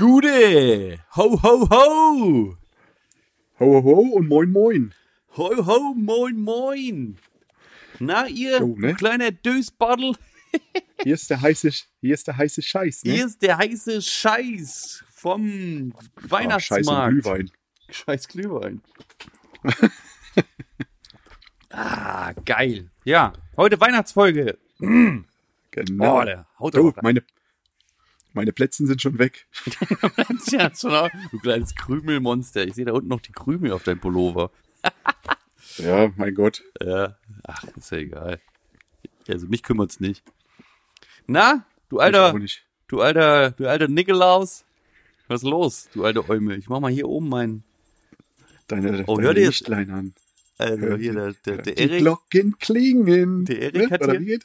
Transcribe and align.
Gude! 0.00 0.98
Ho, 1.16 1.36
ho, 1.42 1.66
ho! 1.68 2.56
Ho, 3.58 3.66
ho, 3.66 3.82
ho 3.82 4.00
und 4.16 4.28
moin, 4.28 4.50
moin. 4.50 4.94
Ho, 5.36 5.50
ho, 5.66 5.92
moin, 5.94 6.40
moin! 6.40 7.18
Na, 7.98 8.26
ihr 8.26 8.60
Jo, 8.60 8.74
ne? 8.78 8.94
kleiner 8.94 9.30
Dösbottel, 9.30 10.14
Hier 11.02 11.14
ist 11.14 11.28
der 11.28 11.40
heiße, 11.42 11.70
hier 12.00 12.14
ist 12.14 12.26
der 12.26 12.36
heiße 12.36 12.62
Scheiß, 12.62 13.04
ne? 13.04 13.12
hier 13.12 13.26
ist 13.26 13.42
der 13.42 13.58
heiße 13.58 14.00
Scheiß 14.00 15.04
vom 15.10 15.92
Ah, 15.94 16.00
Scheiß 16.00 16.30
Weihnachtsmarkt. 16.30 17.10
Glühwein. 17.12 17.50
Scheiß 17.90 18.28
Glühwein. 18.28 18.80
ah, 21.70 22.32
geil. 22.44 22.90
Ja, 23.04 23.32
heute 23.56 23.78
Weihnachtsfolge. 23.80 24.58
Genau. 24.78 26.24
Der 26.24 26.46
haut 26.58 26.74
rein. 26.74 26.92
meine, 27.02 27.22
meine 28.32 28.52
Plätzchen 28.52 28.86
sind 28.86 29.00
schon 29.02 29.18
weg. 29.18 29.46
ja, 30.50 30.74
schon 30.74 30.92
auch, 30.94 31.10
du 31.30 31.38
kleines 31.38 31.74
Krümelmonster. 31.74 32.64
Ich 32.66 32.74
sehe 32.74 32.84
da 32.84 32.92
unten 32.92 33.08
noch 33.08 33.20
die 33.20 33.32
Krümel 33.32 33.72
auf 33.72 33.82
deinem 33.82 34.00
Pullover. 34.00 34.50
Ja, 35.76 36.10
mein 36.16 36.34
Gott. 36.34 36.62
Ja, 36.84 37.16
ach, 37.44 37.64
ist 37.76 37.90
ja 37.92 37.98
egal. 37.98 38.40
Also 39.28 39.46
mich 39.46 39.62
kümmert's 39.62 40.00
nicht. 40.00 40.22
Na, 41.26 41.64
du 41.88 42.00
alter, 42.00 42.34
du 42.88 43.00
alter, 43.00 43.52
du 43.52 43.68
alter 43.68 43.86
Nikolaus. 43.88 44.64
Was 45.28 45.42
ist 45.42 45.48
los, 45.48 45.88
du 45.94 46.04
alte 46.04 46.28
Eumel? 46.28 46.58
Ich 46.58 46.68
mach 46.68 46.80
mal 46.80 46.90
hier 46.90 47.08
oben 47.08 47.28
mein, 47.28 47.62
Deine, 48.66 49.04
Oh, 49.06 49.16
deine 49.16 49.28
hör 49.28 49.34
dir- 49.34 49.46
Lichtlein 49.46 49.90
an. 49.90 50.14
also 50.58 50.76
Hör 50.78 50.98
hier 50.98 51.12
der, 51.14 51.32
der, 51.46 51.56
der 51.62 51.74
die 51.74 51.82
Erik 51.82 51.98
Glocken 52.00 52.58
klingen. 52.58 53.44
Der 53.44 53.60
Erik 53.72 53.90
hat 53.92 54.02
hier-? 54.18 54.38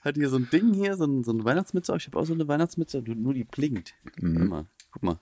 Hat 0.00 0.16
hier 0.16 0.28
so 0.28 0.36
ein 0.36 0.48
Ding 0.50 0.72
hier, 0.74 0.96
so, 0.96 1.04
ein, 1.04 1.24
so 1.24 1.32
eine 1.32 1.44
Weihnachtsmütze. 1.44 1.94
Ich 1.96 2.06
habe 2.06 2.18
auch 2.18 2.24
so 2.24 2.34
eine 2.34 2.48
Weihnachtsmütze, 2.48 3.02
nur 3.02 3.16
nur 3.16 3.34
die 3.34 3.44
blinkt. 3.44 3.94
Mhm. 4.18 4.34
Warte 4.34 4.48
mal, 4.48 4.66
guck 4.92 5.02
mal. 5.02 5.20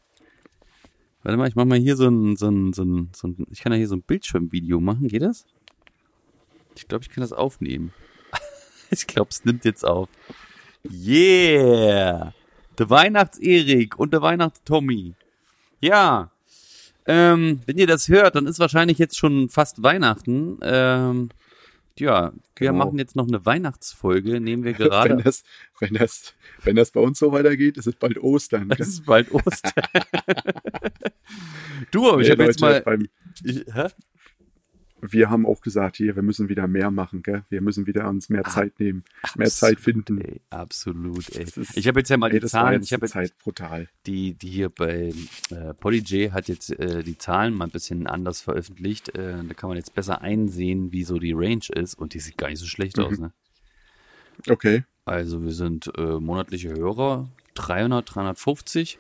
Warte 1.23 1.37
mal, 1.37 1.49
ich 1.49 1.57
mach 1.57 1.65
mal 1.65 1.79
hier 1.79 1.97
so 1.97 2.09
ein, 2.09 2.37
so 2.37 2.49
ein, 2.49 2.73
so 2.73 2.85
ein, 2.85 3.11
so 3.15 3.29
ein 3.29 3.47
ich 3.51 3.61
kann 3.61 3.73
ja 3.73 3.79
hier 3.79 3.89
so 3.89 3.97
ein 3.97 4.03
Bildschirmvideo 4.03 4.81
machen, 4.81 5.09
geht 5.09 5.23
das? 5.23 5.47
Ich 6.77 6.87
glaube, 6.87 7.03
ich 7.03 7.11
kann 7.11 7.23
das 7.23 7.33
aufnehmen. 7.33 7.93
ich 8.91 9.07
glaube, 9.07 9.31
es 9.31 9.45
nimmt 9.45 9.65
jetzt 9.65 9.85
auf. 9.85 10.09
Yeah! 10.89 12.33
Der 12.79 12.89
Weihnachts-Erik 12.89 13.99
und 13.99 14.13
der 14.13 14.23
Weihnachts-Tommy. 14.23 15.15
Ja. 15.81 16.31
Ähm, 17.07 17.61
wenn 17.67 17.79
ihr 17.79 17.89
das 17.89 18.09
hört, 18.09 18.37
dann 18.37 18.47
ist 18.47 18.61
wahrscheinlich 18.61 18.99
jetzt 18.99 19.19
schon 19.19 19.49
fast 19.49 19.83
Weihnachten. 19.83 20.59
Ähm, 20.63 21.31
ja, 22.01 22.33
wir 22.57 22.71
Genau. 22.71 22.85
machen 22.87 22.99
jetzt 22.99 23.17
noch 23.17 23.29
eine 23.29 23.45
Weihnachtsfolge, 23.47 24.41
nehmen 24.41 24.65
wir 24.65 24.73
Wenn 24.79 24.89
gerade. 24.89 25.17
das, 25.23 25.43
wenn, 25.81 25.95
das, 25.95 26.35
wenn 26.65 26.77
das 26.77 26.91
bei 26.91 27.01
uns 27.01 27.19
so 27.19 27.33
weitergeht, 27.33 27.77
ist 27.77 27.87
es 27.87 27.97
bald 27.97 28.19
Ostern. 28.19 28.71
Es 28.79 28.89
ist 28.89 29.07
bald 29.07 29.31
Ostern. 29.33 29.73
du, 31.91 32.11
aber 32.11 32.21
ich 32.21 32.29
Nee, 32.29 32.33
habe 32.33 32.45
jetzt 32.45 32.61
mal. 32.61 32.81
beim, 32.83 33.09
Ich, 33.45 33.65
hä? 33.73 33.89
Wir 35.01 35.31
haben 35.31 35.47
auch 35.47 35.61
gesagt, 35.61 35.97
hier, 35.97 36.17
wir 36.17 36.23
müssen 36.23 36.49
wieder 36.49 36.67
mehr 36.67 36.91
machen, 36.91 37.23
gell? 37.23 37.45
Wir 37.51 37.61
müssen 37.61 37.87
wieder 37.87 38.09
uns 38.09 38.29
mehr 38.29 38.45
Zeit 38.45 38.79
nehmen, 38.81 39.05
mehr 39.37 39.49
Zeit 39.49 39.79
finden. 39.81 40.21
Ey, 40.21 40.41
absolut, 40.51 41.35
ey. 41.37 41.45
Ist- 41.45 41.77
Ich 41.77 41.87
habe 41.89 42.01
jetzt 42.01 42.09
ja 42.09 42.17
mal 42.17 42.33
Ey, 42.33 42.41
die 42.41 42.47
Zahlen. 42.47 42.83
Ich 42.83 42.93
habe 42.93 43.07
jetzt 43.07 43.13
Zeit 43.13 43.37
brutal. 43.39 43.89
die, 44.07 44.35
die 44.35 44.49
hier 44.49 44.69
bei 44.71 45.13
äh, 45.51 45.75
PolyJ 45.75 46.31
hat 46.31 46.49
jetzt 46.49 46.71
äh, 46.79 47.03
die 47.03 47.17
Zahlen 47.19 47.55
mal 47.55 47.67
ein 47.67 47.71
bisschen 47.71 48.07
anders 48.07 48.41
veröffentlicht. 48.41 49.11
Äh, 49.17 49.45
da 49.47 49.55
kann 49.55 49.69
man 49.69 49.77
jetzt 49.77 49.95
besser 49.95 50.21
einsehen, 50.23 50.93
wie 50.93 51.05
so 51.05 51.19
die 51.19 51.33
Range 51.33 51.65
ist. 51.75 51.95
Und 51.95 52.15
die 52.15 52.21
sieht 52.21 52.37
gar 52.39 52.49
nicht 52.49 52.59
so 52.61 52.67
schlecht 52.67 52.97
Mhm. 52.99 53.05
aus, 53.05 53.19
ne? 53.19 53.33
Okay. 54.49 54.85
Also 55.05 55.43
wir 55.43 55.53
sind 55.53 55.91
äh, 55.97 56.19
monatliche 56.21 56.71
Hörer, 56.71 57.29
300, 57.55 58.15
350. 58.15 58.99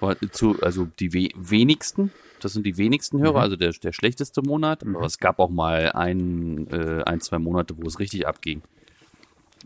War 0.00 0.16
Zu, 0.32 0.60
also 0.62 0.88
die 0.98 1.12
we 1.12 1.28
wenigsten, 1.36 2.10
das 2.44 2.52
sind 2.52 2.66
die 2.66 2.76
wenigsten 2.76 3.20
Hörer, 3.20 3.40
also 3.40 3.56
der, 3.56 3.72
der 3.72 3.92
schlechteste 3.92 4.42
Monat. 4.42 4.84
Aber 4.84 5.06
es 5.06 5.18
gab 5.18 5.38
auch 5.38 5.50
mal 5.50 5.92
ein, 5.92 6.66
äh, 6.70 7.02
ein, 7.04 7.20
zwei 7.20 7.38
Monate, 7.38 7.76
wo 7.76 7.86
es 7.86 7.98
richtig 7.98 8.26
abging. 8.26 8.62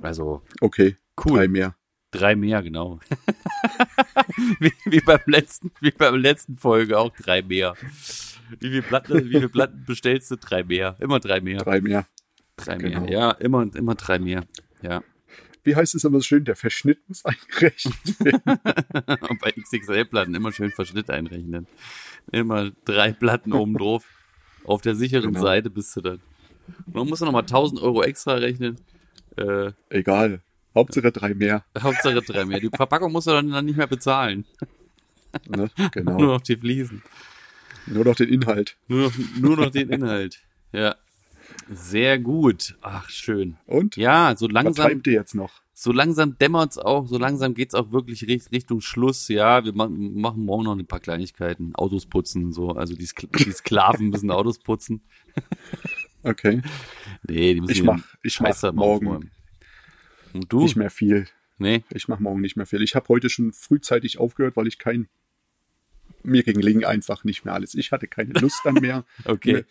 Also 0.02 0.42
Okay. 0.60 0.96
Cool. 1.24 1.38
Drei 1.38 1.48
mehr. 1.48 1.76
drei 2.10 2.36
mehr, 2.36 2.62
genau. 2.62 3.00
wie, 4.60 4.72
wie 4.84 5.00
beim 5.00 5.20
letzten, 5.26 5.70
wie 5.80 5.90
beim 5.90 6.16
letzten 6.16 6.56
Folge 6.56 6.98
auch 6.98 7.10
drei 7.16 7.42
mehr. 7.42 7.74
Wie 8.60 8.68
viele 8.68 8.82
Platten, 8.82 9.24
wie 9.24 9.30
viele 9.30 9.48
Platten 9.48 9.84
bestellst 9.86 10.30
du? 10.30 10.36
Drei 10.36 10.64
mehr. 10.64 10.96
Immer 11.00 11.20
drei 11.20 11.40
mehr. 11.40 11.58
Drei 11.58 11.80
mehr. 11.80 12.06
Drei 12.56 12.76
genau. 12.76 13.00
mehr. 13.00 13.10
Ja, 13.10 13.30
immer, 13.32 13.66
immer 13.74 13.94
drei 13.94 14.18
mehr. 14.18 14.44
Ja. 14.82 15.02
Wie 15.64 15.74
heißt 15.76 15.94
es 15.94 16.04
immer 16.04 16.18
so 16.18 16.24
schön? 16.24 16.44
Der 16.44 16.56
Verschnitt 16.56 16.98
muss 17.08 17.24
eingerechnet 17.24 17.94
werden. 18.20 18.42
Und 19.28 19.40
bei 19.40 19.50
XXL-Platten 19.52 20.34
immer 20.34 20.52
schön 20.52 20.70
Verschnitt 20.70 21.10
einrechnen. 21.10 21.66
Immer 22.32 22.70
drei 22.84 23.12
Platten 23.12 23.52
oben 23.52 23.74
drauf. 23.76 24.04
Auf 24.64 24.82
der 24.82 24.94
sicheren 24.94 25.32
Genau. 25.32 25.40
Seite 25.42 25.70
bist 25.70 25.94
du 25.96 26.00
dann. 26.00 26.20
Und 26.86 26.94
dann 26.96 27.08
musst 27.08 27.20
du 27.22 27.26
nochmal 27.26 27.42
1000 27.42 27.80
Euro 27.82 28.02
extra 28.02 28.34
rechnen. 28.34 28.76
Äh, 29.36 29.72
Egal. 29.90 30.40
Hauptsache 30.74 31.12
drei 31.12 31.34
mehr. 31.34 31.64
Hauptsache 31.80 32.20
drei 32.22 32.44
mehr. 32.44 32.60
Die 32.60 32.70
Verpackung 32.70 33.12
musst 33.12 33.26
du 33.26 33.32
dann, 33.32 33.50
dann 33.50 33.64
nicht 33.64 33.76
mehr 33.76 33.86
bezahlen. 33.86 34.44
Ne? 35.48 35.70
Nur 35.78 35.90
Genau. 35.90 36.18
noch 36.18 36.40
die 36.40 36.56
Fliesen. 36.56 37.02
Nur 37.86 38.04
noch 38.04 38.16
den 38.16 38.28
Inhalt. 38.28 38.76
Nur 38.88 39.02
noch, 39.08 39.12
nur 39.38 39.56
noch 39.56 39.70
den 39.70 39.90
Inhalt. 39.90 40.42
Ja. 40.72 40.96
Sehr 41.70 42.18
gut. 42.18 42.76
Ach, 42.82 43.08
schön. 43.08 43.56
Und? 43.66 43.96
Ja, 43.96 44.34
so 44.36 44.46
Was 44.46 44.52
langsam, 44.52 44.86
treibt 44.86 45.06
ihr 45.06 45.12
jetzt 45.14 45.34
noch? 45.34 45.62
so 45.72 45.90
langsam 45.92 46.38
dämmert's 46.38 46.78
auch, 46.78 47.06
so 47.08 47.18
langsam 47.18 47.54
geht's 47.54 47.74
auch 47.74 47.90
wirklich 47.90 48.26
richt- 48.28 48.52
Richtung 48.52 48.80
Schluss. 48.80 49.28
Ja, 49.28 49.64
wir 49.64 49.72
ma 49.74 49.88
machen 49.88 50.44
morgen 50.44 50.64
noch 50.64 50.76
ein 50.78 50.86
paar 50.86 51.00
Kleinigkeiten, 51.00 51.74
Autos 51.74 52.06
putzen, 52.06 52.52
so. 52.52 52.70
Also 52.70 52.94
die, 52.94 53.06
Sk 53.06 53.26
die 53.38 53.50
Sklaven 53.52 54.08
müssen 54.10 54.30
Autos 54.30 54.58
putzen. 54.58 55.02
Okay. 56.26 56.62
Nee, 57.28 57.52
die 57.52 57.60
müssen 57.60 57.72
Ich 57.72 57.82
mach, 57.82 58.02
ich 58.22 58.40
mach 58.40 58.62
morgen 58.72 59.06
aufräumen. 59.08 59.30
Und 60.32 60.50
du? 60.50 60.62
nicht 60.62 60.74
mehr 60.74 60.88
viel. 60.88 61.26
Nee. 61.58 61.84
Ich 61.92 62.08
mache 62.08 62.22
morgen 62.22 62.40
nicht 62.40 62.56
mehr 62.56 62.64
viel. 62.64 62.80
Ich 62.82 62.94
habe 62.94 63.06
heute 63.08 63.28
schon 63.28 63.52
frühzeitig 63.52 64.18
aufgehört, 64.18 64.56
weil 64.56 64.66
ich 64.66 64.78
kein 64.78 65.06
mir 66.22 66.42
ging 66.42 66.84
einfach 66.86 67.24
nicht 67.24 67.44
mehr 67.44 67.52
alles. 67.52 67.74
Ich 67.74 67.92
hatte 67.92 68.06
keine 68.08 68.32
Lust 68.40 68.58
dann 68.64 68.76
mehr. 68.76 69.04
Okay. 69.26 69.64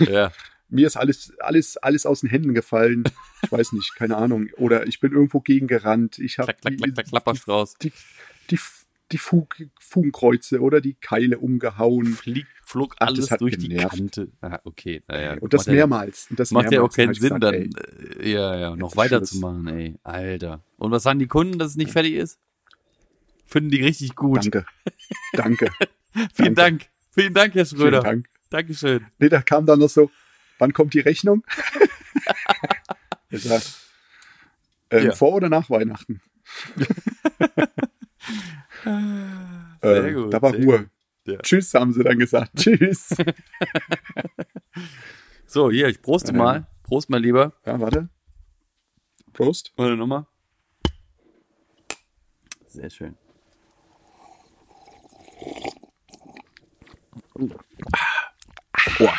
ja. 0.00 0.32
Mir 0.70 0.86
ist 0.86 0.96
alles, 0.96 1.32
alles, 1.40 1.76
alles 1.76 2.06
aus 2.06 2.20
den 2.20 2.30
Händen 2.30 2.54
gefallen. 2.54 3.04
Ich 3.42 3.52
weiß 3.52 3.72
nicht, 3.72 3.94
keine 3.96 4.16
Ahnung. 4.16 4.48
Oder 4.56 4.86
ich 4.86 5.00
bin 5.00 5.12
irgendwo 5.12 5.40
gegen 5.40 5.66
gerannt. 5.66 6.18
Ich 6.18 6.38
habe 6.38 6.54
die, 6.68 7.92
die, 8.50 8.58
die 9.12 9.18
Fug, 9.18 9.56
Fugenkreuze 9.80 10.60
oder 10.60 10.80
die 10.80 10.94
Keile 10.94 11.38
umgehauen. 11.38 12.06
Fliegt, 12.06 12.48
flog 12.64 12.94
alles 12.98 13.26
durch 13.26 13.58
die. 13.58 13.74
Kante. 13.76 14.28
Ah, 14.40 14.60
okay. 14.64 15.02
Naja, 15.08 15.36
Und 15.40 15.52
das 15.52 15.66
mehrmals. 15.66 16.28
Und 16.30 16.38
das 16.38 16.50
Macht 16.50 16.70
ja 16.70 16.82
auch 16.82 16.92
keinen 16.92 17.14
Sinn, 17.14 17.40
dann 17.40 17.54
äh, 17.54 18.30
ja, 18.30 18.56
ja, 18.56 18.76
noch 18.76 18.96
weiterzumachen, 18.96 19.66
ey. 19.68 19.96
Alter. 20.02 20.62
Und 20.76 20.90
was 20.90 21.02
sagen 21.02 21.18
die 21.18 21.26
Kunden, 21.26 21.58
dass 21.58 21.72
es 21.72 21.76
nicht 21.76 21.90
fertig 21.90 22.14
ist? 22.14 22.38
Finden 23.46 23.70
die 23.70 23.82
richtig 23.82 24.14
gut. 24.14 24.44
Danke. 24.44 24.64
Danke. 25.32 25.70
Vielen. 26.34 26.54
Dank. 26.54 26.86
Vielen 27.12 27.34
Dank, 27.34 27.54
Herr 27.54 27.66
Vielen 27.66 27.80
Schröder. 27.80 28.00
Dank. 28.00 28.26
Dankeschön. 28.50 29.06
Nee, 29.18 29.28
da 29.28 29.42
kam 29.42 29.66
dann 29.66 29.78
noch 29.78 29.88
so, 29.88 30.10
wann 30.60 30.72
kommt 30.72 30.94
die 30.94 31.00
Rechnung? 31.00 31.44
ich 33.30 33.42
sag, 33.44 33.62
ähm, 34.90 35.06
Ja. 35.06 35.12
Vor 35.12 35.32
oder 35.34 35.48
nach 35.48 35.70
Weihnachten? 35.70 36.20
Sehr 38.84 40.04
Äh, 40.04 40.12
gut, 40.12 40.32
Da 40.34 40.42
war 40.42 40.52
Ruhe. 40.54 40.90
Ja. 41.26 41.38
Tschüss, 41.38 41.72
haben 41.74 41.92
sie 41.92 42.02
dann 42.02 42.18
gesagt. 42.18 42.52
Tschüss. 42.56 43.14
So, 45.46 45.68
hier, 45.68 45.88
ich 45.88 46.00
proste 46.00 46.30
Ähm. 46.30 46.38
mal. 46.38 46.66
Prost 46.84 47.10
mal 47.10 47.20
lieber. 47.20 47.52
ja, 47.66 47.80
warte. 47.80 48.08
Prost. 49.32 49.72
Warte 49.76 49.96
nochmal. 49.96 50.24
Sehr 52.68 52.88
schön. 52.88 53.16
Boah. 58.98 59.18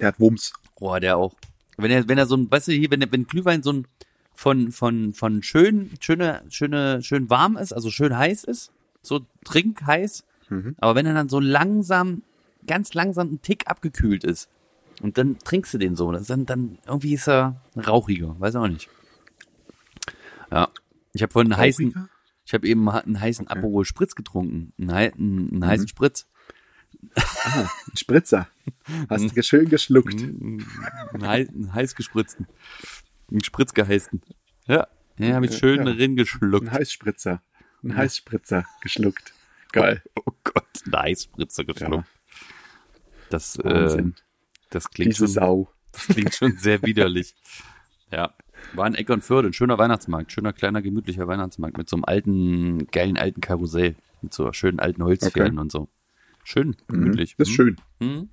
Der 0.00 0.08
hat 0.08 0.20
Wumms. 0.20 0.52
Boah, 0.78 1.00
der 1.00 1.16
auch. 1.16 1.34
Wenn 1.76 1.90
er, 1.90 2.08
wenn 2.08 2.18
er 2.18 2.26
so 2.26 2.36
ein, 2.36 2.50
weißt 2.50 2.68
du, 2.68 2.72
hier, 2.72 2.90
wenn, 2.90 3.04
wenn 3.10 3.26
Glühwein 3.26 3.62
so 3.62 3.72
ein 3.72 3.86
von, 4.34 4.72
von, 4.72 5.12
von 5.12 5.42
schön, 5.42 5.90
schöne, 6.00 6.42
schöne, 6.48 7.02
schön 7.02 7.28
warm 7.28 7.56
ist, 7.56 7.72
also 7.72 7.90
schön 7.90 8.16
heiß 8.16 8.44
ist, 8.44 8.72
so 9.02 9.20
trinkheiß, 9.44 10.24
Mhm. 10.50 10.74
Aber 10.78 10.94
wenn 10.94 11.06
er 11.06 11.14
dann 11.14 11.28
so 11.28 11.40
langsam, 11.40 12.22
ganz 12.66 12.92
langsam 12.94 13.34
ein 13.34 13.42
Tick 13.42 13.68
abgekühlt 13.68 14.24
ist 14.24 14.50
und 15.00 15.16
dann 15.16 15.38
trinkst 15.38 15.72
du 15.72 15.78
den 15.78 15.96
so, 15.96 16.12
dann, 16.12 16.46
dann 16.46 16.78
irgendwie 16.86 17.14
ist 17.14 17.28
er 17.28 17.62
rauchiger, 17.76 18.38
weiß 18.38 18.56
auch 18.56 18.68
nicht. 18.68 18.90
Ja, 20.50 20.68
ich 21.12 21.22
habe 21.22 21.32
vorhin 21.32 21.52
einen 21.52 21.60
heißen, 21.60 22.08
ich 22.44 22.52
habe 22.52 22.66
eben 22.66 22.88
einen 22.88 23.20
heißen 23.20 23.46
Okay. 23.46 23.58
Aperol 23.58 23.84
Spritz 23.84 24.14
getrunken, 24.14 24.72
einen, 24.78 24.90
einen, 24.90 25.50
einen 25.52 25.66
heißen 25.66 25.88
Spritz. 25.88 26.26
Ah, 27.16 27.68
ein 27.90 27.96
Spritzer. 27.96 28.48
Hast 29.08 29.36
du 29.36 29.42
schön 29.42 29.68
geschluckt. 29.68 30.14
Einen, 30.20 30.64
hei- 31.22 31.48
einen 31.48 31.72
heiß 31.74 31.94
gespritzten, 31.94 32.46
einen 33.30 33.42
Spritz 33.42 33.74
geheißen. 33.74 34.20
Ja, 34.66 34.86
den 35.18 35.34
habe 35.34 35.46
ich 35.46 35.56
schön 35.56 35.86
Ja. 35.86 35.92
drin 35.92 36.16
geschluckt. 36.16 36.68
Ein 36.68 36.72
Heißspritzer. 36.72 37.42
Ein 37.82 37.96
Heißspritzer 37.96 38.64
geschluckt. 38.82 39.32
Geil. 39.72 40.02
Oh 40.26 40.32
Gott, 40.44 40.66
ein 40.86 40.94
Eisspritzer 40.94 41.64
geschluckt. 41.64 42.08
Das, 43.30 43.56
äh, 43.56 44.04
das 44.70 44.90
klingt 44.90 45.12
Diese 45.12 45.26
schon, 45.26 45.34
Sau. 45.34 45.72
das 45.92 46.06
klingt 46.08 46.34
schon 46.34 46.56
sehr 46.58 46.82
widerlich. 46.82 47.34
Ja, 48.12 48.34
war 48.74 48.86
in 48.86 48.94
Eckernförde, 48.94 49.48
ein 49.48 49.52
schöner 49.52 49.78
Weihnachtsmarkt, 49.78 50.32
schöner 50.32 50.52
kleiner 50.52 50.82
gemütlicher 50.82 51.26
Weihnachtsmarkt 51.28 51.78
mit 51.78 51.88
so 51.88 51.96
einem 51.96 52.04
alten, 52.04 52.86
geilen 52.90 53.16
alten 53.16 53.40
Karussell, 53.40 53.94
mit 54.20 54.34
so 54.34 54.52
schönen 54.52 54.80
alten 54.80 55.02
Holzpferden 55.04 55.58
und 55.58 55.70
so. 55.72 55.88
Schön, 56.44 56.76
gemütlich. 56.88 57.34
Das 57.36 57.48
ist 57.48 57.52
Mhm. 57.58 57.76
schön. 58.00 58.30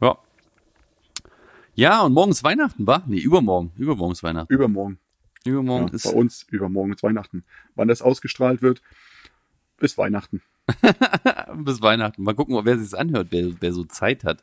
Ja. 0.00 0.18
Ja, 1.74 2.02
und 2.02 2.12
morgen 2.12 2.32
ist 2.32 2.42
Weihnachten, 2.44 2.86
wa? 2.86 3.02
Nee, 3.06 3.18
übermorgen. 3.20 3.72
Übermorgen 3.76 4.12
ist 4.12 4.22
Weihnachten. 4.22 4.52
Übermorgen. 4.52 4.98
Übermorgen 5.44 5.88
Ja, 5.88 5.94
ist 5.94 6.04
bei 6.04 6.10
uns 6.10 6.42
übermorgen 6.50 6.92
ist 6.92 7.02
Weihnachten. 7.02 7.44
Wann 7.76 7.88
das 7.88 8.02
ausgestrahlt 8.02 8.62
wird, 8.62 8.82
ist 9.80 9.96
Weihnachten. 9.96 10.42
bis 11.56 11.80
Weihnachten. 11.80 12.22
Mal 12.24 12.34
gucken, 12.34 12.58
wer 12.64 12.78
sich 12.78 12.98
anhört, 12.98 13.28
wer, 13.30 13.52
wer 13.60 13.72
so 13.72 13.84
Zeit 13.84 14.24
hat. 14.24 14.42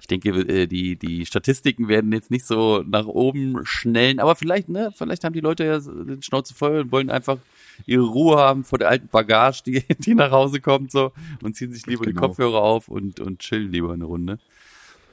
Ich 0.00 0.08
denke, 0.08 0.30
äh, 0.30 0.66
die, 0.66 0.96
die 0.96 1.24
Statistiken 1.24 1.86
werden 1.86 2.12
jetzt 2.12 2.30
nicht 2.32 2.44
so 2.44 2.82
nach 2.86 3.06
oben 3.06 3.64
schnellen, 3.64 4.18
aber 4.18 4.34
vielleicht, 4.34 4.68
ne, 4.68 4.92
vielleicht 4.94 5.22
haben 5.22 5.32
die 5.32 5.40
Leute 5.40 5.64
ja 5.64 5.78
den 5.78 6.20
Schnauze 6.20 6.52
voll 6.54 6.80
und 6.80 6.92
wollen 6.92 7.10
einfach 7.10 7.38
ihre 7.86 8.04
Ruhe 8.04 8.36
haben 8.36 8.64
vor 8.64 8.78
der 8.78 8.88
alten 8.88 9.08
Bagage, 9.08 9.62
die, 9.66 9.84
die 9.98 10.14
nach 10.14 10.30
Hause 10.30 10.60
kommt, 10.60 10.90
so, 10.92 11.12
und 11.42 11.56
ziehen 11.56 11.72
sich 11.72 11.86
lieber 11.86 12.04
die 12.04 12.12
Genau. 12.12 12.28
Kopfhörer 12.28 12.62
auf 12.62 12.88
und, 12.88 13.20
und 13.20 13.40
chillen 13.40 13.70
lieber 13.70 13.92
eine 13.92 14.04
Runde. 14.04 14.38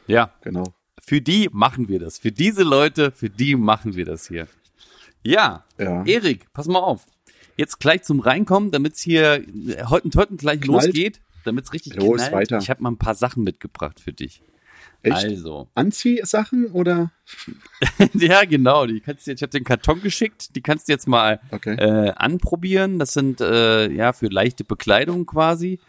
Ja, 0.07 0.33
Genau. 0.41 0.63
für 1.01 1.21
die 1.21 1.49
machen 1.51 1.87
wir 1.87 1.99
das. 1.99 2.17
Für 2.19 2.31
diese 2.31 2.63
Leute, 2.63 3.11
für 3.11 3.29
die 3.29 3.55
machen 3.55 3.95
wir 3.95 4.05
das 4.05 4.27
hier. 4.27 4.47
Ja, 5.23 5.63
Ja. 5.77 6.03
Erik, 6.05 6.51
pass 6.53 6.67
mal 6.67 6.79
auf. 6.79 7.05
Jetzt 7.57 7.79
gleich 7.79 8.01
zum 8.03 8.19
Reinkommen, 8.21 8.71
damit 8.71 8.93
es 8.93 9.01
hier 9.01 9.35
äh, 9.35 9.83
heute 9.85 10.09
heute 10.15 10.35
gleich 10.35 10.61
Knallt. 10.61 10.85
losgeht, 10.85 11.21
damit 11.43 11.65
es 11.65 11.73
richtig 11.73 11.95
Los, 11.95 12.17
knallt. 12.17 12.33
weiter. 12.33 12.57
Ich 12.59 12.69
habe 12.69 12.81
mal 12.81 12.91
ein 12.91 12.97
paar 12.97 13.13
Sachen 13.15 13.43
mitgebracht 13.43 13.99
für 13.99 14.13
dich. 14.13 14.41
Echt? 15.03 15.15
Also, 15.15 15.67
Anziehsachen 15.73 16.67
oder? 16.67 17.11
ja 18.13 18.45
genau, 18.45 18.85
die 18.85 18.99
kannst 18.99 19.25
du, 19.27 19.31
ich 19.31 19.41
habe 19.41 19.49
den 19.51 19.63
Karton 19.63 20.01
geschickt, 20.01 20.55
die 20.55 20.61
kannst 20.61 20.87
du 20.87 20.91
jetzt 20.91 21.07
mal 21.07 21.39
Okay. 21.51 21.75
äh, 21.75 22.11
anprobieren. 22.11 22.99
Das 22.99 23.13
sind 23.13 23.41
äh, 23.41 23.89
ja 23.91 24.13
für 24.13 24.27
leichte 24.27 24.63
Bekleidung 24.63 25.25
quasi. 25.25 25.79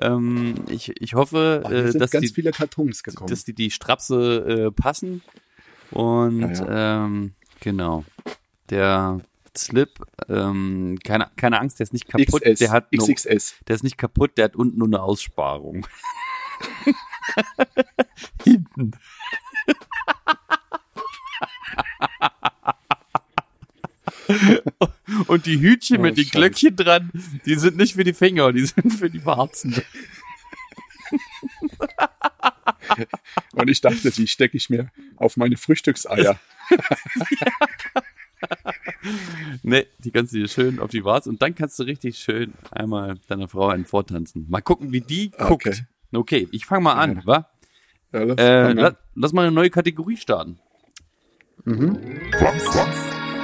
Ähm, 0.00 0.54
ich, 0.68 0.92
ich 1.00 1.14
hoffe, 1.14 1.62
Oh, 1.64 1.68
äh, 1.70 1.92
dass 1.92 2.10
die, 2.10 2.32
dass 3.28 3.44
die 3.44 3.54
die 3.54 3.70
Strapse 3.70 4.66
äh, 4.68 4.70
passen. 4.70 5.22
Und 5.90 6.40
Ja, 6.58 7.04
Ähm, 7.06 7.32
genau. 7.60 8.04
Der 8.70 9.20
Slip, 9.56 9.88
ähm, 10.28 10.98
keine, 11.02 11.28
keine 11.36 11.58
Angst, 11.58 11.78
der 11.80 11.84
ist 11.84 11.92
nicht 11.92 12.06
kaputt. 12.06 12.42
XS, 12.42 12.58
Der 12.60 12.70
hat 12.70 12.92
nur, 12.92 13.08
XXS. 13.08 13.54
der 13.66 13.74
ist 13.76 13.82
nicht 13.82 13.96
kaputt, 13.98 14.32
der 14.36 14.44
hat 14.44 14.56
unten 14.56 14.78
nur 14.78 14.86
eine 14.88 15.02
Aussparung. 15.02 15.86
Hinten. 18.44 18.92
Und 25.26 25.46
die 25.46 25.58
Hütchen 25.60 25.98
Oh, 25.98 26.02
mit 26.02 26.16
den 26.16 26.24
Scheiße. 26.24 26.36
Glöckchen 26.36 26.76
dran, 26.76 27.10
die 27.46 27.54
sind 27.56 27.76
nicht 27.76 27.94
für 27.94 28.04
die 28.04 28.12
Finger, 28.12 28.52
die 28.52 28.66
sind 28.66 28.92
für 28.92 29.10
die 29.10 29.24
Warzen. 29.24 29.74
Und 33.52 33.68
ich 33.68 33.80
dachte, 33.80 34.10
die 34.10 34.26
stecke 34.26 34.56
ich 34.56 34.68
mir 34.70 34.90
auf 35.16 35.36
meine 35.36 35.56
Frühstückseier. 35.56 36.38
Ne, 39.62 39.86
die 39.98 40.10
kannst 40.10 40.32
du 40.32 40.38
dir 40.38 40.48
schön 40.48 40.78
auf 40.78 40.90
die 40.90 41.04
Warze 41.04 41.28
und 41.28 41.42
dann 41.42 41.54
kannst 41.54 41.78
du 41.78 41.82
richtig 41.84 42.18
schön 42.18 42.54
einmal 42.70 43.18
deiner 43.26 43.48
Frau 43.48 43.68
einen 43.68 43.84
vortanzen. 43.84 44.46
Mal 44.48 44.60
gucken, 44.60 44.92
wie 44.92 45.00
die 45.00 45.30
guckt. 45.30 45.84
Okay. 46.12 46.48
Ich 46.52 46.66
fange 46.66 46.82
mal 46.84 46.94
an, 46.94 47.16
Ja. 47.16 47.26
wa? 47.26 47.48
Ja, 48.12 48.24
das 48.24 48.36
Äh, 48.38 48.72
la, 48.72 48.96
lass 49.14 49.32
mal 49.32 49.42
eine 49.42 49.52
neue 49.52 49.70
Kategorie 49.70 50.16
starten. 50.16 50.58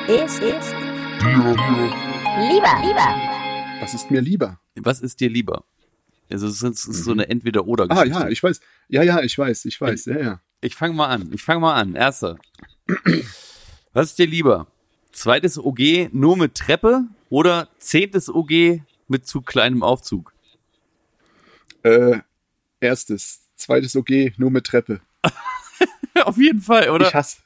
ist, 0.08 0.40
ist 0.40 0.74
lieber, 2.50 2.74
lieber. 2.82 3.14
Was 3.80 3.92
ist 3.94 4.10
mir 4.10 4.20
lieber? 4.20 4.58
Was 4.76 5.00
ist 5.00 5.20
dir 5.20 5.28
lieber? 5.30 5.64
Also 6.30 6.46
es 6.46 6.62
ist, 6.62 6.62
es 6.62 6.86
ist 6.86 7.04
so 7.04 7.12
eine 7.12 7.24
Ah, 7.24 7.30
Entweder-Oder-Geschichte. 7.30 8.08
ja, 8.18 8.28
ich 8.28 8.42
weiß. 8.42 8.60
Ja, 8.88 9.02
ja, 9.02 9.20
ich 9.20 9.36
weiß, 9.36 9.66
ich 9.66 9.78
weiß. 9.80 10.06
Ja, 10.06 10.18
ja. 10.18 10.40
Ich 10.62 10.74
fange 10.74 10.94
mal 10.94 11.08
an. 11.08 11.30
Ich 11.32 11.42
fange 11.42 11.60
mal 11.60 11.74
an. 11.74 11.94
Erster. 11.94 12.38
Was 13.92 14.06
ist 14.10 14.18
dir 14.18 14.26
lieber? 14.26 14.66
Zweites 15.12 15.58
OG 15.58 16.08
nur 16.12 16.36
mit 16.36 16.54
Treppe 16.54 17.04
oder 17.28 17.68
zehntes 17.78 18.28
OG 18.30 18.80
mit 19.06 19.26
zu 19.26 19.42
kleinem 19.42 19.82
Aufzug? 19.82 20.32
Äh, 21.82 22.18
erstes. 22.80 23.40
Zweites 23.56 23.96
OG, 23.96 24.32
nur 24.38 24.50
mit 24.50 24.66
Treppe. 24.66 25.00
Auf 26.24 26.36
jeden 26.36 26.60
Fall, 26.60 26.90
oder? 26.90 27.08
Ich 27.08 27.14
hasse, 27.14 27.38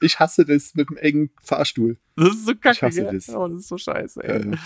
ich 0.00 0.18
hasse 0.18 0.44
das 0.44 0.74
mit 0.74 0.90
dem 0.90 0.96
engen 0.96 1.30
Fahrstuhl. 1.42 1.96
das 2.16 2.30
ist 2.34 2.46
so 2.46 2.54
kacke. 2.54 2.76
ich 2.76 2.82
hasse 2.82 3.04
gell? 3.04 3.14
das. 3.14 3.28
Oh, 3.30 3.46
das 3.48 3.60
ist 3.60 3.68
so 3.68 3.78
scheiße. 3.78 4.22
Ey. 4.24 4.52
Äh, 4.52 4.56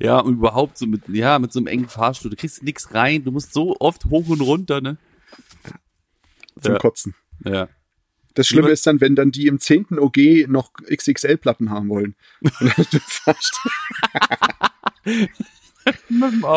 Ja, 0.00 0.18
und 0.18 0.34
überhaupt 0.34 0.78
so 0.78 0.86
mit, 0.86 1.08
ja, 1.08 1.38
mit 1.38 1.52
so 1.52 1.60
einem 1.60 1.66
engen 1.68 1.88
Fahrstuhl. 1.88 2.30
Du 2.30 2.36
kriegst 2.36 2.62
nix 2.62 2.92
rein. 2.94 3.24
Du 3.24 3.30
musst 3.32 3.52
so 3.52 3.76
oft 3.78 4.06
hoch 4.06 4.28
und 4.28 4.40
runter, 4.40 4.80
ne? 4.80 4.96
zum 6.60 6.72
Ja. 6.72 6.78
Kotzen. 6.78 7.14
Ja. 7.44 7.68
Das 8.34 8.46
Schlimme 8.46 8.70
ist 8.70 8.86
dann, 8.86 9.00
wenn 9.02 9.14
dann 9.14 9.30
die 9.30 9.46
im 9.46 9.60
10. 9.60 9.98
OG 9.98 10.46
noch 10.48 10.72
XXL-Platten 10.90 11.68
haben 11.70 11.88
wollen. 11.90 12.14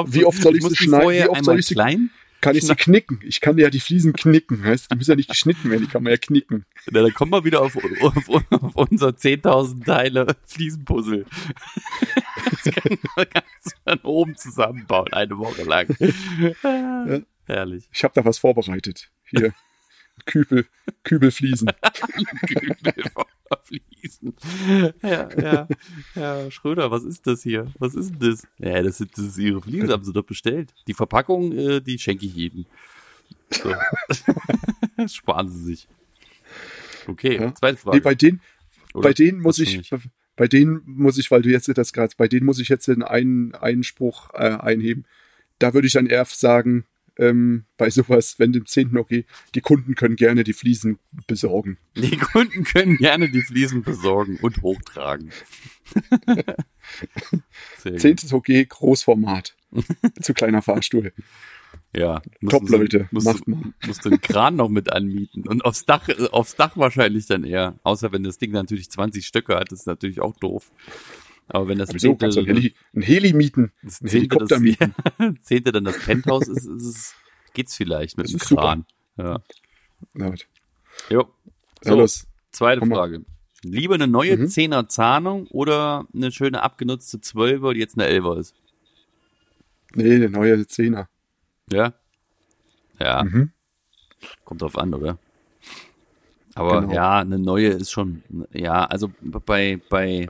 Wie 0.08 0.26
oft 0.26 0.42
soll 0.42 0.56
ich 0.58 0.64
sie 0.64 0.70
die 0.70 0.76
schneiden? 0.86 1.10
Wie 1.12 1.20
oft 1.22 1.30
einmal 1.30 1.44
soll 1.44 1.60
ich 1.60 1.66
sie- 1.68 1.74
klein? 1.76 2.10
Kann 2.46 2.56
ich 2.56 2.66
sie 2.66 2.76
knicken? 2.76 3.20
Ich 3.24 3.42
kann 3.42 3.58
ja 3.58 3.70
die 3.70 3.80
Fliesen 3.80 4.14
knicken. 4.14 4.64
Weißt? 4.64 4.86
du? 4.86 4.96
Die 4.96 4.98
müssen 5.00 5.12
ja 5.12 5.16
nicht 5.18 5.30
geschnitten 5.30 5.70
werden, 5.70 5.82
die 5.84 5.88
kann 5.92 6.04
man 6.04 6.12
ja 6.12 6.18
knicken. 6.18 6.66
Na, 6.92 7.02
dann 7.02 7.14
kommen 7.14 7.32
wir 7.32 7.44
wieder 7.44 7.62
auf, 7.62 7.76
auf, 7.78 8.30
auf 8.30 8.76
unser 8.76 9.10
10.000 9.10 9.86
Teile 9.86 10.28
Fliesenpuzzle. 10.46 11.26
Das 12.64 12.74
kann- 12.76 12.98
kannst 13.16 13.66
du 13.66 13.72
dann 13.86 14.00
oben 14.00 14.36
zusammenbauen, 14.36 15.12
eine 15.14 15.38
Woche 15.38 15.64
lang. 15.64 15.88
Herrlich. 17.46 17.88
Ich 17.92 18.04
habe 18.04 18.14
da 18.16 18.26
was 18.26 18.38
vorbereitet. 18.40 19.12
Hier. 19.26 19.54
Kübel, 20.26 20.66
Kübelfliesen. 21.04 21.70
Fliesen. 23.64 24.34
Ja, 25.02 25.30
ja, 25.40 25.68
ja, 26.16 26.52
Schröder, 26.52 26.90
was 26.92 27.04
ist 27.04 27.28
das 27.28 27.44
hier? 27.44 27.72
Was 27.80 27.96
ist 27.96 28.12
denn 28.12 28.32
das? 28.32 28.48
Ja, 28.58 28.82
das, 28.82 28.98
sind, 28.98 29.12
das 29.18 29.26
ist 29.26 29.38
ihre 29.38 29.62
Fliesen, 29.62 29.90
haben 29.92 30.04
sie 30.04 30.14
doch 30.14 30.24
bestellt. 30.26 30.74
Die 30.88 30.94
Verpackung, 30.94 31.52
äh, 31.52 31.82
die 31.82 31.98
schenke 32.00 32.26
ich 32.26 32.36
jedem. 32.36 32.66
So. 33.52 33.74
Sparen 35.08 35.50
sie 35.50 35.64
sich. 35.64 35.88
Okay, 37.08 37.40
Ja. 37.40 37.54
zweite 37.54 37.76
Nee, 37.76 37.82
Frage. 37.82 38.02
bei 38.02 38.16
denen, 38.16 38.42
Oder? 38.94 39.10
bei 39.10 39.14
denen 39.14 39.42
muss 39.42 39.60
ich, 39.60 39.90
bei 40.36 40.48
denen 40.48 40.82
muss 40.86 41.18
ich, 41.18 41.30
weil 41.32 41.42
du 41.42 41.50
jetzt 41.50 41.68
das 41.78 41.94
gerade, 41.94 42.14
bei 42.18 42.28
denen 42.28 42.46
muss 42.46 42.60
ich 42.60 42.70
jetzt 42.70 42.88
den 42.88 43.04
einen 43.04 43.54
Einspruch 43.54 44.30
äh, 44.34 44.58
einheben. 44.58 45.06
Da 45.60 45.74
würde 45.74 45.88
ich 45.88 45.94
dann 45.94 46.08
eher 46.08 46.26
sagen, 46.26 46.86
ähm, 47.18 47.66
bei 47.78 47.90
sowas, 47.90 48.40
wenn 48.40 48.52
dem 48.54 48.66
10. 48.66 48.98
okay, 48.98 49.26
die 49.54 49.62
Kunden 49.62 49.96
können 49.96 50.16
gerne 50.16 50.44
die 50.44 50.54
Fliesen 50.54 51.00
besorgen. 51.28 51.78
Die 51.96 52.18
Kunden 52.18 52.64
können 52.64 52.98
gerne 52.98 53.30
die 53.30 53.42
Fliesen 53.42 53.84
besorgen 53.84 54.38
und 54.42 54.62
hochtragen. 54.62 55.32
Sehr 57.78 57.92
gut. 57.94 58.02
10. 58.02 58.18
okay, 58.34 58.66
Großformat. 58.66 59.56
Zu 60.22 60.34
kleiner 60.34 60.62
Fahrstuhl. 60.62 61.14
Ja, 61.94 62.22
Top, 62.50 62.68
sie- 62.68 62.76
Leute, 62.76 63.08
Musst, 63.12 63.26
macht 63.26 63.48
du- 63.48 63.52
mal. 63.52 63.74
musst 63.86 64.06
den 64.06 64.20
Kran 64.22 64.56
noch 64.56 64.70
mit 64.70 64.92
anmieten. 64.92 65.48
Und 65.48 65.64
aufs 65.64 65.86
Dach, 65.86 66.08
aufs 66.32 66.56
Dach 66.56 66.76
wahrscheinlich 66.78 67.26
dann 67.28 67.44
eher. 67.44 67.80
Außer 67.84 68.12
wenn 68.12 68.24
das 68.24 68.38
Ding 68.38 68.52
natürlich 68.52 68.90
20 68.92 69.26
Stöcke 69.26 69.56
hat, 69.56 69.72
ist 69.72 69.88
natürlich 69.88 70.20
auch 70.22 70.36
doof. 70.38 70.72
Aber 71.48 71.68
wenn 71.68 71.78
das 71.78 71.94
Wieso 71.94 72.10
zehnte, 72.10 72.26
kannst 72.26 72.38
du 72.38 72.42
ein, 72.42 72.48
Heli, 72.48 72.74
ein 72.96 73.02
Heli 73.02 73.34
mieten? 73.34 73.72
Ein 73.84 74.08
Helikopter 74.08 74.46
das, 74.48 74.60
mieten. 74.62 74.94
zehnte 75.42 75.72
dann 75.72 75.84
das 75.84 76.00
Penthouse 76.00 76.48
ist, 76.48 76.66
ist 76.66 76.84
es, 76.86 77.14
geht's 77.54 77.76
vielleicht 77.76 78.18
mit 78.18 78.26
Das 78.26 78.32
dem 78.32 78.38
ist 78.42 78.48
super. 78.48 78.62
Kran. 78.62 78.86
Ja. 79.18 79.40
Jo. 81.10 81.20
Ja, 81.20 81.24
So, 81.92 81.96
los. 81.96 82.28
zweite 82.52 82.80
Komm 82.80 82.90
mal. 82.90 82.96
Frage. 82.96 83.26
Lieber 83.64 83.96
eine 83.96 84.08
neue 84.08 84.38
Mhm. 84.38 84.46
10er 84.46 84.88
Zahnung 84.90 85.48
oder 85.48 86.06
eine 86.14 86.32
schöne 86.32 86.62
abgenutzte 86.64 87.18
12er, 87.18 87.74
die 87.74 87.80
jetzt 87.80 87.98
eine 87.98 88.08
11er 88.08 88.40
ist? 88.40 88.56
Nee, 89.94 90.20
der 90.20 90.30
neue 90.30 90.66
Zehner. 90.68 91.10
Ja. 91.72 91.94
Ja. 93.00 93.24
Mhm. 93.24 93.52
Kommt 94.44 94.62
drauf 94.62 94.78
an, 94.78 94.94
oder? 94.94 95.18
Aber 96.56 96.82
Genau. 96.82 96.94
ja, 96.94 97.20
eine 97.20 97.38
neue 97.40 97.68
ist 97.70 97.92
schon, 97.92 98.24
ja, 98.52 98.86
also 98.86 99.12
bei, 99.22 99.80
bei, 99.90 100.28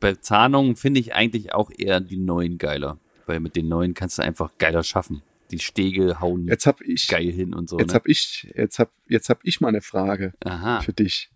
bei 0.00 0.14
Zahnungen 0.14 0.76
finde 0.76 1.00
ich 1.00 1.14
eigentlich 1.14 1.52
auch 1.54 1.70
eher 1.76 2.00
die 2.00 2.16
neuen 2.16 2.58
geiler. 2.58 2.98
Weil 3.26 3.40
mit 3.40 3.56
den 3.56 3.68
neuen 3.68 3.94
kannst 3.94 4.18
du 4.18 4.22
einfach 4.22 4.52
geiler 4.58 4.82
schaffen. 4.82 5.22
Die 5.50 5.58
Stege 5.58 6.20
hauen 6.20 6.46
Jetzt 6.46 6.66
habe 6.66 6.84
ich, 6.84 7.08
geil 7.08 7.30
hin 7.30 7.54
und 7.54 7.68
so. 7.68 7.78
jetzt 7.78 7.88
ne? 7.88 7.94
habe 7.94 8.10
ich, 8.10 8.52
jetzt 8.54 8.78
hab, 8.78 8.90
jetzt 9.08 9.28
hab 9.30 9.40
ich 9.44 9.60
mal 9.60 9.68
eine 9.68 9.80
Frage 9.80 10.34
Aha. 10.44 10.82
für 10.82 10.92
dich. 10.92 11.30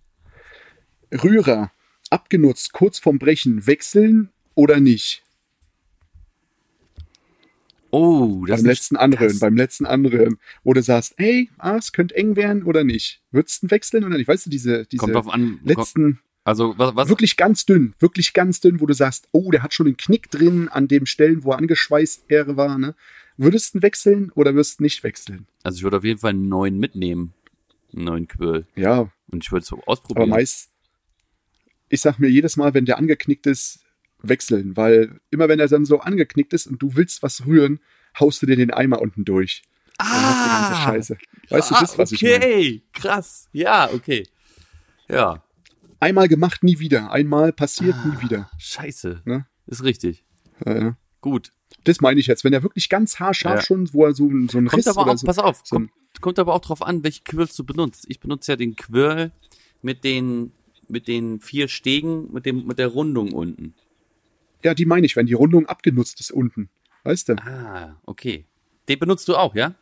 Rührer, 1.13 1.71
abgenutzt, 2.11 2.73
kurz 2.73 2.99
vorm 2.99 3.19
Brechen, 3.19 3.67
wechseln 3.67 4.31
oder 4.55 4.81
nicht? 4.81 5.23
Oh, 7.91 8.47
das 8.47 8.63
beim 8.63 8.71
letzten 8.71 8.97
Anrühren, 8.97 9.39
beim 9.39 9.57
letzten 9.57 9.85
Anrühren, 9.85 10.39
wo 10.65 10.73
du 10.73 10.83
sagst, 10.83 11.15
hey, 11.19 11.51
ah, 11.59 11.77
es 11.77 11.93
könnte 11.93 12.17
eng 12.17 12.37
werden 12.37 12.63
oder 12.63 12.85
nicht. 12.85 13.21
Würdest 13.33 13.65
du 13.65 13.71
wechseln 13.71 14.05
oder 14.05 14.17
nicht? 14.17 14.29
Weißt 14.29 14.47
du, 14.47 14.51
diese, 14.51 14.87
diese 14.87 15.05
an. 15.05 15.61
letzten, 15.63 16.21
Also, 16.45 16.75
was, 16.77 16.97
was 16.97 17.09
wirklich 17.09 17.37
ganz 17.37 17.65
dünn, 17.65 17.95
wirklich 18.01 18.33
ganz 18.33 18.61
dünn, 18.61 18.81
wo 18.81 18.87
du 18.87 18.95
sagst, 18.95 19.29
oh, 19.33 19.51
der 19.51 19.63
hat 19.63 19.75
schon 19.75 19.87
einen 19.87 19.97
Knick 19.97 20.31
drin 20.31 20.69
an 20.69 20.89
dem 20.89 21.07
Stellen, 21.07 21.45
wo 21.45 21.53
er 21.53 21.59
angeschweißt 21.59 22.25
er 22.29 22.57
war, 22.57 22.79
ne? 22.79 22.95
Würdest 23.37 23.75
du 23.75 23.79
ihn 23.79 23.83
wechseln 23.83 24.31
oder 24.35 24.55
wirst 24.55 24.81
du 24.81 24.83
nicht 24.83 25.03
wechseln? 25.05 25.47
also 25.63 25.77
ich 25.77 25.83
würde 25.83 25.99
auf 25.99 26.05
jeden 26.05 26.19
Fall 26.19 26.31
einen 26.31 26.49
neuen 26.49 26.79
mitnehmen. 26.79 27.33
Einen 27.95 28.05
neuen 28.05 28.29
Quirl. 28.29 28.67
Ja, 28.75 29.11
Und 29.31 29.45
ich 29.45 29.53
würde 29.53 29.63
es 29.63 29.69
so 29.69 29.77
aber 29.77 29.89
ausprobieren. 29.89 30.31
meist, 30.31 30.71
ich 31.89 32.01
sag 32.01 32.19
mir 32.19 32.29
jedes 32.29 32.57
Mal, 32.57 32.75
wenn 32.75 32.85
der 32.87 32.99
angeknickt 32.99 33.47
ist, 33.47 33.81
wechseln, 34.23 34.77
weil 34.77 35.21
immer 35.31 35.49
wenn 35.49 35.61
er 35.61 35.69
dann 35.69 35.85
so 35.85 36.01
angeknickt 36.01 36.53
ist 36.53 36.67
und 36.67 36.81
du 36.81 36.95
willst 36.97 37.23
was 37.23 37.47
rühren, 37.47 37.81
haust 38.19 38.43
du 38.43 38.47
dir 38.47 38.57
den 38.57 38.71
Eimer 38.71 39.01
unten 39.01 39.25
durch. 39.25 39.63
Du 39.99 40.05
ganze 40.05 40.83
Scheiße. 40.83 41.19
Weißt 41.51 41.71
du, 41.71 41.75
ah, 41.75 41.81
das, 41.81 41.99
was 41.99 42.13
ich 42.13 42.23
meine? 42.23 42.37
okay, 42.37 42.83
krass. 42.93 43.49
Ja, 43.53 43.91
okay. 43.93 44.27
Ja, 45.09 45.43
Einmal 46.03 46.27
gemacht, 46.29 46.65
nie 46.65 46.79
wieder. 46.81 47.13
Einmal 47.13 47.53
passiert, 47.53 47.95
Ah. 47.95 48.07
nie 48.09 48.21
wieder. 48.25 48.51
scheiße. 48.59 49.23
Ne? 49.25 49.47
Ist 49.67 49.85
richtig. 49.85 50.25
Äh, 50.65 50.93
Gut. 51.21 51.53
das 51.85 52.01
meine 52.01 52.19
ich 52.21 52.27
jetzt. 52.27 52.43
Wenn 52.45 52.53
er 52.53 52.63
wirklich 52.65 52.89
ganz 52.89 53.21
haarscharf 53.21 53.61
Ja. 53.61 53.63
schon, 53.63 53.93
wo 53.95 54.05
er 54.05 54.13
so, 54.15 54.27
ein- 54.29 54.49
so 54.49 54.59
ein 54.59 54.67
Kommt 54.67 54.79
Riss 54.79 54.89
aber 54.89 55.03
oder 55.03 55.13
auch, 55.13 55.19
so. 55.19 55.27
pass 55.27 55.39
auf, 55.39 55.61
so 55.65 55.77
kommt, 55.77 55.91
kommt 56.21 56.39
aber 56.41 56.55
auch 56.55 56.61
drauf 56.61 56.83
an, 56.83 57.03
welche 57.05 57.23
Quirls 57.23 57.55
du 57.57 57.65
benutzt. 57.65 58.05
Ich 58.09 58.19
benutze 58.21 58.53
ja 58.53 58.57
den 58.57 58.75
Quirl 58.77 59.31
mit 59.81 60.03
den, 60.05 60.53
mit 60.89 61.07
den 61.09 61.41
vier 61.41 61.69
Stegen, 61.69 62.33
mit 62.33 62.47
dem, 62.47 62.67
mit 62.67 62.79
der 62.79 62.89
Rundung 62.89 63.33
unten. 63.33 63.75
Ja, 64.65 64.75
die 64.75 64.85
meine 64.87 65.07
ich, 65.07 65.15
wenn 65.17 65.27
die 65.27 65.33
Rundung 65.35 65.67
abgenutzt 65.67 66.19
ist 66.21 66.31
unten. 66.33 66.69
Weißt 67.05 67.29
du? 67.29 67.35
Ah, 67.37 67.97
okay. 68.07 68.45
Den 68.89 68.99
benutzt 68.99 69.29
du 69.29 69.37
auch, 69.37 69.55
ja? 69.55 69.75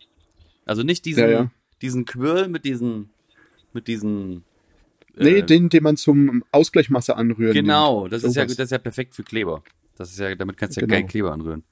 Also 0.66 0.82
nicht 0.82 1.04
diesen, 1.06 1.22
Ja, 1.24 1.28
ja. 1.30 1.50
diesen 1.82 2.04
Quirl 2.04 2.48
mit 2.48 2.64
diesen, 2.66 3.10
mit 3.72 3.88
diesen. 3.88 4.44
Nee, 5.16 5.38
äh, 5.38 5.42
den, 5.42 5.68
den 5.68 5.82
man 5.82 5.96
zum 5.96 6.44
Ausgleichmasse 6.52 7.16
anrühren 7.16 7.52
Genau, 7.52 8.02
nimmt. 8.02 8.12
das 8.12 8.24
ist 8.24 8.36
ja, 8.36 8.44
das 8.44 8.58
ist 8.58 8.70
ja 8.70 8.78
perfekt 8.78 9.14
für 9.14 9.22
Kleber. 9.22 9.62
Das 9.96 10.10
ist 10.10 10.18
ja, 10.18 10.34
damit 10.34 10.56
kannst 10.56 10.76
du 10.76 10.80
ja 10.80 10.86
Genau. 10.86 10.98
geil 10.98 11.08
Kleber 11.08 11.32
anrühren. 11.32 11.64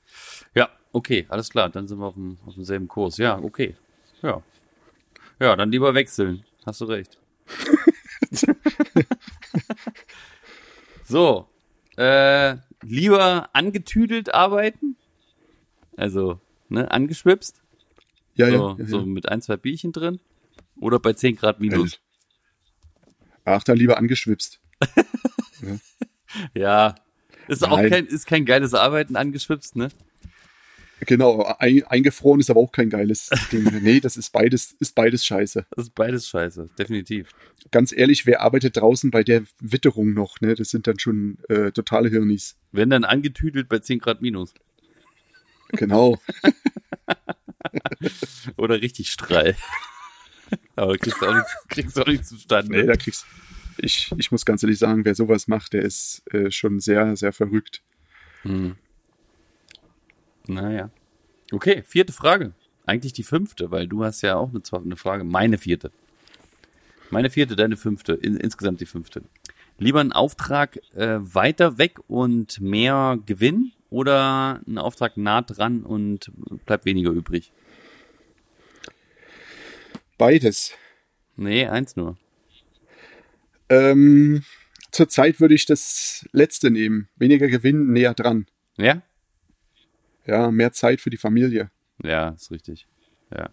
Ja, 0.55 0.69
okay, 0.93 1.27
alles 1.29 1.51
klar, 1.51 1.69
dann 1.71 1.87
sind 1.87 1.99
wir 1.99 2.07
auf, 2.07 2.15
dem, 2.15 2.39
auf 2.47 2.55
demselben 2.55 2.89
Kurs. 2.89 3.17
Ja, 3.17 3.39
okay. 3.39 3.77
Ja. 4.23 4.43
Ja, 5.41 5.57
dann 5.57 5.71
lieber 5.71 5.95
wechseln. 5.95 6.45
Hast 6.67 6.81
du 6.81 6.87
recht. 6.87 7.19
so. 11.05 11.49
Äh, 11.97 12.57
lieber 12.83 13.49
angetüdelt 13.53 14.35
arbeiten? 14.35 14.97
Also, 15.97 16.41
ne, 16.69 16.91
angeschwipst? 16.91 17.63
Ja, 18.35 18.47
so, 18.47 18.53
ja. 18.53 18.77
ja, 18.79 18.87
so 18.87 18.99
ja. 19.01 19.07
mit 19.07 19.29
ein, 19.29 19.43
zwei 19.43 19.57
Bierchen 19.57 19.93
drin? 19.93 20.21
Oder 20.81 21.01
bei 21.01 21.13
10 21.13 21.37
Grad 21.37 21.61
minus? 21.61 22.01
Ach, 23.49 23.65
dann 23.65 23.77
lieber 23.77 23.99
angeschwipst. 23.99 24.61
Ja. 26.55 26.95
Ist 27.49 27.65
auch 27.65 27.79
Nein. 27.79 27.91
kein, 27.91 28.07
ist 28.07 28.27
kein 28.27 28.45
geiles 28.45 28.75
Arbeiten 28.75 29.17
angeschwipst, 29.17 29.77
ne? 29.77 29.89
Genau, 31.01 31.45
ein, 31.59 31.85
eingefroren 31.85 32.41
ist 32.41 32.51
aber 32.51 32.61
auch 32.61 32.73
kein 32.73 32.91
geiles 32.91 33.31
Ding. 33.51 33.65
Nee, 33.83 34.01
das 34.01 34.17
ist 34.17 34.31
beides, 34.31 34.73
ist 34.79 34.95
beides 34.95 35.25
scheiße. 35.25 35.65
Das 35.71 35.87
ist 35.87 35.95
beides 35.95 36.29
scheiße, 36.29 36.69
definitiv. 36.79 37.31
Ganz 37.71 37.93
ehrlich, 37.93 38.27
wer 38.27 38.43
arbeitet 38.43 38.77
draußen 38.77 39.11
bei 39.11 39.23
der 39.23 39.45
Witterung 39.61 40.13
noch? 40.13 40.41
Ne? 40.41 40.55
Das 40.55 40.71
sind 40.71 40.87
dann 40.87 40.99
schon 40.99 41.39
äh, 41.49 41.73
totale 41.73 42.11
Hirnis. 42.11 42.57
Wenn 42.73 42.91
dann 42.91 43.05
angetüdelt 43.05 43.69
bei 43.69 43.79
10 43.79 44.01
Grad 44.01 44.21
minus. 44.21 44.53
Genau. 45.71 46.21
Oder 48.57 48.83
richtig 48.83 49.11
Strahl. 49.11 49.57
Aber 50.77 50.97
kriegst 50.97 51.21
du 51.21 51.27
auch 51.27 51.35
nichts, 51.35 51.57
kriegst 51.69 51.97
du 51.97 52.03
auch 52.03 52.07
nichts 52.07 52.29
zustande. 52.29 52.71
Nee, 52.71 52.87
da 52.87 52.97
kriegst 52.97 53.27
ich, 53.79 54.11
ich 54.17 54.31
muss 54.31 54.45
ganz 54.45 54.63
ehrlich 54.63 54.79
sagen, 54.79 55.05
wer 55.05 55.15
sowas 55.15 55.49
macht, 55.49 55.73
der 55.73 55.83
ist 55.83 56.23
äh, 56.33 56.51
schon 56.51 56.81
sehr, 56.81 57.17
sehr 57.17 57.33
verrückt. 57.33 57.83
Hm. 58.43 58.77
Naja. 60.47 60.91
Okay, 61.53 61.83
vierte 61.87 62.13
Frage. 62.13 62.53
Eigentlich 62.87 63.13
die 63.13 63.23
fünfte, 63.23 63.71
weil 63.71 63.87
du 63.87 64.05
hast 64.05 64.23
ja 64.23 64.37
auch 64.37 64.51
eine, 64.51 64.63
eine 64.73 64.97
Frage. 64.97 65.25
Meine 65.25 65.59
vierte. 65.59 65.91
Meine 67.11 67.31
vierte, 67.31 67.57
deine 67.57 67.77
fünfte. 67.77 68.15
In, 68.15 68.37
insgesamt 68.37 68.81
die 68.81 68.87
fünfte. 68.87 69.23
Lieber 69.79 70.01
ein 70.01 70.13
Auftrag 70.13 70.79
äh, 70.95 71.19
weiter 71.21 71.79
weg 71.79 72.01
und 72.09 72.61
mehr 72.61 73.19
Gewinn 73.27 73.73
oder 73.91 74.61
ein 74.67 74.79
Auftrag 74.79 75.17
nah 75.17 75.43
dran 75.43 75.85
und 75.85 76.33
bleibt 76.67 76.85
weniger 76.85 77.11
übrig? 77.11 77.53
Beides. 80.19 80.73
Nee, 81.37 81.67
eins 81.67 81.97
nur. 81.97 82.17
Ähm, 83.69 84.43
zurzeit 84.91 85.41
würde 85.41 85.55
ich 85.55 85.67
das 85.67 86.29
letzte 86.33 86.71
nehmen. 86.71 87.09
Weniger 87.17 87.49
Gewinn, 87.49 87.93
näher 87.93 88.15
dran. 88.15 88.47
Ja? 88.77 89.03
Ja, 90.27 90.51
mehr 90.51 90.73
Zeit 90.73 91.01
für 91.01 91.11
die 91.11 91.17
Familie. 91.17 91.71
Ja, 92.03 92.31
ist 92.31 92.51
richtig. 92.51 92.87
Ja. 93.31 93.51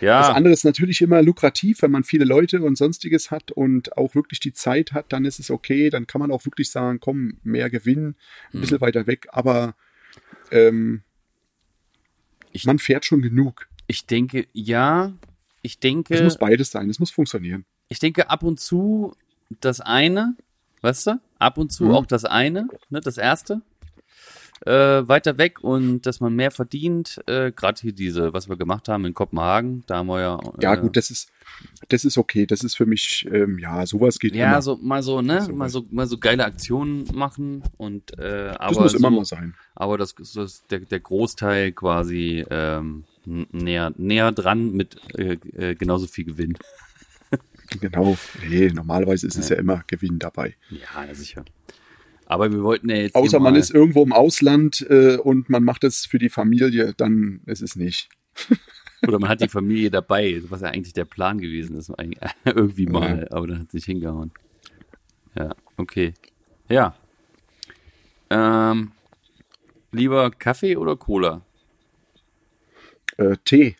Ja, 0.00 0.32
andere 0.32 0.52
ist 0.52 0.64
natürlich 0.64 1.00
immer 1.02 1.20
lukrativ, 1.22 1.82
wenn 1.82 1.90
man 1.90 2.04
viele 2.04 2.24
Leute 2.24 2.62
und 2.62 2.76
sonstiges 2.76 3.30
hat 3.32 3.50
und 3.50 3.96
auch 3.96 4.14
wirklich 4.14 4.38
die 4.38 4.52
Zeit 4.52 4.92
hat, 4.92 5.12
dann 5.12 5.24
ist 5.24 5.40
es 5.40 5.50
okay. 5.50 5.90
Dann 5.90 6.06
kann 6.06 6.20
man 6.20 6.30
auch 6.30 6.44
wirklich 6.44 6.70
sagen, 6.70 7.00
komm, 7.00 7.38
mehr 7.42 7.70
Gewinn, 7.70 8.14
ein 8.52 8.60
bisschen 8.60 8.80
weiter 8.80 9.06
weg. 9.08 9.26
Aber 9.30 9.74
ähm, 10.52 11.02
Ich- 12.52 12.66
man 12.66 12.78
fährt 12.78 13.04
schon 13.04 13.20
genug. 13.22 13.68
ich 13.88 14.06
denke, 14.06 14.46
ja, 14.52 15.12
ich 15.64 15.72
Es 15.74 15.80
denke, 15.80 16.22
muss 16.22 16.38
beides 16.38 16.70
sein, 16.70 16.88
es 16.90 16.98
muss 17.00 17.10
funktionieren. 17.10 17.64
ich 17.88 17.98
denke 17.98 18.30
ab 18.30 18.42
und 18.44 18.60
zu 18.60 19.14
das 19.60 19.80
eine, 19.80 20.36
weißt 20.82 21.06
du, 21.08 21.20
ab 21.38 21.58
und 21.58 21.72
zu 21.72 21.84
Mhm. 21.84 21.90
auch 21.90 22.06
das 22.06 22.24
eine, 22.24 22.68
ne, 22.90 23.00
das 23.00 23.18
erste, 23.18 23.60
äh, 24.66 25.06
weiter 25.08 25.36
weg 25.38 25.62
und 25.62 26.02
dass 26.02 26.20
man 26.20 26.34
mehr 26.34 26.50
verdient, 26.50 27.20
äh, 27.26 27.50
gerade 27.52 27.80
hier 27.80 27.92
diese, 27.92 28.32
was 28.32 28.48
wir 28.48 28.56
gemacht 28.56 28.88
haben 28.88 29.04
in 29.04 29.12
Kopenhagen, 29.14 29.82
da 29.86 29.96
haben 29.98 30.06
wir 30.06 30.20
ja, 30.20 30.38
Ja, 30.60 30.74
äh, 30.74 30.80
gut, 30.80 30.96
das 30.96 31.10
ist, 31.10 31.30
das 31.88 32.04
ist 32.04 32.16
okay. 32.16 32.46
Das 32.46 32.62
ist 32.64 32.74
für 32.76 32.86
mich, 32.86 33.26
ähm, 33.30 33.58
ja, 33.58 33.84
sowas 33.86 34.18
geht 34.18 34.34
ja, 34.34 34.48
immer. 34.52 34.62
so 34.62 34.76
mal 34.80 35.02
so, 35.02 35.20
ne, 35.20 35.42
So 35.42 35.52
mal 35.52 35.68
so, 35.68 35.84
mal 35.90 36.06
so 36.06 36.18
geile 36.18 36.44
Aktionen 36.44 37.04
machen 37.14 37.62
und 37.76 38.18
äh, 38.18 38.54
aber 38.58 38.68
das 38.68 38.78
muss 38.78 38.92
so, 38.92 38.98
immer 38.98 39.10
mal 39.10 39.24
sein. 39.24 39.54
aber 39.74 39.98
das 39.98 40.12
ist 40.12 40.36
das, 40.36 40.62
der, 40.68 40.80
der 40.80 41.00
Großteil 41.00 41.72
quasi 41.72 42.44
ähm, 42.50 43.04
näher, 43.26 43.92
näher 43.96 44.32
dran 44.32 44.72
mit 44.72 44.96
äh, 45.16 45.38
äh, 45.56 45.74
genauso 45.74 46.06
viel 46.06 46.24
Gewinn. 46.24 46.54
Genau. 47.80 48.16
Nee, 48.46 48.68
normalerweise 48.68 49.26
ist 49.26 49.36
es 49.36 49.48
ja 49.48 49.56
immer 49.56 49.82
Gewinn 49.86 50.18
dabei. 50.18 50.54
Ja, 50.70 51.06
ja, 51.06 51.14
sicher. 51.14 51.44
Aber 52.26 52.52
wir 52.52 52.62
wollten 52.62 52.88
ja 52.88 52.96
jetzt. 52.96 53.14
Außer 53.14 53.40
man 53.40 53.54
ist 53.54 53.70
irgendwo 53.70 54.02
im 54.02 54.12
Ausland 54.12 54.86
äh, 54.88 55.16
und 55.16 55.48
man 55.48 55.64
macht 55.64 55.82
es 55.82 56.06
für 56.06 56.18
die 56.18 56.28
Familie, 56.28 56.94
dann 56.94 57.40
ist 57.46 57.62
es 57.62 57.74
nicht. 57.74 58.08
Oder 59.06 59.18
man 59.18 59.28
hat 59.28 59.42
die 59.42 59.48
Familie 59.48 59.90
dabei, 59.90 60.42
was 60.48 60.62
ja 60.62 60.68
eigentlich 60.68 60.94
der 60.94 61.04
Plan 61.04 61.38
gewesen 61.38 61.76
ist, 61.76 61.92
irgendwie 62.44 62.86
mal, 62.86 63.28
aber 63.30 63.46
dann 63.46 63.60
hat 63.60 63.68
es 63.68 63.74
nicht 63.74 63.86
hingehauen. 63.86 64.30
Ja, 65.36 65.54
okay. 65.76 66.14
Ja. 66.68 66.94
Ähm, 68.30 68.92
lieber 69.92 70.30
Kaffee 70.30 70.76
oder 70.76 70.96
Cola? 70.96 71.42
Äh, 73.16 73.36
Tee. 73.44 73.76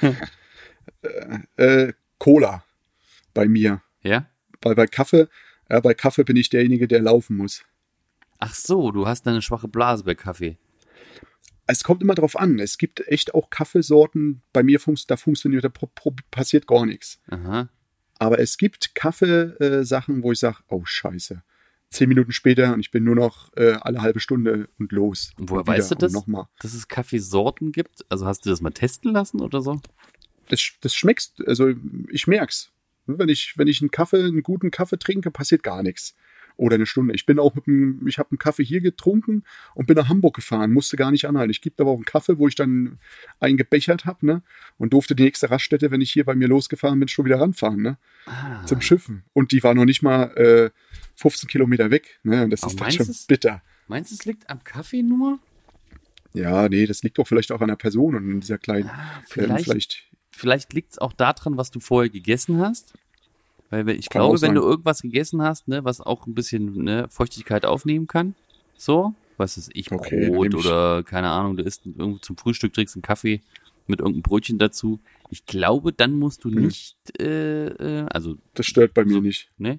äh, 0.02 0.14
äh, 1.56 1.92
Cola 2.18 2.64
bei 3.34 3.48
mir. 3.48 3.82
Ja? 4.02 4.26
Weil 4.62 4.74
bei 4.74 4.86
Kaffee, 4.86 5.28
äh, 5.68 5.80
bei 5.80 5.94
Kaffee 5.94 6.24
bin 6.24 6.36
ich 6.36 6.50
derjenige, 6.50 6.88
der 6.88 7.00
laufen 7.00 7.36
muss. 7.36 7.64
Ach 8.38 8.54
so, 8.54 8.90
du 8.90 9.06
hast 9.06 9.26
eine 9.26 9.42
schwache 9.42 9.68
Blase 9.68 10.04
bei 10.04 10.14
Kaffee. 10.14 10.58
Es 11.66 11.84
kommt 11.84 12.02
immer 12.02 12.14
drauf 12.14 12.36
an. 12.36 12.58
Es 12.58 12.78
gibt 12.78 13.06
echt 13.06 13.34
auch 13.34 13.50
Kaffeesorten, 13.50 14.42
bei 14.52 14.62
mir 14.62 14.80
funks 14.80 15.06
da 15.06 15.16
funktioniert, 15.16 15.64
da 15.64 15.70
passiert 16.30 16.66
gar 16.66 16.86
nichts. 16.86 17.20
Aha. 17.28 17.68
Aber 18.18 18.38
es 18.38 18.58
gibt 18.58 18.94
Kaffeesachen, 18.94 20.22
wo 20.22 20.32
ich 20.32 20.40
sage, 20.40 20.58
oh 20.68 20.82
scheiße, 20.84 21.42
zehn 21.90 22.08
Minuten 22.08 22.32
später 22.32 22.72
und 22.72 22.80
ich 22.80 22.90
bin 22.90 23.04
nur 23.04 23.16
noch 23.16 23.52
äh, 23.56 23.72
alle 23.80 24.00
halbe 24.00 24.20
Stunde 24.20 24.68
und 24.78 24.92
los. 24.92 25.32
Und 25.38 25.50
woher 25.50 25.60
Und 25.60 25.66
weißt 25.66 25.90
du 25.90 25.94
das? 25.96 26.12
Nochmal. 26.12 26.46
Dass 26.60 26.74
es 26.74 26.88
Kaffeesorten 26.88 27.72
gibt? 27.72 28.04
Also 28.08 28.26
hast 28.26 28.46
du 28.46 28.50
das 28.50 28.60
mal 28.60 28.70
testen 28.70 29.12
lassen 29.12 29.40
oder 29.40 29.60
so? 29.60 29.80
Das, 30.48 30.60
das 30.80 30.94
schmeckst, 30.94 31.46
also 31.46 31.72
ich 32.10 32.26
merk's. 32.26 32.70
Wenn 33.06 33.28
ich, 33.28 33.54
wenn 33.56 33.66
ich 33.66 33.80
einen 33.80 33.90
Kaffee, 33.90 34.22
einen 34.22 34.42
guten 34.42 34.70
Kaffee 34.70 34.98
trinke, 34.98 35.30
passiert 35.30 35.62
gar 35.62 35.82
nichts. 35.82 36.14
Oder 36.56 36.74
eine 36.76 36.86
Stunde. 36.86 37.14
Ich 37.14 37.26
bin 37.26 37.38
auch 37.38 37.54
mit 37.54 37.66
dem, 37.66 38.06
ich 38.06 38.18
habe 38.18 38.30
einen 38.30 38.38
Kaffee 38.38 38.64
hier 38.64 38.80
getrunken 38.80 39.44
und 39.74 39.86
bin 39.86 39.96
nach 39.96 40.08
Hamburg 40.08 40.36
gefahren, 40.36 40.72
musste 40.72 40.96
gar 40.96 41.10
nicht 41.10 41.26
anhalten. 41.26 41.50
Ich 41.50 41.60
gibt 41.60 41.80
aber 41.80 41.90
auch 41.90 41.96
einen 41.96 42.04
Kaffee, 42.04 42.38
wo 42.38 42.48
ich 42.48 42.54
dann 42.54 42.98
einen 43.40 43.56
gebechert 43.56 44.04
habe, 44.04 44.26
ne? 44.26 44.42
Und 44.78 44.92
durfte 44.92 45.14
die 45.14 45.24
nächste 45.24 45.50
Raststätte, 45.50 45.90
wenn 45.90 46.00
ich 46.00 46.12
hier 46.12 46.24
bei 46.24 46.34
mir 46.34 46.48
losgefahren 46.48 46.98
bin, 46.98 47.08
schon 47.08 47.24
wieder 47.24 47.40
ranfahren, 47.40 47.82
ne? 47.82 47.98
Ah. 48.26 48.64
Zum 48.66 48.80
Schiffen. 48.80 49.24
Und 49.32 49.52
die 49.52 49.62
war 49.62 49.74
noch 49.74 49.84
nicht 49.84 50.02
mal 50.02 50.24
äh, 50.36 50.70
15 51.16 51.48
Kilometer 51.48 51.90
weg. 51.90 52.20
Ne? 52.22 52.44
Und 52.44 52.50
das 52.50 52.62
Aber 52.62 52.72
ist 52.72 52.80
dann 52.80 52.90
schon 52.92 53.06
du's? 53.06 53.26
bitter. 53.26 53.62
Meinst 53.88 54.10
du, 54.10 54.14
es 54.14 54.24
liegt 54.24 54.48
am 54.50 54.62
Kaffee 54.64 55.02
nur? 55.02 55.38
Ja, 56.32 56.68
nee, 56.68 56.86
das 56.86 57.02
liegt 57.02 57.18
doch 57.18 57.26
vielleicht 57.26 57.50
auch 57.52 57.60
an 57.60 57.68
der 57.68 57.76
Person 57.76 58.14
und 58.14 58.30
in 58.30 58.40
dieser 58.40 58.58
kleinen, 58.58 58.88
Ah, 58.88 59.16
ähm, 59.18 59.24
vielleicht 59.26 59.64
vielleicht 59.64 60.10
vielleicht 60.30 60.72
liegt 60.72 60.92
es 60.92 60.98
auch 60.98 61.12
daran, 61.12 61.56
was 61.56 61.70
du 61.70 61.80
vorher 61.80 62.08
gegessen 62.08 62.60
hast. 62.60 62.94
Weil 63.70 63.86
wenn- 63.86 63.98
ich 63.98 64.08
Kann 64.08 64.20
glaube, 64.22 64.40
wenn 64.42 64.54
du 64.54 64.62
irgendwas 64.62 65.00
gegessen 65.02 65.42
hast, 65.42 65.68
ne, 65.68 65.84
was 65.84 66.00
auch 66.00 66.26
ein 66.26 66.34
bisschen 66.34 66.84
ne, 66.84 67.06
Feuchtigkeit 67.08 67.64
aufnehmen 67.64 68.06
kann, 68.06 68.34
so, 68.76 69.14
was 69.36 69.56
ist 69.56 69.70
ich, 69.74 69.90
Okay, 69.92 70.28
Brot 70.28 70.54
oder 70.54 71.02
keine 71.04 71.30
Ahnung, 71.30 71.56
du 71.56 71.62
isst 71.62 71.86
irgendwo 71.86 72.18
zum 72.18 72.36
Frühstück, 72.36 72.72
trinkst 72.72 72.96
einen 72.96 73.02
Kaffee 73.02 73.40
mit 73.86 74.00
irgendeinem 74.00 74.22
Brötchen 74.22 74.58
dazu. 74.58 75.00
Ich 75.30 75.46
glaube, 75.46 75.92
dann 75.92 76.18
musst 76.18 76.44
du 76.44 76.48
Hm. 76.50 76.66
nicht, 76.66 76.96
äh, 77.20 77.66
äh, 77.68 78.06
also, 78.10 78.36
das 78.54 78.66
stört 78.66 78.92
bei 78.94 79.04
mir 79.04 79.20
nicht. 79.20 79.50
ne? 79.58 79.78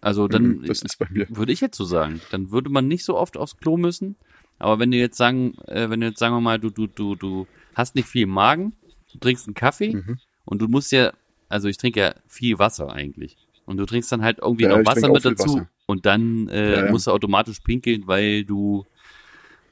Also 0.00 0.26
dann, 0.26 0.58
Mhm, 0.58 0.64
das 0.66 0.82
ist 0.82 0.98
bei 0.98 1.06
mir. 1.10 1.26
würde 1.28 1.52
ich 1.52 1.60
jetzt 1.60 1.76
so 1.76 1.84
sagen. 1.84 2.20
Dann 2.30 2.50
würde 2.50 2.70
man 2.70 2.88
nicht 2.88 3.04
so 3.04 3.16
oft 3.16 3.36
aufs 3.36 3.56
Klo 3.56 3.76
müssen. 3.76 4.16
Aber 4.58 4.78
wenn 4.78 4.90
du 4.90 4.96
jetzt 4.96 5.16
sagen, 5.16 5.54
äh, 5.66 5.90
wenn 5.90 6.00
du 6.00 6.06
jetzt 6.06 6.18
sagen 6.18 6.34
wir 6.34 6.40
mal, 6.40 6.58
du, 6.58 6.70
du, 6.70 6.86
du, 6.86 7.14
du 7.14 7.46
hast 7.74 7.94
nicht 7.94 8.08
viel 8.08 8.22
im 8.22 8.30
Magen, 8.30 8.72
du 9.12 9.18
trinkst 9.18 9.46
einen 9.46 9.54
Kaffee 9.54 9.94
Mhm. 9.94 10.18
und 10.44 10.60
du 10.60 10.66
musst 10.68 10.90
ja, 10.92 11.12
also 11.52 11.68
ich 11.68 11.76
trinke 11.76 12.00
ja 12.00 12.14
viel 12.26 12.58
Wasser 12.58 12.90
eigentlich. 12.92 13.36
Und 13.64 13.76
du 13.76 13.86
trinkst 13.86 14.10
dann 14.10 14.22
halt 14.22 14.38
irgendwie 14.40 14.64
Ja, 14.64 14.70
noch 14.76 14.84
Wasser 14.84 15.08
mit 15.12 15.24
dazu 15.24 15.44
Wasser. 15.58 15.68
und 15.86 16.04
dann 16.06 16.48
äh, 16.48 16.72
Ja, 16.72 16.84
ja. 16.86 16.90
musst 16.90 17.06
du 17.06 17.12
automatisch 17.12 17.60
pinkeln, 17.60 18.02
weil 18.06 18.44
du 18.44 18.84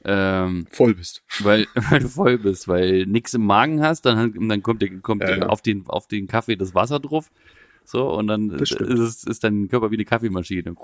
ähm, 0.03 0.65
Voll 0.71 0.95
bist. 0.95 1.21
weil, 1.41 1.67
weil 1.75 1.99
du 1.99 2.07
voll 2.07 2.37
bist, 2.37 2.67
weil 2.67 3.05
nix 3.05 3.33
im 3.33 3.45
Magen 3.45 3.81
hast, 3.83 4.05
dann, 4.05 4.47
dann 4.49 4.63
kommt, 4.63 4.81
der, 4.81 4.97
kommt 4.99 5.21
der 5.23 5.49
auf 5.51 5.61
den 5.61 5.85
auf 5.87 6.07
den 6.07 6.27
Kaffee 6.27 6.55
das 6.55 6.73
Wasser 6.73 6.99
drauf. 6.99 7.29
So, 7.83 8.09
und 8.13 8.27
dann 8.27 8.49
ist, 8.51 9.27
ist 9.27 9.43
dein 9.43 9.67
Körper 9.67 9.91
wie 9.91 9.95
eine 9.95 10.05
Kaffeemaschine. 10.05 10.75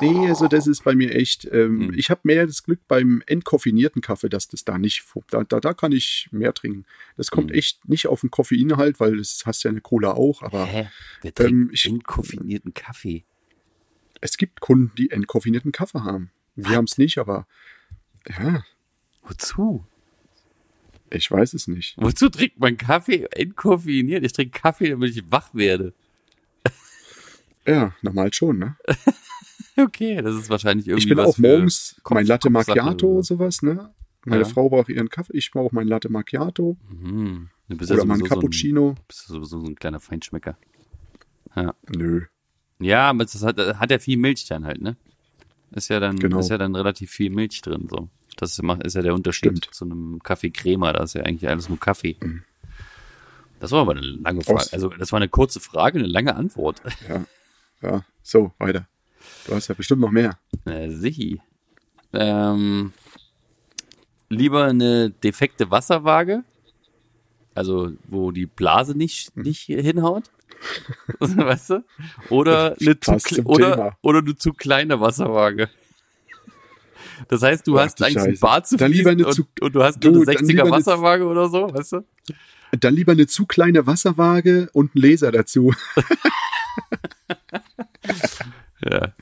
Nee, 0.00 0.28
also 0.28 0.48
das 0.48 0.66
ist 0.66 0.84
bei 0.84 0.94
mir 0.94 1.14
echt. 1.14 1.44
Ähm, 1.46 1.88
Hm. 1.88 1.94
Ich 1.98 2.10
habe 2.10 2.20
mehr 2.24 2.46
das 2.46 2.62
Glück 2.62 2.80
beim 2.88 3.22
entkoffinierten 3.26 4.02
Kaffee, 4.02 4.28
dass 4.28 4.48
das 4.48 4.64
da 4.64 4.78
nicht. 4.78 5.04
Da, 5.30 5.44
da, 5.44 5.60
da 5.60 5.72
kann 5.74 5.92
ich 5.92 6.28
mehr 6.32 6.52
trinken. 6.54 6.84
Das 7.16 7.30
kommt 7.30 7.50
Hm. 7.50 7.58
echt 7.58 7.88
nicht 7.88 8.06
auf 8.06 8.20
den 8.22 8.30
Koffeinhalt, 8.30 9.00
weil 9.00 9.16
das 9.18 9.42
hast 9.46 9.62
ja 9.62 9.70
eine 9.70 9.80
Cola 9.80 10.12
auch. 10.12 10.42
Aber 10.42 10.64
Hä? 10.66 10.88
Wer 11.22 11.34
trinkt 11.34 11.52
ähm, 11.52 11.70
ich- 11.72 11.86
entkoffinierten 11.86 12.74
Kaffee? 12.74 13.24
es 14.22 14.36
gibt 14.36 14.60
Kunden, 14.60 14.92
die 14.96 15.10
entkoffinierten 15.10 15.72
Kaffee 15.72 16.00
haben. 16.02 16.30
Wir 16.54 16.76
haben 16.76 16.84
es 16.84 16.98
nicht, 16.98 17.16
aber 17.16 17.46
ja, 18.28 18.62
Wozu? 19.22 19.86
ich 21.08 21.30
weiß 21.30 21.54
es 21.54 21.66
nicht. 21.68 21.96
Wozu 21.96 22.28
trinkt 22.28 22.60
man 22.60 22.76
Kaffee 22.76 23.26
entkoffiniert? 23.30 24.22
Ich 24.24 24.32
trinke 24.34 24.60
Kaffee, 24.60 24.90
damit 24.90 25.16
ich 25.16 25.24
wach 25.30 25.54
werde. 25.54 25.94
Ja, 27.66 27.94
normal 28.02 28.32
schon, 28.34 28.58
ne? 28.58 28.76
Okay, 29.76 30.20
das 30.22 30.34
ist 30.34 30.50
wahrscheinlich 30.50 30.88
irgendwie 30.88 31.04
Ich 31.04 31.08
bin 31.16 31.18
auch 31.24 31.38
morgens 31.38 31.96
Kopf- 32.02 32.14
mein 32.14 32.26
Latte 32.26 32.50
Macchiato 32.50 33.06
oder 33.08 33.22
sowas, 33.22 33.62
ne? 33.62 33.90
Meine 34.26 34.42
Ja. 34.42 34.48
Frau 34.48 34.68
braucht 34.68 34.88
ihren 34.90 35.08
Kaffee, 35.08 35.36
ich 35.36 35.50
brauche 35.50 35.74
mein 35.74 35.88
Latte 35.88 36.08
Macchiato 36.10 36.76
Mhm. 36.90 37.48
Du 37.68 37.76
bist 37.76 37.90
oder 37.90 38.00
ja 38.00 38.04
mal 38.06 38.14
ein 38.14 38.18
sowieso 38.18 38.28
so 38.34 38.34
ein, 38.34 38.40
Cappuccino. 38.40 38.94
bist 39.08 39.28
du 39.28 39.32
sowieso 39.34 39.60
so 39.60 39.66
ein 39.66 39.76
kleiner 39.76 40.00
Feinschmecker. 40.00 40.56
Nö. 41.88 42.22
Ja, 42.80 43.10
aber 43.10 43.24
das 43.24 43.42
hat, 43.44 43.58
hat 43.58 43.90
ja 43.90 43.98
viel 43.98 44.16
Milch 44.16 44.46
dann 44.48 44.64
halt, 44.64 44.80
ne? 44.80 44.96
Ist 45.72 45.88
ja 45.88 46.00
dann, 46.00 46.16
Genau. 46.18 46.40
ist 46.40 46.48
ja 46.50 46.58
dann 46.58 46.74
relativ 46.74 47.10
viel 47.10 47.30
Milch 47.30 47.60
drin, 47.62 47.86
so. 47.90 48.08
Das 48.36 48.58
ist 48.58 48.94
ja 48.94 49.02
der 49.02 49.14
Unterschied 49.14 49.56
Stimmt. 49.58 49.74
zu 49.74 49.84
einem 49.84 50.18
Kaffee 50.22 50.50
Crema, 50.50 50.92
da 50.92 51.02
ist 51.04 51.14
ja 51.14 51.22
eigentlich 51.22 51.48
alles 51.48 51.68
nur 51.68 51.78
Kaffee. 51.78 52.16
Mhm. 52.20 52.42
Das 53.60 53.70
war 53.72 53.82
aber 53.82 53.92
eine 53.92 54.00
lange 54.00 54.42
Frage. 54.42 54.58
Aus- 54.60 54.72
Also, 54.72 54.88
das 54.88 55.12
war 55.12 55.18
eine 55.18 55.28
kurze 55.28 55.60
Frage, 55.60 55.98
eine 55.98 56.08
lange 56.08 56.34
Antwort. 56.34 56.80
Ja. 57.08 57.24
Ja, 57.82 58.04
so, 58.22 58.52
weiter. 58.58 58.88
Du 59.46 59.54
hast 59.54 59.68
ja 59.68 59.74
bestimmt 59.74 60.00
noch 60.00 60.10
mehr. 60.10 60.38
Äh, 60.64 60.90
sichi. 60.90 61.40
Ähm, 62.12 62.92
lieber 64.28 64.64
eine 64.66 65.10
defekte 65.10 65.70
Wasserwaage, 65.70 66.42
also 67.54 67.92
wo 68.06 68.30
die 68.32 68.46
Blase 68.46 68.96
nicht, 68.96 69.36
Mhm. 69.36 69.42
nicht 69.44 69.62
hinhaut, 69.62 70.24
weißt 71.20 71.70
du? 71.70 71.84
Oder 72.28 72.76
eine, 72.80 72.98
zu, 73.00 73.12
Passt 73.12 73.40
oder, 73.44 73.76
Thema. 73.76 73.96
oder 74.02 74.18
eine 74.18 74.36
zu 74.36 74.52
kleine 74.52 75.00
Wasserwaage. 75.00 75.68
Das 77.28 77.42
heißt, 77.42 77.66
du 77.66 77.78
Ach, 77.78 77.84
hast 77.84 78.02
eigentlich 78.02 78.16
ein 78.18 78.30
Scheiße. 78.30 78.40
Bad 78.40 78.66
zu 78.66 78.76
eine 78.78 79.26
und, 79.26 79.46
und 79.60 79.74
du 79.74 79.82
hast 79.82 80.00
Du, 80.02 80.08
eine 80.08 80.18
lieber 80.20 80.32
60er 80.32 80.60
eine- 80.62 80.70
Wasserwaage 80.70 81.26
oder 81.26 81.48
so, 81.48 81.72
weißt 81.72 81.92
du? 81.92 82.04
Dann 82.78 82.94
lieber 82.94 83.12
eine 83.12 83.26
zu 83.26 83.46
kleine 83.46 83.86
Wasserwaage 83.86 84.68
und 84.72 84.94
ein 84.94 85.00
Laser 85.00 85.30
dazu. 85.32 85.72
Ja, 88.88 89.14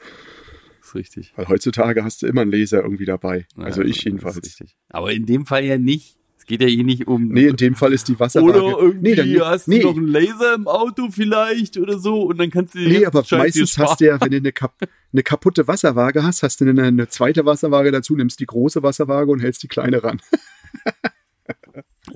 ist 0.80 0.94
richtig. 0.94 1.32
Weil 1.36 1.48
heutzutage 1.48 2.04
hast 2.04 2.22
du 2.22 2.26
immer 2.26 2.42
einen 2.42 2.50
Laser 2.52 2.82
irgendwie 2.82 3.04
dabei. 3.04 3.46
Ja, 3.56 3.64
Also 3.64 3.82
ich 3.82 4.02
jedenfalls. 4.04 4.36
richtig. 4.36 4.76
Aber 4.88 5.12
in 5.12 5.26
dem 5.26 5.46
Fall 5.46 5.64
ja 5.64 5.78
nicht. 5.78 6.16
Es 6.38 6.46
geht 6.46 6.62
ja 6.62 6.66
hier 6.68 6.84
nicht 6.84 7.06
um 7.06 7.28
Nee, 7.28 7.48
in 7.48 7.56
dem 7.56 7.74
Fall 7.74 7.92
ist 7.92 8.08
die 8.08 8.18
Wasserwaage. 8.18 8.62
Oder 8.62 8.78
irgendwie 8.82 9.10
nee, 9.10 9.36
dann, 9.36 9.48
hast 9.50 9.68
nee, 9.68 9.80
du 9.80 9.88
noch 9.88 9.96
einen 9.98 10.06
Laser 10.08 10.54
im 10.54 10.66
Auto 10.66 11.08
vielleicht 11.10 11.76
oder 11.76 11.98
so 11.98 12.22
und 12.22 12.38
dann 12.38 12.48
kannst 12.50 12.74
du 12.74 12.78
dir 12.78 12.88
nee, 13.00 13.04
aber 13.06 13.22
Scheiß 13.22 13.38
meistens 13.38 13.76
hast 13.76 14.00
du 14.00 14.06
ja, 14.06 14.18
wenn 14.20 14.30
du 14.30 14.36
eine, 14.38 14.52
kap 14.52 14.74
eine 15.12 15.22
kaputte 15.22 15.68
Wasserwaage 15.68 16.22
hast, 16.22 16.42
hast 16.42 16.60
du 16.62 16.68
eine, 16.68 16.82
eine 16.84 17.08
zweite 17.08 17.44
Wasserwaage 17.44 17.90
dazu, 17.90 18.16
nimmst 18.16 18.40
die 18.40 18.46
große 18.46 18.82
Wasserwaage 18.82 19.30
und 19.30 19.40
hältst 19.40 19.62
die 19.62 19.68
kleine 19.68 20.02
ran. 20.02 20.22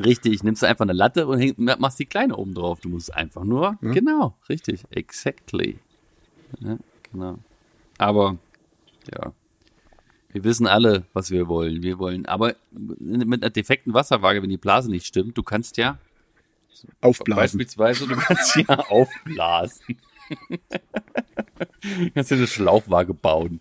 Richtig, 0.02 0.42
nimmst 0.42 0.62
du 0.62 0.66
einfach 0.66 0.84
eine 0.84 0.94
Latte 0.94 1.26
und 1.26 1.38
häng, 1.38 1.54
machst 1.78 1.98
die 1.98 2.06
kleine 2.06 2.36
oben 2.36 2.54
drauf. 2.54 2.80
Du 2.80 2.88
musst 2.88 3.12
einfach 3.14 3.44
nur, 3.44 3.76
Ja. 3.82 3.90
genau, 3.92 4.38
richtig, 4.48 4.84
exactly. 4.90 5.78
Ja, 6.60 6.78
genau. 7.12 7.38
Aber, 7.98 8.36
ja, 9.12 9.32
wir 10.32 10.44
wissen 10.44 10.66
alle, 10.66 11.04
was 11.12 11.30
wir 11.30 11.46
wollen. 11.46 11.82
Wir 11.82 11.98
wollen, 11.98 12.26
aber 12.26 12.56
mit 12.70 13.42
einer 13.42 13.50
defekten 13.50 13.92
Wasserwaage, 13.92 14.42
wenn 14.42 14.50
die 14.50 14.56
Blase 14.56 14.90
nicht 14.90 15.06
stimmt, 15.06 15.36
du 15.36 15.42
kannst 15.42 15.76
ja, 15.76 15.98
Aufblasen. 17.00 17.36
beispielsweise, 17.36 18.06
du 18.06 18.16
kannst 18.16 18.56
ja 18.56 18.78
aufblasen. 18.88 19.98
du 20.50 22.10
kannst 22.14 22.30
dir 22.30 22.36
eine 22.36 22.46
Schlauchwaage 22.46 23.14
bauen. 23.14 23.60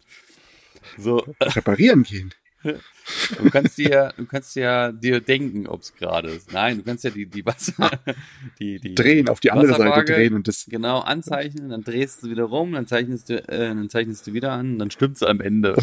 So, 0.97 1.25
Reparieren 1.41 2.03
gehen. 2.03 2.33
Du 2.63 3.49
kannst 3.49 3.77
dir, 3.77 4.13
du 4.17 4.25
kannst 4.25 4.55
ja 4.55 4.91
dir 4.91 5.19
denken, 5.21 5.65
ob 5.67 5.81
es 5.81 5.95
gerade 5.95 6.29
ist. 6.29 6.53
Nein, 6.53 6.77
du 6.77 6.83
kannst 6.83 7.03
ja 7.03 7.09
die, 7.09 7.25
die 7.25 7.45
Wasser, 7.45 7.89
die, 8.59 8.79
die 8.79 8.95
Drehen, 8.95 9.27
auf 9.29 9.39
die 9.39 9.51
andere 9.51 9.73
Seite 9.75 10.05
drehen 10.13 10.33
und 10.35 10.47
das. 10.47 10.65
Genau 10.69 10.99
anzeichnen, 10.99 11.69
dann 11.69 11.83
drehst 11.83 12.23
du 12.23 12.29
wieder 12.29 12.43
rum, 12.43 12.73
dann 12.73 12.85
zeichnest 12.87 13.29
du, 13.29 13.37
äh, 13.49 13.69
dann 13.69 13.89
zeichnest 13.89 14.27
du 14.27 14.33
wieder 14.33 14.51
an, 14.51 14.77
dann 14.77 14.91
stimmt's 14.91 15.23
am 15.23 15.41
Ende. 15.41 15.75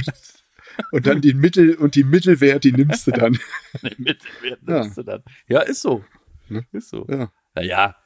Und 0.93 1.07
dann 1.07 1.21
die 1.21 1.35
Mittel 1.35 1.75
und 1.75 1.95
die 1.97 2.05
Mittelwert, 2.05 2.63
die 2.63 2.73
nimmst 2.73 3.07
du 3.07 3.11
dann. 3.11 3.33
Den 3.83 3.95
Mittelwert 3.99 4.61
Ja. 4.69 4.83
nimmst 4.83 4.99
du 4.99 5.03
dann. 5.03 5.23
Ja, 5.49 5.61
ist 5.61 5.81
so. 5.83 6.05
Ne? 6.49 6.65
Ist 6.73 6.91
so. 6.91 7.07
Ja. 7.11 7.33
Naja, 7.55 7.97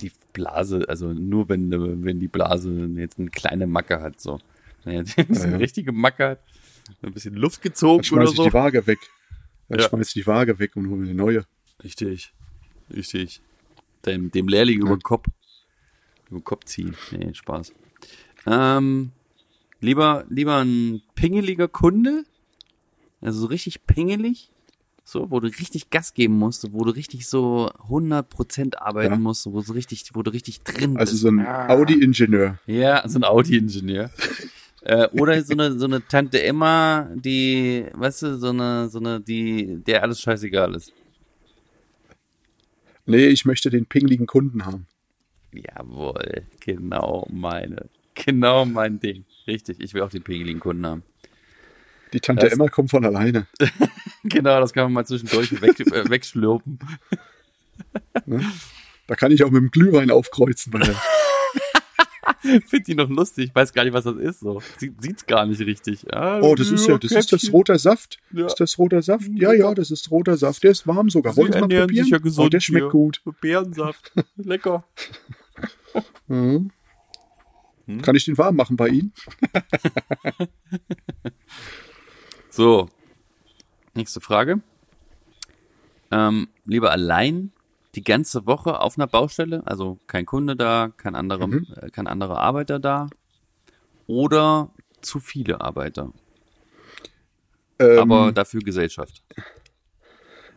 die 0.00 0.12
Blase, 0.32 0.84
also 0.88 1.12
nur 1.12 1.48
wenn, 1.48 1.70
wenn 2.04 2.18
die 2.20 2.28
Blase 2.28 2.88
jetzt 2.96 3.18
eine 3.18 3.28
kleine 3.30 3.66
Macke 3.66 4.00
hat, 4.00 4.20
so. 4.20 4.40
Wenn 4.84 4.94
jetzt 5.04 5.18
eine 5.18 5.38
Ja, 5.38 5.48
ja. 5.50 5.56
richtige 5.58 5.92
Macke 5.92 6.28
hat, 6.30 6.40
ein 7.02 7.12
bisschen 7.12 7.34
Luft 7.34 7.62
gezogen 7.62 8.02
Dann 8.02 8.12
oder 8.18 8.26
schmeiß 8.26 8.30
ich 8.30 8.36
so. 8.36 8.44
die 8.44 8.52
Waage 8.52 8.86
weg. 8.86 8.98
Dann 9.68 9.78
Ja. 9.80 9.88
schmeiß 9.88 10.08
ich 10.08 10.14
die 10.14 10.26
Waage 10.26 10.58
weg 10.58 10.76
und 10.76 10.88
hole 10.88 10.98
mir 11.00 11.06
eine 11.06 11.14
neue. 11.14 11.44
Richtig. 11.84 12.32
Richtig. 12.94 13.40
Dem, 14.06 14.30
dem 14.30 14.48
Lehrling 14.48 14.80
über 14.80 14.90
Ja. 14.90 14.96
den 14.96 15.02
Kopf. 15.02 15.26
Über 16.30 16.40
den 16.40 16.44
Kopf 16.44 16.64
ziehen. 16.64 16.94
Nee, 17.10 17.34
Spaß. 17.34 17.72
Ähm, 18.46 19.10
lieber, 19.80 20.24
lieber 20.28 20.56
ein 20.64 21.02
pingeliger 21.14 21.68
Kunde. 21.68 22.24
Also 23.20 23.40
so 23.40 23.46
richtig 23.46 23.84
pingelig. 23.86 24.50
So, 25.04 25.30
wo 25.30 25.40
du 25.40 25.48
richtig 25.48 25.88
Gas 25.88 26.12
geben 26.12 26.34
musst, 26.38 26.70
wo 26.72 26.84
du 26.84 26.90
richtig 26.90 27.26
so 27.26 27.70
100% 27.88 28.76
arbeiten 28.76 29.14
Ja. 29.14 29.18
musst, 29.18 29.46
wo, 29.46 29.60
so 29.62 29.72
richtig, 29.72 30.04
wo 30.12 30.22
du 30.22 30.30
richtig 30.30 30.60
drin 30.60 30.98
Also 30.98 31.12
bist. 31.12 31.22
so 31.22 31.28
ein 31.28 31.40
Ah. 31.40 31.68
Audi-Ingenieur. 31.70 32.58
Ja, 32.66 33.08
so 33.08 33.18
ein 33.18 33.24
Audi-Ingenieur. 33.24 34.10
Äh, 34.88 35.08
oder 35.12 35.40
so 35.42 35.52
eine, 35.52 35.78
so 35.78 35.84
eine 35.86 36.06
Tante 36.06 36.42
Emma, 36.42 37.08
die, 37.14 37.86
weißt 37.92 38.22
du, 38.22 38.36
so 38.38 38.48
eine, 38.48 38.88
so 38.88 38.98
eine, 38.98 39.20
die, 39.20 39.76
der 39.86 40.02
alles 40.02 40.20
scheißegal 40.20 40.74
ist. 40.74 40.92
Nee, 43.06 43.26
ich 43.26 43.44
möchte 43.44 43.70
den 43.70 43.86
pingligen 43.86 44.26
Kunden 44.26 44.66
haben. 44.66 44.86
Jawohl, 45.52 46.42
genau 46.60 47.26
meine 47.30 47.88
genau 48.14 48.64
mein 48.64 48.98
Ding. 49.00 49.24
Richtig, 49.46 49.78
ich 49.80 49.94
will 49.94 50.02
auch 50.02 50.10
den 50.10 50.22
pegeligen 50.22 50.60
Kunden 50.60 50.84
haben. 50.86 51.02
Die 52.12 52.20
Tante 52.20 52.46
Das- 52.46 52.52
Emma 52.54 52.68
kommt 52.68 52.90
von 52.90 53.04
alleine. 53.04 53.46
Genau, 54.24 54.60
das 54.60 54.72
kann 54.74 54.84
man 54.84 54.92
mal 54.92 55.06
zwischendurch 55.06 55.62
weg, 55.62 55.78
äh, 55.80 56.10
wegschlürpen. 56.10 56.78
Da 59.06 59.14
kann 59.14 59.30
ich 59.32 59.42
auch 59.44 59.50
mit 59.50 59.62
dem 59.62 59.70
Glühwein 59.70 60.10
aufkreuzen. 60.10 60.72
Weil 60.72 60.82
Find 62.66 62.86
die 62.86 62.94
noch 62.94 63.08
lustig. 63.08 63.46
Ich 63.48 63.54
weiß 63.54 63.72
gar 63.72 63.84
nicht, 63.84 63.92
was 63.92 64.04
das 64.04 64.16
ist. 64.16 64.40
So. 64.40 64.62
Sie, 64.78 64.94
sieht's 64.98 65.26
gar 65.26 65.46
nicht 65.46 65.60
richtig. 65.60 66.12
Ah, 66.12 66.40
oh, 66.40 66.54
das 66.54 66.70
ist 66.70 66.86
ja, 66.86 66.98
das 66.98 67.12
ist 67.12 67.32
das 67.32 67.52
roter 67.52 67.78
Saft. 67.78 68.18
Ja. 68.32 68.46
Ist 68.46 68.56
das 68.56 68.78
roter 68.78 69.02
Saft? 69.02 69.28
Ja, 69.34 69.52
ja, 69.52 69.74
das 69.74 69.90
ist 69.90 70.10
roter 70.10 70.36
Saft. 70.36 70.62
Der 70.62 70.70
ist 70.70 70.86
warm 70.86 71.10
sogar. 71.10 71.36
Wollen 71.36 71.52
Sie 71.52 71.60
mal 71.60 71.68
probieren? 71.68 72.06
ja 72.06 72.18
gesund 72.18 72.46
oh, 72.46 72.48
der 72.48 72.60
schmeckt 72.60 72.84
hier. 72.84 72.90
gut. 72.90 73.22
Beerensaft. 73.40 74.12
Lecker. 74.36 74.84
Mhm. 76.28 76.70
Hm? 77.86 78.02
Kann 78.02 78.14
ich 78.14 78.24
den 78.24 78.38
warm 78.38 78.56
machen 78.56 78.76
bei 78.76 78.88
Ihnen? 78.88 79.12
So. 82.50 82.88
Nächste 83.94 84.20
Frage. 84.20 84.60
Ähm, 86.10 86.48
lieber 86.64 86.90
allein 86.90 87.52
die 87.94 88.02
ganze 88.02 88.46
Woche 88.46 88.80
auf 88.80 88.98
einer 88.98 89.06
Baustelle, 89.06 89.62
also 89.66 89.98
kein 90.06 90.26
Kunde 90.26 90.56
da, 90.56 90.92
kein 90.96 91.14
anderer, 91.14 91.46
Mhm. 91.46 91.66
äh, 91.76 91.90
kein 91.90 92.06
anderer 92.06 92.38
Arbeiter 92.38 92.78
da, 92.78 93.08
oder 94.06 94.70
zu 95.00 95.20
viele 95.20 95.60
Arbeiter, 95.60 96.12
Ähm, 97.80 97.98
aber 98.00 98.32
dafür 98.32 98.60
Gesellschaft. 98.60 99.22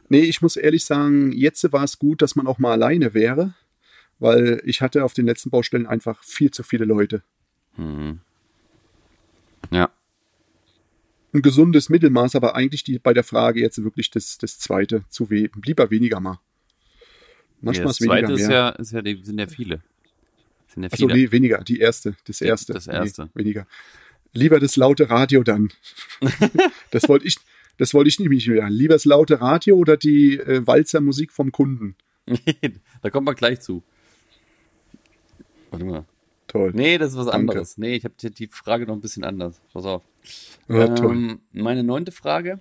Nee, 0.09 0.21
ich 0.21 0.41
muss 0.41 0.55
ehrlich 0.57 0.83
sagen, 0.85 1.31
jetzt 1.31 1.71
war 1.71 1.83
es 1.83 1.99
gut, 1.99 2.21
dass 2.21 2.35
man 2.35 2.47
auch 2.47 2.57
mal 2.59 2.71
alleine 2.73 3.13
wäre, 3.13 3.53
weil 4.19 4.61
ich 4.65 4.81
hatte 4.81 5.05
auf 5.05 5.13
den 5.13 5.25
letzten 5.25 5.49
Baustellen 5.51 5.85
einfach 5.87 6.23
viel 6.23 6.51
zu 6.51 6.63
viele 6.63 6.85
Leute. 6.85 7.23
Mhm. 7.77 8.19
Ja, 9.69 9.89
Ein 11.33 11.41
gesundes 11.41 11.87
Mittelmaß, 11.89 12.35
aber 12.35 12.55
eigentlich 12.55 12.83
die, 12.83 12.99
bei 12.99 13.13
der 13.13 13.23
Frage 13.23 13.61
jetzt 13.61 13.81
wirklich 13.81 14.09
das, 14.11 14.37
das 14.37 14.59
zweite, 14.59 15.05
zu 15.09 15.29
we 15.29 15.49
lieber 15.63 15.89
weniger 15.89 16.19
mal. 16.19 16.39
Manchmal 17.61 17.87
das 17.87 17.99
ist 17.99 18.01
weniger 18.01 18.27
zweite 18.27 18.33
mehr. 18.33 18.43
ist 18.43 18.49
ja, 18.49 18.69
ist 18.69 18.91
ja, 18.91 19.01
die, 19.01 19.23
sind 19.23 19.39
ja 19.39 19.47
viele. 19.47 19.81
Sind 20.67 20.83
ja 20.83 20.89
viele. 20.89 21.13
nee, 21.13 21.31
weniger, 21.31 21.63
die 21.63 21.79
erste, 21.79 22.15
das 22.25 22.41
erste. 22.41 22.73
das 22.73 22.87
erste. 22.87 23.23
Nee, 23.23 23.29
weniger. 23.33 23.67
Lieber 24.33 24.59
das 24.59 24.75
laute 24.77 25.09
Radio 25.09 25.43
dann. 25.43 25.69
das 26.91 27.07
wollte 27.09 27.27
ich, 27.27 27.37
das 27.77 27.93
wollte 27.93 28.07
ich 28.07 28.19
nämlich 28.19 28.47
wieder. 28.49 28.69
Lieber 28.69 28.95
das 28.95 29.05
laute 29.05 29.41
Radio 29.41 29.75
oder 29.77 29.97
die 29.97 30.37
äh, 30.37 30.65
Walzermusik 30.65 31.31
vom 31.31 31.51
Kunden. 31.51 31.95
da 33.01 33.09
kommt 33.09 33.25
man 33.25 33.35
gleich 33.35 33.59
zu. 33.59 33.83
Warte 35.69 35.85
mal. 35.85 36.05
Toll. 36.47 36.71
Nee, 36.73 36.97
das 36.97 37.11
ist 37.11 37.17
was 37.17 37.27
Danke. 37.27 37.51
anderes. 37.51 37.77
Nee, 37.77 37.95
ich 37.95 38.03
habe 38.03 38.13
die, 38.17 38.47
Frage 38.47 38.85
noch 38.85 38.95
ein 38.95 39.01
bisschen 39.01 39.23
anders. 39.23 39.61
Pass 39.71 39.85
auf. 39.85 40.03
Ja, 40.67 40.87
toll. 40.89 41.15
Ähm, 41.15 41.39
meine 41.53 41.83
neunte 41.83 42.11
Frage. 42.11 42.59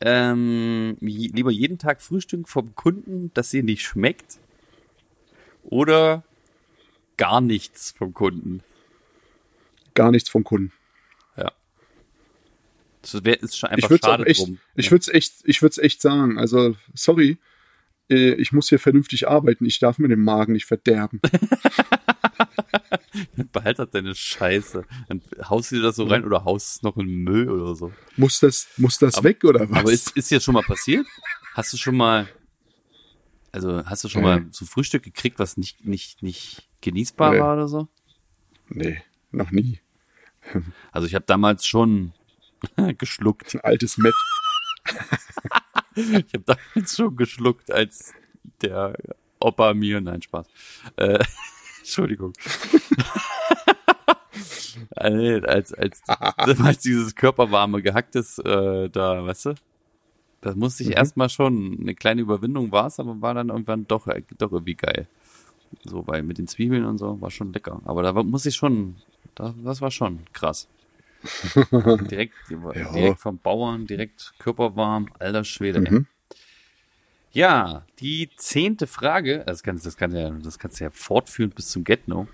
Ähm, 0.00 0.96
je- 1.00 1.30
lieber 1.32 1.50
jeden 1.50 1.78
Tag 1.78 2.00
Frühstück 2.02 2.48
vom 2.48 2.74
Kunden, 2.74 3.30
das 3.34 3.50
dir 3.50 3.62
nicht 3.62 3.82
schmeckt? 3.82 4.38
Oder 5.64 6.24
gar 7.16 7.40
nichts 7.40 7.90
vom 7.90 8.14
Kunden? 8.14 8.62
Gar 9.94 10.12
nichts 10.12 10.28
vom 10.28 10.44
Kunden. 10.44 10.72
Ja. 11.36 11.52
Das 13.02 13.24
wär, 13.24 13.42
ist 13.42 13.58
schon 13.58 13.70
Ich 13.70 13.74
einfach 13.74 13.90
würde 13.90 14.00
es 14.02 14.04
auch 14.04 14.10
schade 14.12 14.26
echt, 14.26 14.40
drum. 14.40 14.58
ich 14.76 14.90
würde 14.90 15.02
es 15.02 15.08
echt, 15.08 15.34
ich 15.44 15.62
würde 15.62 15.72
es 15.72 15.78
echt 15.78 16.00
sagen. 16.00 16.38
Also, 16.38 16.76
sorry, 16.94 17.38
äh, 18.08 18.34
ich 18.34 18.52
muss 18.52 18.68
hier 18.68 18.78
vernünftig 18.78 19.28
arbeiten. 19.28 19.64
Ich 19.66 19.78
darf 19.80 19.98
mir 19.98 20.08
den 20.08 20.20
Magen 20.22 20.52
nicht 20.52 20.66
verderben. 20.66 21.20
Behalt 23.52 23.78
halt 23.78 23.94
deine 23.94 24.14
Scheiße. 24.14 24.84
Dann 25.08 25.22
haust 25.48 25.70
du 25.70 25.76
dir 25.76 25.82
das 25.82 25.96
so 25.96 26.04
rein 26.04 26.24
oder 26.24 26.44
haust 26.44 26.76
es 26.76 26.82
noch 26.82 26.96
in 26.96 27.06
den 27.06 27.24
Müll 27.24 27.50
oder 27.50 27.74
so. 27.74 27.92
Muss 28.16 28.40
das, 28.40 28.68
muss 28.76 28.98
das 28.98 29.22
weg 29.22 29.44
oder 29.44 29.68
was? 29.70 29.78
Aber 29.78 29.92
ist, 29.92 30.16
ist 30.16 30.30
dir 30.30 30.40
schon 30.40 30.54
mal 30.54 30.62
passiert? 30.62 31.06
Hast 31.54 31.72
du 31.72 31.76
schon 31.76 31.96
mal, 31.96 32.28
also 33.52 33.84
hast 33.86 34.04
du 34.04 34.08
schon 34.08 34.22
Nee. 34.22 34.28
mal 34.28 34.46
so 34.50 34.64
Frühstück 34.66 35.02
gekriegt, 35.02 35.38
was 35.38 35.56
nicht, 35.56 35.84
nicht, 35.84 36.22
nicht 36.22 36.68
genießbar 36.80 37.32
Nee. 37.32 37.40
war 37.40 37.54
oder 37.54 37.68
so? 37.68 37.88
nee, 38.68 39.02
noch 39.30 39.50
nie. 39.50 39.80
Also 40.92 41.06
ich 41.06 41.14
habe 41.14 41.24
damals 41.26 41.66
schon 41.66 42.12
geschluckt. 42.98 43.54
Ein 43.54 43.60
altes 43.62 43.98
Met. 43.98 44.14
Ich 45.96 46.32
habe 46.32 46.44
damals 46.46 46.94
schon 46.96 47.16
geschluckt, 47.16 47.72
als 47.72 48.14
der 48.62 48.96
Opa 49.40 49.74
mir, 49.74 50.00
nein, 50.00 50.22
Spaß. 50.22 50.46
Äh, 50.94 51.18
Entschuldigung. 51.88 52.34
Nee, 55.00 55.40
als, 55.44 55.72
als, 55.74 56.02
als 56.08 56.78
dieses 56.82 57.14
körperwarme 57.14 57.82
Gehacktes 57.82 58.38
äh, 58.38 58.88
da, 58.90 59.24
weißt 59.24 59.46
du? 59.46 59.54
Das 60.40 60.54
musste 60.54 60.82
ich 60.82 60.90
Mhm. 60.90 60.94
erstmal 60.96 61.28
schon, 61.28 61.78
eine 61.80 61.94
kleine 61.94 62.20
Überwindung 62.22 62.70
war 62.72 62.86
es, 62.86 62.98
aber 63.00 63.20
war 63.20 63.34
dann 63.34 63.48
irgendwann 63.48 63.86
doch, 63.86 64.06
äh, 64.06 64.22
doch 64.38 64.52
irgendwie 64.52 64.74
geil. 64.74 65.06
So, 65.84 66.06
weil 66.06 66.22
mit 66.22 66.38
den 66.38 66.46
Zwiebeln 66.46 66.84
und 66.84 66.98
so 66.98 67.20
war 67.20 67.30
schon 67.30 67.52
lecker. 67.52 67.80
Aber 67.84 68.02
da 68.02 68.12
muss 68.22 68.46
ich 68.46 68.54
schon, 68.56 68.96
da, 69.34 69.54
das 69.64 69.80
war 69.80 69.90
schon 69.90 70.20
krass. 70.32 70.68
direkt, 72.10 72.34
Ja. 72.50 72.58
direkt 72.92 73.20
vom 73.20 73.38
Bauern, 73.38 73.86
direkt 73.86 74.34
körperwarm, 74.38 75.08
alter 75.18 75.44
Schwede. 75.44 75.80
Mhm. 75.80 76.06
Ja, 77.38 77.84
die 78.00 78.30
zehnte 78.36 78.86
Frage, 78.86 79.44
das 79.46 79.62
kannst, 79.62 79.86
das 79.86 79.96
kann 79.96 80.12
ja, 80.14 80.30
das 80.30 80.58
kannst 80.58 80.80
du 80.80 80.84
ja 80.84 80.90
fortführen 80.90 81.50
bis 81.50 81.68
zum 81.68 81.84
Get-No. 81.84 82.26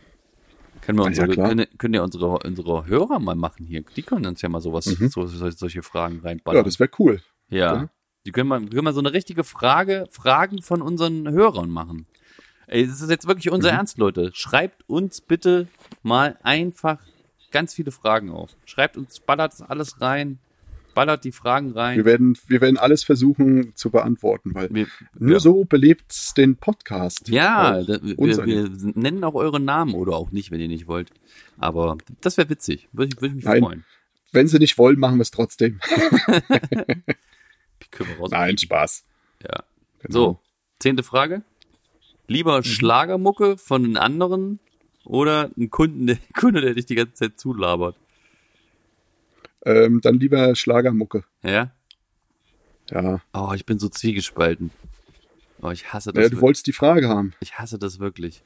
Können 0.80 0.98
wir 0.98 1.02
ja, 1.04 1.08
unsere, 1.08 1.28
klar. 1.28 1.48
können, 1.48 1.66
können 1.78 1.94
ja 1.94 2.02
unsere, 2.02 2.38
unsere 2.38 2.86
Hörer 2.86 3.18
mal 3.18 3.34
machen 3.34 3.64
hier. 3.66 3.84
Die 3.96 4.02
können 4.02 4.26
uns 4.26 4.42
ja 4.42 4.48
mal 4.48 4.60
sowas, 4.60 4.86
Mhm. 4.86 5.08
so, 5.08 5.26
so, 5.26 5.50
solche 5.50 5.82
Fragen 5.82 6.20
reinballern. 6.20 6.58
Ja, 6.58 6.62
das 6.62 6.78
wäre 6.80 6.90
cool. 6.98 7.22
Ja. 7.48 7.74
Ja. 7.74 7.88
Die 8.26 8.32
können 8.32 8.48
mal, 8.48 8.60
können 8.66 8.84
mal 8.84 8.94
so 8.94 9.00
eine 9.00 9.12
richtige 9.12 9.44
Frage, 9.44 10.06
Fragen 10.10 10.62
von 10.62 10.80
unseren 10.82 11.28
Hörern 11.30 11.70
machen. 11.70 12.06
Ey, 12.66 12.86
das 12.86 13.00
ist 13.02 13.10
jetzt 13.10 13.26
wirklich 13.26 13.50
unser 13.50 13.70
Mhm. 13.72 13.78
Ernst, 13.78 13.98
Leute. 13.98 14.30
Schreibt 14.34 14.88
uns 14.88 15.20
bitte 15.20 15.68
mal 16.02 16.38
einfach 16.42 16.98
ganz 17.50 17.74
viele 17.74 17.90
Fragen 17.90 18.30
auf. 18.30 18.56
Schreibt 18.64 18.96
uns, 18.96 19.20
ballert 19.20 19.54
alles 19.68 20.00
rein, 20.00 20.38
ballert 20.94 21.24
die 21.24 21.33
Fragen 21.33 21.72
rein. 21.72 21.96
Wir 21.96 22.04
werden, 22.04 22.37
wir 22.46 22.61
werden 22.61 22.76
alles 22.78 23.02
versuchen 23.04 23.74
zu 23.74 23.90
beantworten, 23.90 24.54
weil 24.54 24.72
Wir- 24.72 24.87
nur 25.18 25.35
ja. 25.35 25.40
so 25.40 25.64
belebt's 25.64 26.35
den 26.35 26.57
Podcast. 26.57 27.28
Ja, 27.28 27.83
da, 27.83 27.98
wir, 28.02 28.16
wir 28.46 28.70
nennen 28.94 29.24
auch 29.24 29.35
euren 29.35 29.64
Namen 29.64 29.94
oder 29.94 30.14
auch 30.16 30.30
nicht, 30.30 30.50
wenn 30.50 30.61
ihr 30.61 30.68
nicht 30.68 30.87
wollt. 30.87 31.11
Aber 31.59 31.98
das 32.20 32.37
wäre 32.37 32.48
witzig. 32.48 32.88
Würde 32.92 33.14
ich, 33.14 33.20
würde 33.20 33.35
mich 33.35 33.44
Nein. 33.44 33.62
freuen. 33.62 33.85
Wenn 34.33 34.48
sie 34.48 34.59
nicht 34.59 34.78
wollen, 34.78 34.98
machen 34.98 35.16
wir 35.18 35.22
es 35.22 35.30
trotzdem. 35.30 35.80
Nein, 38.30 38.59
Spaß. 38.59 39.04
Ja. 39.42 39.62
Genau. 40.00 40.12
So, 40.12 40.38
zehnte 40.78 41.02
Frage. 41.02 41.42
Lieber 42.26 42.59
Mhm. 42.59 42.64
Schlagermucke 42.64 43.57
von 43.59 43.83
den 43.83 43.96
anderen 43.96 44.59
oder 45.04 45.50
ein 45.59 45.70
Kunden, 45.70 46.07
der, 46.07 46.18
Kunde, 46.38 46.61
der 46.61 46.74
dich 46.74 46.87
die 46.87 46.94
ganze 46.94 47.14
Zeit 47.14 47.38
zulabert? 47.38 47.96
Ähm, 49.64 50.00
dann 50.00 50.18
lieber 50.20 50.55
Schlagermucke. 50.55 51.24
Ja? 51.42 51.72
Ja. 52.90 53.20
Oh, 53.33 53.53
ich 53.55 53.64
bin 53.64 53.79
so 53.79 53.88
zwiegespalten. 53.88 54.70
Oh, 55.62 55.70
ich 55.70 55.92
hasse 55.92 56.12
das. 56.12 56.22
ja 56.24 56.29
du 56.29 56.40
wolltest 56.40 56.66
die 56.66 56.72
Frage 56.72 57.09
haben. 57.09 57.33
ich 57.40 57.59
hasse 57.59 57.79
das 57.79 57.98
wirklich. 57.98 58.42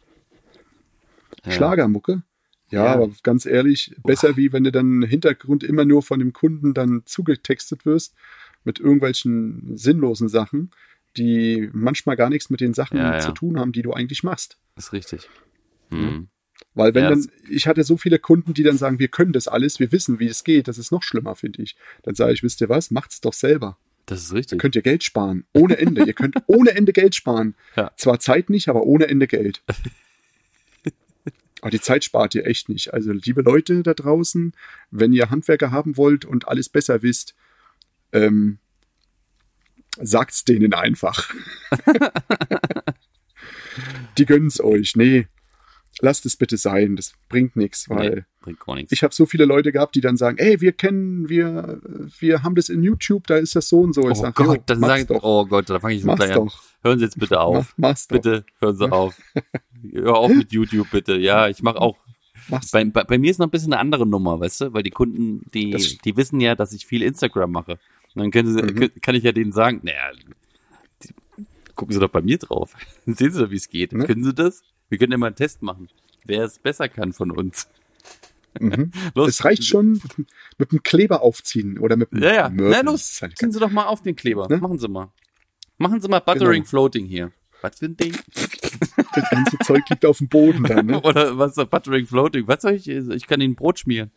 Ja. 1.45 1.53
Schlagermucke? 1.53 2.23
Ja, 2.71 2.85
Ja. 2.85 2.93
aber 2.95 3.11
ganz 3.23 3.47
ehrlich, 3.47 3.95
besser 4.05 4.37
wie 4.37 4.53
wenn 4.53 4.63
du 4.65 4.71
dann 4.71 5.03
im 5.03 5.09
Hintergrund 5.09 5.65
immer 5.65 5.85
nur 5.85 6.03
von 6.03 6.19
dem 6.21 6.33
Kunden 6.33 6.75
dann 6.75 7.03
zugetextet 7.07 7.85
wirst 7.87 8.15
mit 8.65 8.79
irgendwelchen 8.79 9.77
sinnlosen 9.77 10.29
Sachen, 10.29 10.71
die 11.17 11.71
manchmal 11.73 12.17
gar 12.17 12.29
nichts 12.29 12.51
mit 12.51 12.61
den 12.61 12.75
Sachen 12.75 12.99
Ja, 12.99 13.19
zu 13.19 13.33
tun 13.33 13.59
haben, 13.59 13.73
die 13.73 13.83
du 13.83 13.93
eigentlich 13.93 14.23
machst. 14.23 14.59
Ist 14.77 14.93
richtig. 14.93 15.29
Hm. 15.91 16.29
Weil 16.75 16.95
wenn 16.95 17.05
Ja, 17.05 17.11
dann, 17.11 17.27
ich 17.51 17.67
hatte 17.67 17.83
so 17.83 17.97
viele 17.97 18.19
Kunden, 18.19 18.55
die 18.55 18.63
dann 18.63 18.79
sagen, 18.79 18.99
wir 18.99 19.09
können 19.09 19.33
das 19.33 19.49
alles, 19.49 19.81
wir 19.81 19.91
wissen, 19.91 20.21
wie 20.21 20.27
es 20.27 20.45
geht, 20.45 20.69
das 20.69 20.79
ist 20.79 20.93
noch 20.93 21.03
schlimmer, 21.03 21.35
finde 21.35 21.63
ich. 21.63 21.77
Dann 22.03 22.15
sage 22.15 22.33
ich, 22.35 22.43
wisst 22.43 22.61
ihr 22.61 22.69
was, 22.69 22.91
macht's 22.91 23.21
doch 23.21 23.33
selber. 23.33 23.79
Das 24.07 24.21
ist 24.23 24.31
Dann 24.31 24.37
richtig. 24.39 24.59
könnt 24.59 24.77
ihr 24.77 24.83
Geld 24.83 25.05
sparen. 25.05 25.45
Ohne 25.53 25.77
Ende. 25.79 26.05
ihr 26.05 26.15
könnt 26.15 26.37
ohne 26.47 26.71
Ende 26.71 26.93
Geld 26.93 27.15
sparen. 27.15 27.55
Ja. 27.77 27.91
Zwar 27.97 28.21
Zeit 28.21 28.49
nicht, 28.51 28.69
aber 28.69 28.85
ohne 28.85 29.09
Ende 29.09 29.27
Geld. 29.27 29.63
Aber 31.61 31.71
die 31.73 31.81
Zeit 31.81 32.05
spart 32.05 32.37
ihr 32.37 32.47
echt 32.47 32.69
nicht. 32.69 32.95
Also, 32.95 33.11
liebe 33.11 33.43
Leute 33.43 33.83
da 33.83 33.93
draußen, 33.93 34.53
wenn 34.93 35.13
ihr 35.13 35.31
Handwerker 35.31 35.73
haben 35.73 35.97
wollt 35.97 36.25
und 36.25 36.47
alles 36.47 36.69
besser 36.69 37.03
wisst, 37.03 37.35
ähm, 38.13 38.59
sagt's 40.01 40.45
denen 40.45 40.73
einfach. 40.73 41.35
die 44.19 44.25
gönnen's 44.25 44.61
euch. 44.61 44.95
Nee, 44.95 45.27
lasst 46.01 46.25
es 46.27 46.37
bitte 46.37 46.57
sein. 46.57 46.97
Das 46.97 47.13
bringt 47.29 47.57
nichts, 47.57 47.89
weil 47.89 48.11
Nee, 48.17 48.23
bringt 48.41 48.61
gar 48.61 48.75
nichts. 48.77 48.93
ich 48.93 49.03
habe 49.03 49.15
so 49.15 49.27
viele 49.27 49.45
Leute 49.45 49.73
gehabt, 49.73 49.95
die 49.95 50.01
dann 50.01 50.17
sagen, 50.17 50.39
ey, 50.39 50.61
wir 50.61 50.73
kennen, 50.73 51.29
wir, 51.29 51.81
wir 52.19 52.43
haben 52.43 52.55
das 52.55 52.69
in 52.69 52.83
YouTube, 52.83 53.27
da 53.27 53.37
ist 53.37 53.55
das 53.57 53.69
so 53.69 53.81
und 53.81 53.95
so. 53.95 54.03
Oh 54.03 54.15
sag, 54.15 54.35
Gott, 54.35 54.63
dann 54.67 54.81
mach's 54.81 54.91
sag 54.93 55.01
ich, 55.01 55.07
doch. 55.07 55.23
oh 55.23 55.45
Gott, 55.47 55.69
da 55.71 55.81
fange 55.81 55.95
ich 55.95 56.01
schon 56.01 56.07
Mach's 56.09 56.19
gleich 56.21 56.31
an. 56.37 56.47
doch. 56.47 56.63
Hören 56.83 56.99
Sie 56.99 57.05
jetzt 57.05 57.19
bitte 57.19 57.41
auf. 57.41 57.75
Mach, 57.77 57.89
mach's 57.91 58.07
doch. 58.09 58.17
Bitte, 58.17 58.45
hören 58.61 58.77
Sie 58.77 58.93
auf. 58.93 59.19
Hör 59.93 60.17
auf 60.17 60.31
mit 60.33 60.53
YouTube, 60.53 60.89
bitte. 60.91 61.17
Ja, 61.19 61.49
ich 61.49 61.63
mache 61.63 61.81
auch, 61.81 61.99
mach's. 62.49 62.71
Bei, 62.71 62.85
bei, 62.85 63.05
bei 63.05 63.19
mir 63.19 63.31
ist 63.31 63.39
noch 63.39 63.47
ein 63.47 63.51
bisschen 63.51 63.73
eine 63.73 63.81
andere 63.81 64.07
Nummer, 64.07 64.39
weißt 64.41 64.61
du, 64.63 64.73
weil 64.73 64.83
die 64.85 64.91
Kunden, 64.91 65.43
die, 65.53 65.71
Das- 65.71 65.99
die 65.99 66.17
wissen 66.17 66.41
ja, 66.41 66.55
dass 66.55 66.73
ich 66.73 66.87
viel 66.87 67.03
Instagram 67.03 67.51
mache. 67.51 67.79
Und 68.15 68.23
dann 68.23 68.31
können 68.31 68.53
sie, 68.53 68.63
Mhm. 68.63 68.91
kann 69.03 69.15
ich 69.15 69.25
ja 69.25 69.33
denen 69.33 69.53
sagen, 69.53 69.81
naja, 69.83 70.11
gucken 71.75 71.93
sie 71.95 72.01
doch 72.01 72.09
bei 72.11 72.23
mir 72.23 72.39
drauf. 72.39 72.75
Dann 73.07 73.15
sehen 73.17 73.33
sie 73.33 73.41
doch, 73.43 73.51
wie 73.51 73.57
es 73.57 73.69
geht. 73.69 73.93
Ne? 73.93 74.05
Können 74.07 74.25
sie 74.25 74.35
das? 74.35 74.63
Wir 74.89 74.99
können 74.99 75.13
ja 75.13 75.19
mal 75.19 75.27
einen 75.29 75.37
Test 75.37 75.63
machen, 75.63 75.89
wer 76.25 76.45
es 76.45 76.59
besser 76.59 76.89
kann 76.89 77.13
von 77.13 77.31
uns. 77.31 77.69
Mhm. 78.59 78.91
Los. 79.15 79.29
Es 79.29 79.45
reicht 79.45 79.65
schon 79.65 80.01
mit 80.57 80.73
dem 80.73 80.83
Kleber 80.83 81.23
aufziehen 81.23 81.79
oder 81.79 81.97
mit 81.97 82.13
dem 82.13 82.23
Ja, 82.23 82.33
ja. 82.35 82.49
Na 82.53 82.81
los, 82.81 83.21
halt 83.23 83.39
ziehen 83.39 83.53
Sie 83.53 83.61
doch 83.61 83.71
mal 83.71 83.85
auf 83.87 84.03
den 84.03 84.17
Kleber. 84.17 84.49
Ne? 84.49 84.57
Machen 84.59 84.79
Sie 84.79 84.89
mal. 84.89 85.13
Machen 85.77 86.01
Sie 86.01 86.09
mal 86.09 86.21
Buttering 86.21 86.63
Genau. 86.63 86.69
Floating 86.71 87.07
hier. 87.07 87.31
Was 87.61 87.79
für 87.79 87.87
ein 87.87 87.97
Ding? 87.97 88.17
Das 89.15 89.31
ganze 89.31 89.59
Zeug 89.59 89.89
liegt 89.91 90.05
auf 90.05 90.19
dem 90.19 90.29
Boden 90.29 90.63
dann. 90.65 90.87
Ne? 90.87 91.01
Oder 91.03 91.39
was 91.39 91.57
ist? 91.57 91.71
Buttering 91.71 92.07
Floating? 92.07 92.47
Was 92.47 92.63
soll 92.63 92.75
ich? 92.75 92.89
Ich 92.89 93.27
kann 93.27 93.41
Ihnen 93.41 93.55
Brot 93.57 93.81
schmieren. 93.81 94.11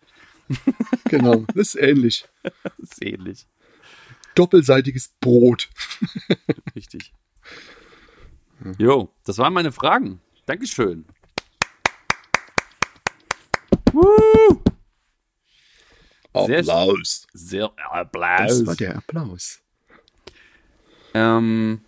Genau, 1.06 1.46
das 1.56 1.74
ist 1.74 1.76
ähnlich. 1.76 2.26
Das 2.44 2.74
ist 2.80 3.04
ähnlich. 3.04 3.48
Doppelseitiges 4.36 5.14
Brot. 5.20 5.70
Richtig. 6.76 7.14
Jo, 8.78 9.12
das 9.24 9.38
waren 9.38 9.54
meine 9.54 9.72
Fragen. 9.72 10.20
Dankeschön. 10.46 11.06
Woo! 13.94 14.62
Sehr 16.46 16.60
Applaus. 16.60 17.28
Sehr 17.34 17.68
Das 17.76 17.86
Applaus. 17.92 18.66
war 18.66 18.76
der 18.76 18.96
Applaus. 18.98 19.60
Ähm, 21.14 21.82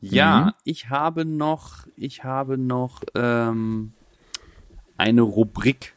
ja, 0.00 0.46
Mhm. 0.46 0.52
ich 0.64 0.88
habe 0.90 1.24
noch, 1.24 1.86
ich 1.96 2.24
habe 2.24 2.58
noch 2.58 3.02
ähm, 3.14 3.92
eine 4.96 5.22
Rubrik 5.22 5.94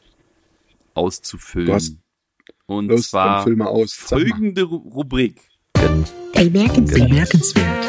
auszufüllen. 0.94 1.66
Du 1.66 1.74
hast- 1.74 1.96
Und 2.66 2.88
Los, 2.88 3.10
zwar 3.10 3.36
dann 3.36 3.44
füll 3.44 3.56
mal 3.56 3.66
aus. 3.66 3.92
Folgende 3.92 4.62
Ru 4.62 4.76
Rubrik. 4.76 5.40
Bemerkenswert. 6.32 7.08
Bemerkenswert. 7.08 7.84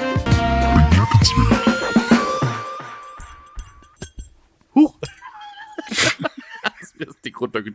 Huch! 0.97 1.62
Runterge 7.43 7.73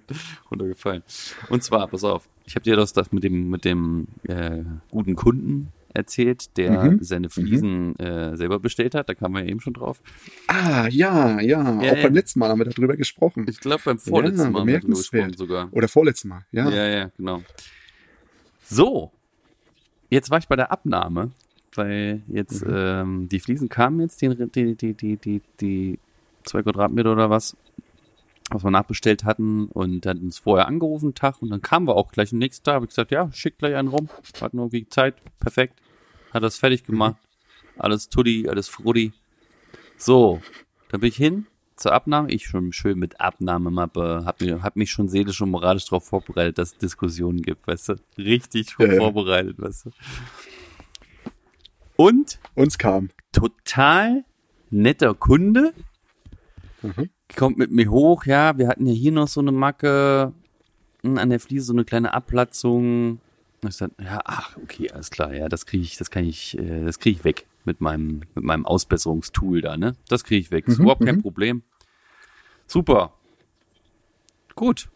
runtergefallen. 0.51 1.03
Und 1.49 1.63
zwar, 1.63 1.87
pass 1.89 2.05
auf, 2.05 2.29
ich 2.47 2.55
habe 2.55 2.65
dir 2.65 2.77
das, 2.77 2.93
das 2.93 3.13
mit 3.13 3.23
dem, 3.25 3.51
mit 3.51 3.65
dem 3.65 4.09
äh, 4.25 4.63
guten 4.91 5.15
Kunden 5.17 5.69
erzählt, 5.95 6.57
der 6.57 6.85
Mhm. 6.93 6.99
seine 7.03 7.31
Fliesen 7.31 7.99
äh, 7.99 8.37
selber 8.37 8.59
bestellt 8.61 8.95
hat. 8.95 9.09
Da 9.09 9.15
kamen 9.15 9.35
wir 9.37 9.43
ja 9.43 9.49
eben 9.49 9.61
schon 9.61 9.73
drauf. 9.75 10.01
Ah, 10.47 10.87
ja, 10.89 11.41
ja. 11.41 11.41
Ja, 11.41 11.79
Auch 11.79 11.83
ja. 11.83 12.03
beim 12.03 12.15
letzten 12.15 12.39
Mal 12.41 12.51
haben 12.51 12.59
wir 12.59 12.67
darüber 12.67 12.97
gesprochen. 12.97 13.47
Ich 13.49 13.59
glaube, 13.61 13.83
beim 13.85 13.99
vorletzten 13.99 14.39
Ja, 14.45 14.51
Mal 14.51 14.61
haben 14.61 14.67
wir 14.69 14.81
drüber 14.81 14.89
bemerkenswert. 14.95 15.29
gesprochen 15.33 15.37
sogar. 15.49 15.69
Oder 15.73 15.89
vorletztes 15.89 16.25
Mal, 16.27 16.45
ja. 16.53 16.69
Ja, 16.69 16.87
ja, 16.89 17.11
genau. 17.17 17.43
So, 18.65 19.13
jetzt 20.11 20.31
war 20.31 20.39
ich 20.39 20.47
bei 20.49 20.57
der 20.57 20.71
Abnahme, 20.71 21.31
weil 21.75 22.23
jetzt 22.29 22.65
Mhm. 22.67 22.75
ähm, 22.75 23.29
die 23.31 23.41
Fliesen 23.41 23.69
kamen 23.69 24.01
jetzt, 24.01 24.21
die, 24.21 24.29
die, 24.29 24.75
die, 24.77 24.95
die, 24.95 25.17
die, 25.17 25.43
die 25.61 25.99
zwei 26.45 26.63
Quadratmeter 26.63 27.13
oder 27.13 27.31
was, 27.31 27.57
was 28.51 28.65
wir 28.65 28.71
nachbestellt 28.71 29.25
hatten 29.25 29.67
und 29.67 30.07
hatten 30.07 30.25
uns 30.25 30.39
vorher 30.39 30.67
angerufen, 30.67 31.15
Tag, 31.15 31.43
und 31.43 31.51
dann 31.51 31.63
kamen 31.63 31.87
wir 31.87 31.97
auch 31.97 32.11
gleich 32.13 32.33
am 32.33 32.39
nächsten 32.39 32.65
Tag, 32.65 32.75
habe 32.75 32.87
ich 32.87 32.91
gesagt, 32.91 33.11
ja, 33.11 33.31
schick 33.33 33.59
gleich 33.59 33.75
einen 33.75 33.89
rum, 33.89 34.09
hatten 34.41 34.59
irgendwie 34.59 34.89
Zeit, 34.89 35.17
perfekt, 35.39 35.81
hat 36.33 36.43
das 36.43 36.57
fertig 36.57 36.85
gemacht, 36.85 37.17
alles 37.77 38.09
Tuddi, 38.09 38.49
alles 38.49 38.69
Frudi. 38.69 39.13
So, 39.97 40.41
dann 40.89 41.01
bin 41.01 41.09
ich 41.09 41.17
hin 41.17 41.47
zur 41.77 41.93
Abnahme, 41.93 42.31
ich 42.31 42.47
schon 42.47 42.73
schön 42.73 42.99
mit 42.99 43.21
Abnahmemappe, 43.21 44.23
hab, 44.25 44.41
mir, 44.41 44.63
hab 44.63 44.77
mich 44.77 44.91
schon 44.91 45.09
seelisch 45.09 45.41
und 45.41 45.51
moralisch 45.51 45.87
darauf 45.87 46.07
vorbereitet, 46.07 46.59
dass 46.59 46.73
es 46.73 46.79
Diskussionen 46.79 47.43
gibt, 47.43 47.67
weißt 47.67 47.91
du, 47.91 47.95
richtig 48.17 48.71
schon 48.71 48.91
ja. 48.91 48.97
vorbereitet, 48.97 49.61
weißt 49.61 49.87
du. 49.87 49.91
Und 51.97 52.39
Uns 52.55 52.79
kam. 52.79 53.11
total 53.33 54.25
netter 54.71 55.15
Kunde. 55.15 55.73
Mhm. 56.83 57.11
Kommt 57.37 57.59
mit 57.59 57.71
mir 57.71 57.91
hoch, 57.91 58.25
ja, 58.25 58.57
wir 58.59 58.69
hatten 58.69 58.87
ja 58.87 58.93
hier 58.93 59.13
noch 59.13 59.29
so 59.29 59.41
eine 59.41 59.53
Macke 59.53 60.33
mh, 61.03 61.21
an 61.21 61.31
der 61.31 61.41
Fliese, 61.41 61.67
so 61.67 61.73
eine 61.73 61.85
kleine 61.85 62.15
Abplatzung. 62.15 63.21
Und 63.63 63.69
ich 63.69 63.77
sag, 63.77 63.91
ja, 64.01 64.21
ach, 64.25 64.57
okay, 64.63 64.91
alles 64.91 65.11
klar, 65.11 65.35
ja, 65.35 65.49
das 65.49 65.67
kriege 65.67 65.83
ich, 65.83 65.97
das 65.97 66.11
kann 66.11 66.25
ich, 66.25 66.59
äh, 66.59 66.85
das 66.85 66.99
kriege 66.99 67.19
ich 67.19 67.25
weg 67.25 67.47
mit 67.65 67.81
meinem, 67.81 68.23
mit 68.35 68.45
meinem 68.45 68.65
Ausbesserungstool 68.65 69.61
da, 69.61 69.77
ne? 69.77 69.95
Das 70.09 70.25
kriege 70.25 70.41
ich 70.41 70.51
weg. 70.51 70.67
Ist 70.69 70.79
Mhm, 70.79 70.85
überhaupt 70.85 71.05
kein 71.05 71.17
mhm. 71.17 71.23
Problem. 71.23 71.63
Super. 72.67 73.13
Gut. 74.55 74.89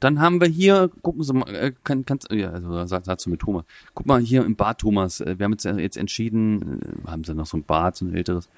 Dann 0.00 0.18
haben 0.20 0.40
wir 0.40 0.48
hier, 0.48 0.90
gucken 1.02 1.22
Sie 1.22 1.32
mal, 1.34 1.54
äh, 1.54 1.72
kann, 1.84 2.06
kannst, 2.06 2.32
ja, 2.32 2.50
also 2.50 2.86
sag, 2.86 3.04
sagst 3.04 3.26
du 3.26 3.30
mit 3.30 3.40
Thomas. 3.40 3.64
Guck 3.94 4.06
mal 4.06 4.20
hier 4.20 4.44
im 4.44 4.56
Bad, 4.56 4.78
Thomas. 4.78 5.20
äh, 5.20 5.38
Wir 5.38 5.44
haben 5.44 5.52
jetzt, 5.52 5.64
jetzt 5.66 5.98
entschieden, 5.98 6.80
haben 7.06 7.22
sie 7.22 7.34
noch 7.34 7.46
so 7.46 7.58
ein 7.58 7.64
Bad, 7.64 7.96
so 7.96 8.06
ein 8.06 8.14
älteres, 8.14 8.48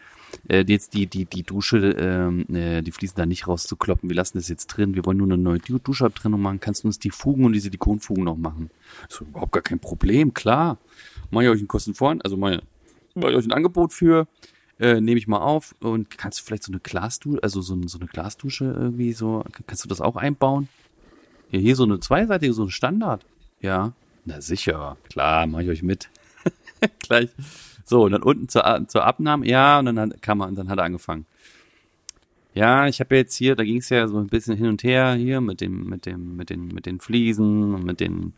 äh, 0.49 0.65
jetzt 0.67 0.95
die, 0.95 1.07
die, 1.07 1.25
die 1.25 1.43
Dusche, 1.43 1.79
ähm, 1.99 2.47
äh, 2.55 2.83
die 2.83 2.93
Fliesen 2.93 3.17
da 3.17 3.27
nicht 3.27 3.47
rauszukloppen. 3.49 4.09
Wir 4.09 4.17
lassen 4.17 4.39
das 4.39 4.49
jetzt 4.49 4.67
drin. 4.69 4.95
Wir 4.95 5.05
wollen 5.05 5.19
nur 5.19 5.27
eine 5.27 5.39
neue 5.39 5.59
Du- 5.59 5.79
Duschabtrennung 5.79 6.41
machen. 6.41 6.61
Kannst 6.61 6.85
du 6.85 6.89
uns 6.89 6.99
die 6.99 7.11
Fugen 7.11 7.45
und 7.45 7.53
die 7.53 7.61
Silikonfugen 7.61 8.25
noch 8.25 8.37
machen? 8.37 8.71
Ist 9.09 9.21
überhaupt 9.21 9.53
gar 9.53 9.63
kein 9.63 9.79
Problem, 9.79 10.35
klar. 10.35 10.79
Mach 11.31 11.43
ich 11.43 11.49
euch 11.49 11.59
einen 11.59 11.69
Kosten 11.69 11.95
vor, 11.95 12.15
also 12.23 12.37
mach, 12.37 12.59
mach 13.15 13.29
ich 13.31 13.37
euch 13.37 13.47
ein 13.47 13.53
Angebot 13.53 13.93
für, 13.93 14.27
äh, 14.79 15.01
nehme 15.01 15.19
ich 15.19 15.29
mal 15.29 15.41
auf 15.41 15.75
und 15.81 16.17
kannst 16.19 16.41
du 16.41 16.45
vielleicht 16.45 16.65
so 16.65 16.73
eine 16.73 16.81
Glasdusche, 16.81 17.43
also 17.43 17.61
so, 17.63 17.79
so 17.87 17.99
eine 17.99 18.07
Glasdusche 18.09 18.65
irgendwie 18.65 19.13
so, 19.13 19.45
kannst 19.67 19.85
du 19.85 19.89
das 19.89 20.01
auch 20.01 20.17
einbauen? 20.17 20.69
Ja, 21.51 21.59
hier 21.59 21.77
so 21.77 21.85
eine 21.85 22.01
zweiseitige, 22.01 22.53
so 22.53 22.65
ein 22.65 22.71
Standard. 22.71 23.25
Ja, 23.61 23.93
na 24.25 24.41
sicher, 24.41 24.97
klar, 25.09 25.47
mach 25.47 25.61
ich 25.61 25.69
euch 25.69 25.83
mit. 25.83 26.09
Gleich. 26.99 27.31
So, 27.85 28.05
und 28.05 28.13
dann 28.13 28.23
unten 28.23 28.49
zur, 28.49 28.85
zur 28.89 29.05
Abnahme, 29.05 29.47
ja, 29.47 29.79
und 29.79 29.87
dann 29.87 29.99
hat, 29.99 30.23
kam 30.23 30.41
er, 30.41 30.49
und 30.49 30.57
dann 30.57 30.69
hat 30.69 30.79
er 30.79 30.85
angefangen. 30.85 31.27
Ja, 32.55 32.87
ich 32.87 33.01
habe 33.01 33.17
jetzt 33.17 33.35
hier, 33.35 33.57
da 33.57 33.65
ging 33.65 33.79
es 33.79 33.89
ja 33.89 34.07
so 34.09 34.19
ein 34.19 34.27
bisschen 34.27 34.57
hin 34.57 34.67
und 34.69 34.83
her 34.85 35.15
hier 35.15 35.41
mit 35.41 35.61
dem, 35.61 35.89
mit 35.89 36.05
dem, 36.07 36.37
mit 36.37 36.51
den, 36.51 36.69
mit 36.69 36.85
den 36.87 37.01
Fliesen 37.01 37.75
und 37.75 37.85
mit 37.85 38.01
den. 38.01 38.35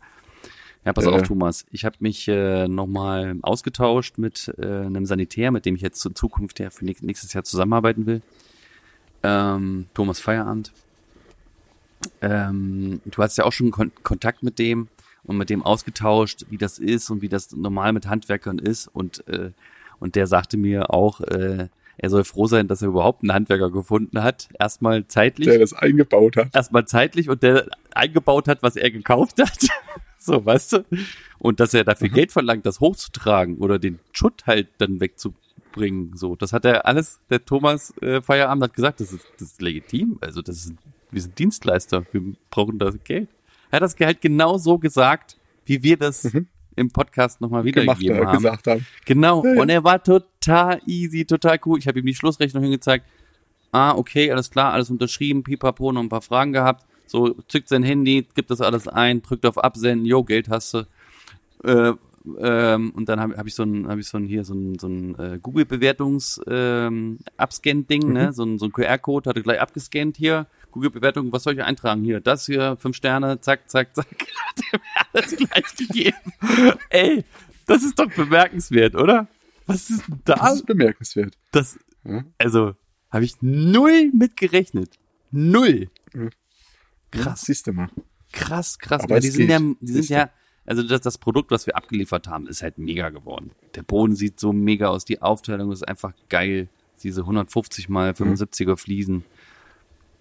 Ja, 0.85 0.93
pass 0.93 1.05
Ja. 1.05 1.11
auf, 1.11 1.23
Thomas. 1.23 1.65
Ich 1.71 1.83
habe 1.83 1.97
mich 1.99 2.27
äh, 2.27 2.67
nochmal 2.67 3.37
ausgetauscht 3.41 4.17
mit 4.17 4.53
äh, 4.57 4.65
einem 4.85 5.05
Sanitär, 5.05 5.51
mit 5.51 5.65
dem 5.65 5.75
ich 5.75 5.81
jetzt 5.81 5.99
zur 5.99 6.15
Zukunft 6.15 6.59
ja 6.59 6.69
für 6.69 6.85
näch- 6.85 7.03
nächstes 7.03 7.33
Jahr 7.33 7.43
zusammenarbeiten 7.43 8.05
will. 8.05 8.21
Ähm, 9.23 9.87
Thomas 9.93 10.19
Feierabend. 10.19 10.71
Ähm, 12.21 13.01
du 13.05 13.21
hast 13.23 13.37
ja 13.37 13.45
auch 13.45 13.51
schon 13.51 13.71
Kon 13.71 13.91
Kontakt 14.03 14.43
mit 14.43 14.59
dem 14.59 14.87
und 15.25 15.37
mit 15.37 15.49
dem 15.49 15.63
ausgetauscht, 15.63 16.45
wie 16.49 16.57
das 16.57 16.79
ist 16.79 17.09
und 17.09 17.21
wie 17.21 17.29
das 17.29 17.51
normal 17.55 17.93
mit 17.93 18.07
Handwerkern 18.07 18.59
ist. 18.59 18.87
Und, 18.87 19.27
äh, 19.27 19.51
und 19.99 20.15
der 20.15 20.27
sagte 20.27 20.57
mir 20.57 20.93
auch, 20.93 21.21
äh, 21.21 21.67
er 21.97 22.09
soll 22.09 22.23
froh 22.23 22.47
sein, 22.47 22.67
dass 22.67 22.81
er 22.81 22.89
überhaupt 22.89 23.23
einen 23.23 23.33
Handwerker 23.33 23.71
gefunden 23.71 24.21
hat. 24.21 24.49
Erstmal 24.59 25.07
zeitlich 25.07 25.47
Der 25.47 25.59
das 25.59 25.73
eingebaut 25.73 26.35
hat. 26.37 26.53
erstmal 26.53 26.85
zeitlich 26.85 27.29
und 27.29 27.41
der 27.41 27.67
eingebaut 27.93 28.47
hat, 28.47 28.61
was 28.63 28.75
er 28.75 28.91
gekauft 28.91 29.41
hat. 29.41 29.57
so, 30.17 30.45
weißt 30.45 30.73
du? 30.73 30.85
Und 31.39 31.59
dass 31.59 31.73
er 31.73 31.83
dafür 31.83 32.09
Geld 32.09 32.31
verlangt, 32.31 32.65
das 32.65 32.79
hochzutragen 32.79 33.57
oder 33.57 33.79
den 33.79 33.99
Schutt 34.11 34.45
halt 34.45 34.67
dann 34.79 34.99
wegzubringen. 34.99 36.15
So, 36.15 36.35
das 36.35 36.51
hat 36.51 36.65
er 36.65 36.85
alles, 36.85 37.19
der 37.29 37.45
Thomas 37.45 37.93
äh, 38.01 38.21
Feierabend 38.21 38.63
hat 38.63 38.73
gesagt, 38.73 38.99
das 38.99 39.13
ist, 39.13 39.25
das 39.39 39.51
ist 39.53 39.61
legitim. 39.61 40.17
Also, 40.21 40.41
das 40.41 40.57
ist, 40.57 40.73
wir 41.11 41.21
sind 41.21 41.39
Dienstleister, 41.39 42.05
wir 42.11 42.21
brauchen 42.49 42.77
das 42.77 42.95
Geld. 43.05 43.29
Er 43.71 43.77
hat 43.77 43.83
das 43.83 43.95
Gehalt 43.95 44.21
genau 44.21 44.57
so 44.57 44.77
gesagt, 44.77 45.37
wie 45.65 45.81
wir 45.83 45.97
das 45.97 46.23
Mhm. 46.33 46.47
im 46.75 46.89
Podcast 46.91 47.41
nochmal 47.41 47.63
Gemacht, 47.63 47.99
wiedergegeben 47.99 48.23
äh, 48.23 48.25
haben. 48.25 48.37
gesagt 48.37 48.67
haben. 48.67 48.85
Genau. 49.05 49.43
Ja, 49.43 49.53
ja. 49.55 49.61
Und 49.61 49.69
er 49.69 49.83
war 49.83 50.03
total 50.03 50.81
easy, 50.85 51.25
total 51.25 51.59
cool. 51.65 51.79
Ich 51.79 51.87
habe 51.87 51.99
ihm 51.99 52.05
die 52.05 52.15
Schlussrechnung 52.15 52.63
hingezeigt. 52.63 53.05
Ah, 53.71 53.93
okay, 53.95 54.31
alles 54.31 54.51
klar, 54.51 54.71
alles 54.71 54.89
unterschrieben, 54.89 55.43
pipapo, 55.43 55.91
noch 55.91 56.01
ein 56.01 56.09
paar 56.09 56.21
Fragen 56.21 56.53
gehabt. 56.53 56.85
So, 57.07 57.33
zückt 57.47 57.67
sein 57.67 57.83
Handy, 57.83 58.25
gibt 58.33 58.49
das 58.49 58.61
alles 58.61 58.87
ein, 58.87 59.21
drückt 59.21 59.45
auf 59.45 59.57
Absenden, 59.57 60.05
yo, 60.05 60.23
Geld 60.23 60.49
hast 60.49 60.73
du. 60.73 60.87
Äh, 61.63 61.93
ähm, 62.39 62.91
und 62.95 63.07
dann 63.09 63.19
habe 63.19 63.37
hab 63.37 63.45
ich 63.45 63.53
so 63.53 63.63
ein, 63.63 63.87
habe 63.87 63.99
ich 63.99 64.07
so 64.07 64.17
ein 64.17 64.25
hier 64.25 64.43
so 64.45 64.53
ein, 64.55 64.79
so 64.79 64.87
ein 64.87 65.15
äh, 65.19 65.39
Google-Bewertungs 65.41 66.41
ähm, 66.47 67.19
Abscan-Ding, 67.37 68.11
ne? 68.13 68.33
So 68.33 68.43
ein, 68.43 68.57
so 68.57 68.65
ein 68.65 68.71
QR-Code, 68.71 69.29
hatte 69.29 69.43
gleich 69.43 69.59
abgescannt 69.61 70.17
hier. 70.17 70.47
Google-Bewertung, 70.75 71.31
was 71.31 71.43
soll 71.43 71.53
ich 71.53 71.63
eintragen? 71.63 72.03
Hier, 72.03 72.19
das 72.19 72.45
hier, 72.45 72.75
fünf 72.79 72.97
Sterne, 72.97 73.39
zack, 73.39 73.69
zack, 73.69 73.95
zack. 73.95 74.05
Hat 74.45 74.61
er 74.71 74.79
mir 74.79 74.83
alles 75.13 75.35
gleich 75.37 75.75
gegeben. 75.75 76.17
Ey, 76.89 77.23
das 77.65 77.83
ist 77.83 77.97
doch 77.97 78.11
bemerkenswert, 78.13 78.93
oder? 78.95 79.27
Was 79.65 79.89
ist 79.89 80.07
denn 80.07 80.21
Das 80.25 80.39
da? 80.39 80.53
ist 80.53 80.65
bemerkenswert. 80.65 81.37
Das, 81.51 81.79
also, 82.37 82.75
habe 83.09 83.23
ich 83.23 83.35
null 83.41 84.11
mitgerechnet. 84.13 84.99
Null. 85.31 85.89
Krass, 87.11 87.41
Siehst 87.43 87.67
du 87.67 87.73
mal. 87.73 87.89
krass, 88.33 88.77
krass. 88.77 89.03
Aber 89.03 89.19
die 89.21 89.29
sind 89.29 89.49
ja, 89.49 89.59
die 89.79 89.91
sind 89.93 90.09
ja, 90.09 90.29
also 90.65 90.83
das, 90.83 91.01
das 91.01 91.17
Produkt, 91.17 91.51
was 91.51 91.65
wir 91.65 91.75
abgeliefert 91.77 92.27
haben, 92.27 92.47
ist 92.47 92.61
halt 92.61 92.77
mega 92.77 93.09
geworden. 93.09 93.51
Der 93.75 93.83
Boden 93.83 94.15
sieht 94.15 94.39
so 94.39 94.51
mega 94.51 94.87
aus, 94.89 95.05
die 95.05 95.21
Aufteilung 95.21 95.71
ist 95.71 95.87
einfach 95.87 96.13
geil. 96.29 96.67
Diese 97.03 97.21
150 97.21 97.87
mal 97.89 98.13
Mhm. 98.17 98.33
75er 98.33 98.77
Fliesen. 98.77 99.23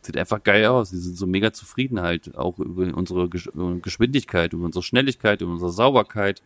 Sieht 0.05 0.19
einfach 0.19 0.43
geil 0.43 0.67
aus. 0.67 0.90
Die 0.90 0.99
sind 0.99 1.17
so 1.17 1.27
mega 1.27 1.53
zufrieden 1.53 2.01
halt, 2.01 2.37
auch 2.37 2.59
über 2.59 2.95
unsere 2.95 3.29
Geschwindigkeit, 3.29 4.53
über 4.53 4.67
unsere 4.67 4.83
Schnelligkeit, 4.83 5.40
über 5.40 5.53
unsere 5.53 5.73
Sauberkeit. 5.73 6.43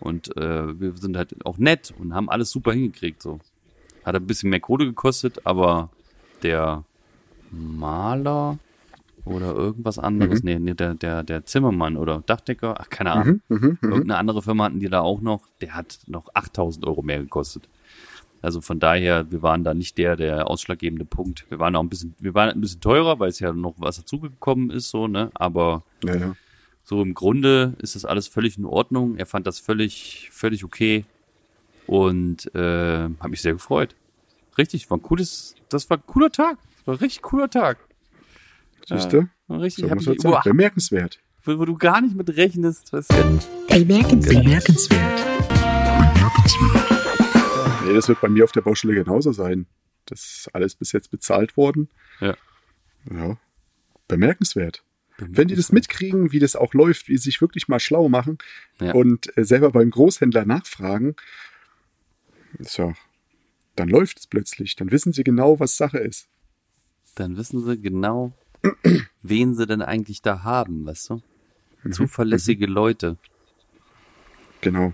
Und 0.00 0.36
äh, 0.36 0.80
wir 0.80 0.92
sind 0.94 1.16
halt 1.16 1.34
auch 1.46 1.56
nett 1.56 1.94
und 1.98 2.14
haben 2.14 2.28
alles 2.28 2.50
super 2.50 2.72
hingekriegt. 2.72 3.22
So. 3.22 3.38
Hat 4.04 4.16
ein 4.16 4.26
bisschen 4.26 4.50
mehr 4.50 4.60
Kohle 4.60 4.86
gekostet, 4.86 5.40
aber 5.44 5.90
der 6.42 6.84
Maler 7.50 8.58
oder 9.24 9.54
irgendwas 9.54 9.98
anderes, 9.98 10.42
nee, 10.42 10.58
nee, 10.58 10.74
der, 10.74 10.94
der, 10.94 11.22
der 11.22 11.44
Zimmermann 11.46 11.96
oder 11.96 12.22
Dachdecker, 12.26 12.76
ach, 12.78 12.88
keine 12.88 13.12
Ahnung. 13.12 13.40
Mhm, 13.48 13.56
mhm, 13.56 13.78
mhm. 13.80 13.90
Irgendeine 13.90 14.18
andere 14.18 14.42
Firma 14.42 14.64
hatten 14.64 14.80
die 14.80 14.88
da 14.88 15.00
auch 15.00 15.20
noch, 15.20 15.48
der 15.60 15.74
hat 15.74 15.98
noch 16.06 16.28
8000 16.34 16.86
Euro 16.86 17.02
mehr 17.02 17.18
gekostet. 17.18 17.68
Also 18.46 18.60
von 18.60 18.78
daher, 18.78 19.28
wir 19.32 19.42
waren 19.42 19.64
da 19.64 19.74
nicht 19.74 19.98
der, 19.98 20.14
der 20.14 20.48
ausschlaggebende 20.48 21.04
Punkt. 21.04 21.46
Wir 21.48 21.58
waren 21.58 21.74
auch 21.74 21.82
ein 21.82 21.88
bisschen, 21.88 22.14
wir 22.20 22.32
waren 22.32 22.48
ein 22.50 22.60
bisschen 22.60 22.80
teurer, 22.80 23.18
weil 23.18 23.28
es 23.28 23.40
ja 23.40 23.52
noch 23.52 23.74
was 23.78 23.96
dazugekommen 23.96 24.70
ist, 24.70 24.88
so, 24.90 25.08
ne, 25.08 25.32
aber 25.34 25.82
Ja, 26.04 26.14
ja. 26.14 26.36
so 26.84 27.02
im 27.02 27.12
Grunde 27.14 27.74
ist 27.82 27.96
das 27.96 28.04
alles 28.04 28.28
völlig 28.28 28.56
in 28.56 28.64
Ordnung. 28.64 29.16
Er 29.16 29.26
fand 29.26 29.48
das 29.48 29.58
völlig, 29.58 30.28
völlig 30.30 30.62
okay 30.62 31.04
und 31.88 32.54
äh, 32.54 33.08
hat 33.18 33.30
mich 33.30 33.42
sehr 33.42 33.54
gefreut. 33.54 33.96
Richtig, 34.56 34.88
war 34.90 34.96
ein 34.98 35.02
cooles, 35.02 35.56
das 35.68 35.90
war 35.90 35.96
ein 35.96 36.04
cooler 36.06 36.30
Tag. 36.30 36.56
Das 36.78 36.86
war 36.86 36.94
ein 36.94 36.98
richtig 36.98 37.22
cooler 37.22 37.50
Tag. 37.50 37.78
Siehst 38.88 39.12
du? 39.12 39.28
War 39.48 39.60
richtig, 39.60 39.86
So 39.86 39.90
hab 39.90 39.98
ich, 39.98 40.04
sein. 40.04 40.16
boah, 40.22 40.40
Bemerkenswert. 40.44 41.18
wo, 41.44 41.58
wo 41.58 41.64
du 41.64 41.74
gar 41.74 42.00
nicht 42.00 42.14
mit 42.14 42.28
rechnest. 42.36 42.92
Was 42.92 43.08
ja, 43.08 43.24
Bemerkenswert. 43.76 44.44
Bemerkenswert. 44.44 45.20
Nee, 47.86 47.94
das 47.94 48.08
wird 48.08 48.20
bei 48.20 48.28
mir 48.28 48.44
auf 48.44 48.52
der 48.52 48.60
Baustelle 48.62 48.94
genauso 48.94 49.32
sein. 49.32 49.66
Das 50.06 50.20
ist 50.20 50.54
alles 50.54 50.74
bis 50.74 50.92
jetzt 50.92 51.10
bezahlt 51.10 51.56
worden. 51.56 51.88
Ja. 52.20 52.36
Ja. 53.10 53.38
Bemerkenswert. 54.08 54.82
Wenn 55.18 55.48
die 55.48 55.54
das 55.56 55.72
mitkriegen, 55.72 56.30
wie 56.32 56.38
das 56.38 56.56
auch 56.56 56.74
läuft, 56.74 57.08
wie 57.08 57.16
sie 57.16 57.24
sich 57.30 57.40
wirklich 57.40 57.68
mal 57.68 57.80
schlau 57.80 58.08
machen 58.08 58.36
Ja. 58.80 58.92
und 58.92 59.36
äh, 59.38 59.44
selber 59.44 59.70
beim 59.70 59.90
Großhändler 59.90 60.44
nachfragen, 60.44 61.16
so, 62.58 62.92
dann 63.76 63.88
läuft 63.88 64.18
es 64.18 64.26
plötzlich. 64.26 64.76
Dann 64.76 64.90
wissen 64.90 65.12
sie 65.12 65.24
genau, 65.24 65.58
was 65.58 65.76
Sache 65.76 65.98
ist. 65.98 66.28
dann 67.14 67.36
wissen 67.38 67.64
sie 67.64 67.80
genau, 67.80 68.32
wen 69.22 69.54
sie 69.54 69.66
denn 69.66 69.80
eigentlich 69.82 70.20
da 70.22 70.42
haben, 70.42 70.84
weißt 70.84 71.10
du? 71.10 71.22
Zuverlässige 71.90 72.66
Leute. 72.66 73.16
Genau. 74.60 74.92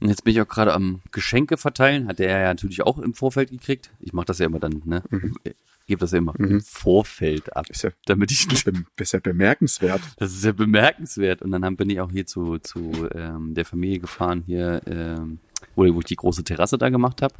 Und 0.00 0.08
jetzt 0.08 0.24
bin 0.24 0.34
ich 0.34 0.40
auch 0.40 0.48
gerade 0.48 0.74
am 0.74 1.00
Geschenke 1.12 1.56
verteilen. 1.56 2.06
Hat 2.08 2.20
er 2.20 2.40
ja 2.40 2.48
natürlich 2.48 2.82
auch 2.82 2.98
im 2.98 3.14
Vorfeld 3.14 3.50
gekriegt. 3.50 3.90
Ich 4.00 4.12
mache 4.12 4.26
das 4.26 4.38
ja 4.38 4.46
immer 4.46 4.58
dann, 4.60 4.82
ne? 4.84 5.02
Ich 5.44 5.52
Gebe 5.86 6.00
das 6.00 6.10
ja 6.12 6.18
immer 6.18 6.34
im 6.38 6.60
Vorfeld 6.60 7.56
ab. 7.56 7.66
Ist 7.70 7.82
ja, 7.84 7.90
Damit 8.06 8.30
ich, 8.32 8.46
be- 8.48 8.72
ist 8.98 9.12
ja 9.12 9.20
bemerkenswert. 9.20 10.00
das 10.16 10.32
ist 10.34 10.44
ja 10.44 10.52
bemerkenswert. 10.52 11.42
Und 11.42 11.52
dann 11.52 11.64
haben- 11.64 11.76
bin 11.76 11.88
ich 11.90 12.00
auch 12.00 12.10
hier 12.10 12.26
zu, 12.26 12.58
zu 12.58 13.08
ähm, 13.14 13.54
der 13.54 13.64
Familie 13.64 14.00
gefahren, 14.00 14.42
hier, 14.46 14.82
ähm, 14.86 15.38
wo, 15.76 15.82
wo 15.94 16.00
ich 16.00 16.06
die 16.06 16.16
große 16.16 16.42
Terrasse 16.44 16.76
da 16.76 16.88
gemacht 16.90 17.22
habe. 17.22 17.34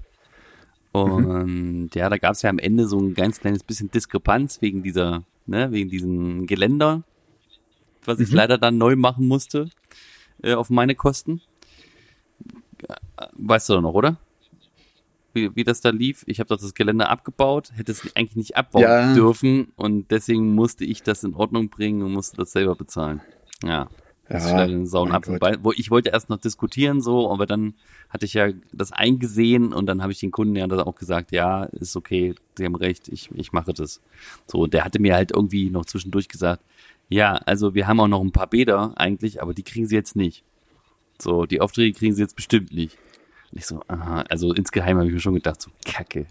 Und 0.92 1.90
ja, 1.94 2.08
da 2.08 2.16
gab 2.16 2.32
es 2.32 2.42
ja 2.42 2.50
am 2.50 2.58
Ende 2.58 2.86
so 2.86 2.98
ein 2.98 3.14
ganz 3.14 3.40
kleines 3.40 3.62
bisschen 3.62 3.90
Diskrepanz 3.90 4.62
wegen 4.62 4.82
dieser, 4.82 5.24
ne, 5.46 5.70
wegen 5.72 5.90
diesem 5.90 6.46
Geländer, 6.46 7.02
was 8.04 8.20
ich 8.20 8.30
leider 8.32 8.56
dann 8.58 8.78
neu 8.78 8.96
machen 8.96 9.26
musste, 9.26 9.68
äh, 10.42 10.54
auf 10.54 10.70
meine 10.70 10.94
Kosten. 10.94 11.42
Weißt 13.32 13.68
du 13.68 13.74
doch 13.74 13.80
noch, 13.82 13.94
oder? 13.94 14.16
Wie, 15.34 15.54
wie 15.54 15.64
das 15.64 15.80
da 15.80 15.90
lief. 15.90 16.24
Ich 16.26 16.40
habe 16.40 16.48
doch 16.48 16.56
das 16.58 16.72
Geländer 16.74 17.10
abgebaut, 17.10 17.70
hätte 17.74 17.92
es 17.92 18.02
eigentlich 18.16 18.36
nicht 18.36 18.56
abbauen 18.56 18.82
Ja. 18.82 19.12
dürfen 19.14 19.72
und 19.76 20.10
deswegen 20.10 20.54
musste 20.54 20.84
ich 20.84 21.02
das 21.02 21.24
in 21.24 21.34
Ordnung 21.34 21.68
bringen 21.68 22.02
und 22.02 22.12
musste 22.12 22.36
das 22.38 22.52
selber 22.52 22.74
bezahlen. 22.74 23.20
Ja. 23.62 23.88
Das 24.28 24.44
ist 24.46 24.50
Ja, 24.50 24.56
ein 24.64 24.86
sauren 24.86 25.12
Apfel. 25.12 25.40
Weil- 25.40 25.58
Wo 25.62 25.70
ich 25.70 25.90
wollte 25.92 26.08
erst 26.10 26.30
noch 26.30 26.38
diskutieren 26.38 27.00
so, 27.00 27.30
aber 27.30 27.46
dann 27.46 27.74
hatte 28.08 28.24
ich 28.24 28.34
ja 28.34 28.48
das 28.72 28.90
eingesehen 28.90 29.72
und 29.72 29.86
dann 29.86 30.02
habe 30.02 30.10
ich 30.10 30.18
den 30.18 30.32
Kunden 30.32 30.56
ja 30.56 30.66
dann 30.66 30.80
auch 30.80 30.96
gesagt, 30.96 31.30
ja, 31.30 31.64
ist 31.64 31.94
okay, 31.96 32.34
Sie 32.56 32.64
haben 32.64 32.74
recht, 32.74 33.06
ich, 33.08 33.30
ich 33.34 33.52
mache 33.52 33.72
das. 33.72 34.00
So, 34.48 34.60
und 34.62 34.74
der 34.74 34.84
hatte 34.84 35.00
mir 35.00 35.14
halt 35.14 35.30
irgendwie 35.32 35.70
noch 35.70 35.84
zwischendurch 35.84 36.26
gesagt, 36.28 36.64
ja, 37.08 37.34
also 37.46 37.74
wir 37.76 37.86
haben 37.86 38.00
auch 38.00 38.08
noch 38.08 38.20
ein 38.20 38.32
paar 38.32 38.48
Bäder 38.48 38.94
eigentlich, 38.96 39.40
aber 39.42 39.54
die 39.54 39.62
kriegen 39.62 39.86
Sie 39.86 39.94
jetzt 39.94 40.16
nicht. 40.16 40.42
So, 41.18 41.46
die 41.46 41.60
Aufträge 41.60 41.98
kriegen 41.98 42.14
Sie 42.14 42.22
jetzt 42.22 42.36
bestimmt 42.36 42.72
nicht. 42.72 42.96
Und 43.52 43.58
ich 43.58 43.66
so, 43.66 43.82
aha, 43.88 44.22
also 44.28 44.52
insgeheim 44.52 44.98
habe 44.98 45.06
ich 45.06 45.14
mir 45.14 45.20
schon 45.20 45.34
gedacht, 45.34 45.62
so 45.62 45.70
Kacke. 45.84 46.26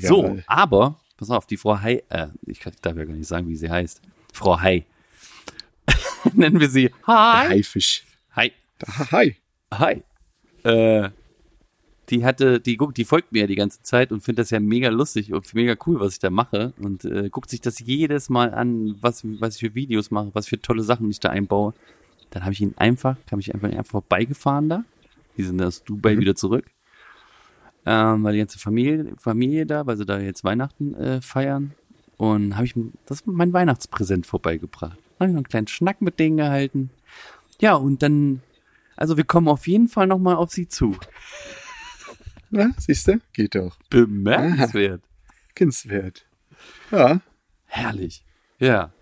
So, 0.00 0.38
aber, 0.46 1.00
pass 1.16 1.30
auf, 1.30 1.46
die 1.46 1.56
Frau 1.56 1.80
Hai, 1.80 2.02
äh, 2.08 2.28
ich 2.46 2.60
darf 2.60 2.96
ja 2.96 3.04
gar 3.04 3.14
nicht 3.14 3.26
sagen, 3.26 3.48
wie 3.48 3.56
sie 3.56 3.70
heißt. 3.70 4.00
Frau 4.32 4.60
Hai. 4.60 4.86
Nennen 6.34 6.60
wir 6.60 6.68
sie 6.68 6.88
Der 6.88 7.06
Hai. 7.06 7.48
Haifisch. 7.48 8.04
Hai. 8.34 8.52
Da, 8.78 9.10
hi. 9.10 9.36
Hi. 9.72 10.02
Äh, 10.64 11.10
die 12.10 12.24
hatte, 12.24 12.60
die 12.60 12.76
guckt, 12.76 12.96
die 12.96 13.04
folgt 13.04 13.32
mir 13.32 13.40
ja 13.40 13.46
die 13.46 13.54
ganze 13.54 13.82
Zeit 13.82 14.12
und 14.12 14.22
findet 14.22 14.44
das 14.44 14.50
ja 14.50 14.60
mega 14.60 14.88
lustig 14.88 15.32
und 15.32 15.52
mega 15.54 15.76
cool, 15.86 16.00
was 16.00 16.14
ich 16.14 16.18
da 16.20 16.30
mache 16.30 16.72
und 16.78 17.04
äh, 17.04 17.28
guckt 17.28 17.50
sich 17.50 17.60
das 17.60 17.80
jedes 17.80 18.30
Mal 18.30 18.54
an, 18.54 18.96
was, 19.00 19.22
was 19.24 19.56
ich 19.56 19.60
für 19.60 19.74
Videos 19.74 20.10
mache, 20.10 20.30
was 20.32 20.48
für 20.48 20.60
tolle 20.60 20.82
Sachen 20.82 21.10
ich 21.10 21.20
da 21.20 21.30
einbaue. 21.30 21.74
Dann 22.30 22.42
habe 22.42 22.52
ich 22.52 22.60
ihn 22.60 22.74
einfach, 22.76 23.16
habe 23.30 23.40
ich 23.40 23.54
einfach, 23.54 23.68
einfach 23.68 23.90
vorbeigefahren 23.90 24.68
da. 24.68 24.84
Die 25.36 25.44
sind 25.44 25.62
aus 25.62 25.84
Dubai 25.84 26.18
wieder 26.18 26.34
zurück. 26.34 26.66
Ähm, 27.86 28.24
weil 28.24 28.32
die 28.34 28.40
ganze 28.40 28.58
Familie, 28.58 29.14
Familie 29.18 29.64
da, 29.64 29.86
weil 29.86 29.96
sie 29.96 30.04
da 30.04 30.18
jetzt 30.18 30.44
Weihnachten 30.44 30.94
äh, 30.94 31.20
feiern. 31.22 31.72
Und 32.16 32.56
habe 32.56 32.66
ich 32.66 32.74
das 33.06 33.24
mein 33.26 33.52
Weihnachtspräsent 33.52 34.26
vorbeigebracht. 34.26 34.98
Habe 35.18 35.30
ich 35.30 35.32
noch 35.32 35.38
einen 35.38 35.48
kleinen 35.48 35.68
Schnack 35.68 36.02
mit 36.02 36.18
denen 36.18 36.36
gehalten. 36.36 36.90
Ja, 37.60 37.74
und 37.74 38.02
dann 38.02 38.42
also 38.98 39.16
wir 39.16 39.22
kommen 39.22 39.46
auf 39.46 39.68
jeden 39.68 39.86
Fall 39.86 40.08
nochmal 40.08 40.34
auf 40.34 40.50
sie 40.50 40.66
zu. 40.66 40.96
Na, 42.50 42.70
siehst 42.78 43.06
du? 43.06 43.20
Geht 43.32 43.54
doch. 43.54 43.78
Bemerkenswert. 43.90 45.02
Kindswert. 45.54 46.26
Ja. 46.90 47.20
Herrlich. 47.66 48.24
Ja. 48.58 48.92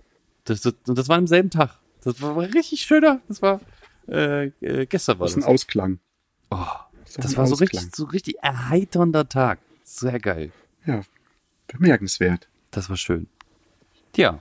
Das, 0.44 0.60
das, 0.60 0.74
und 0.86 0.98
das 0.98 1.08
war 1.08 1.16
am 1.16 1.26
selben 1.26 1.48
Tag. 1.48 1.78
Das 2.07 2.23
war, 2.23 2.37
richtig 2.38 2.83
schöner. 2.83 3.21
Das 3.27 3.42
war 3.42 3.61
äh, 4.09 4.47
äh, 4.61 4.87
gestern 4.87 5.19
war 5.19 5.27
Das 5.27 5.33
ist 5.33 5.38
das. 5.38 5.45
ein 5.45 5.53
Ausklang. 5.53 5.99
Oh, 6.53 6.64
das 7.16 7.33
ein 7.33 7.37
war 7.37 7.47
so 7.49 7.55
Ausklang. 7.55 7.69
richtig, 7.83 7.97
so 7.97 8.05
richtig 8.05 8.37
erheiternder 8.42 9.29
Tag. 9.29 9.59
Sehr 9.83 10.21
geil. 10.21 10.53
Ja. 10.85 11.03
Bemerkenswert. 11.66 12.49
Das 12.71 12.88
war 12.88 12.97
schön. 12.97 13.27
Tja. 14.12 14.40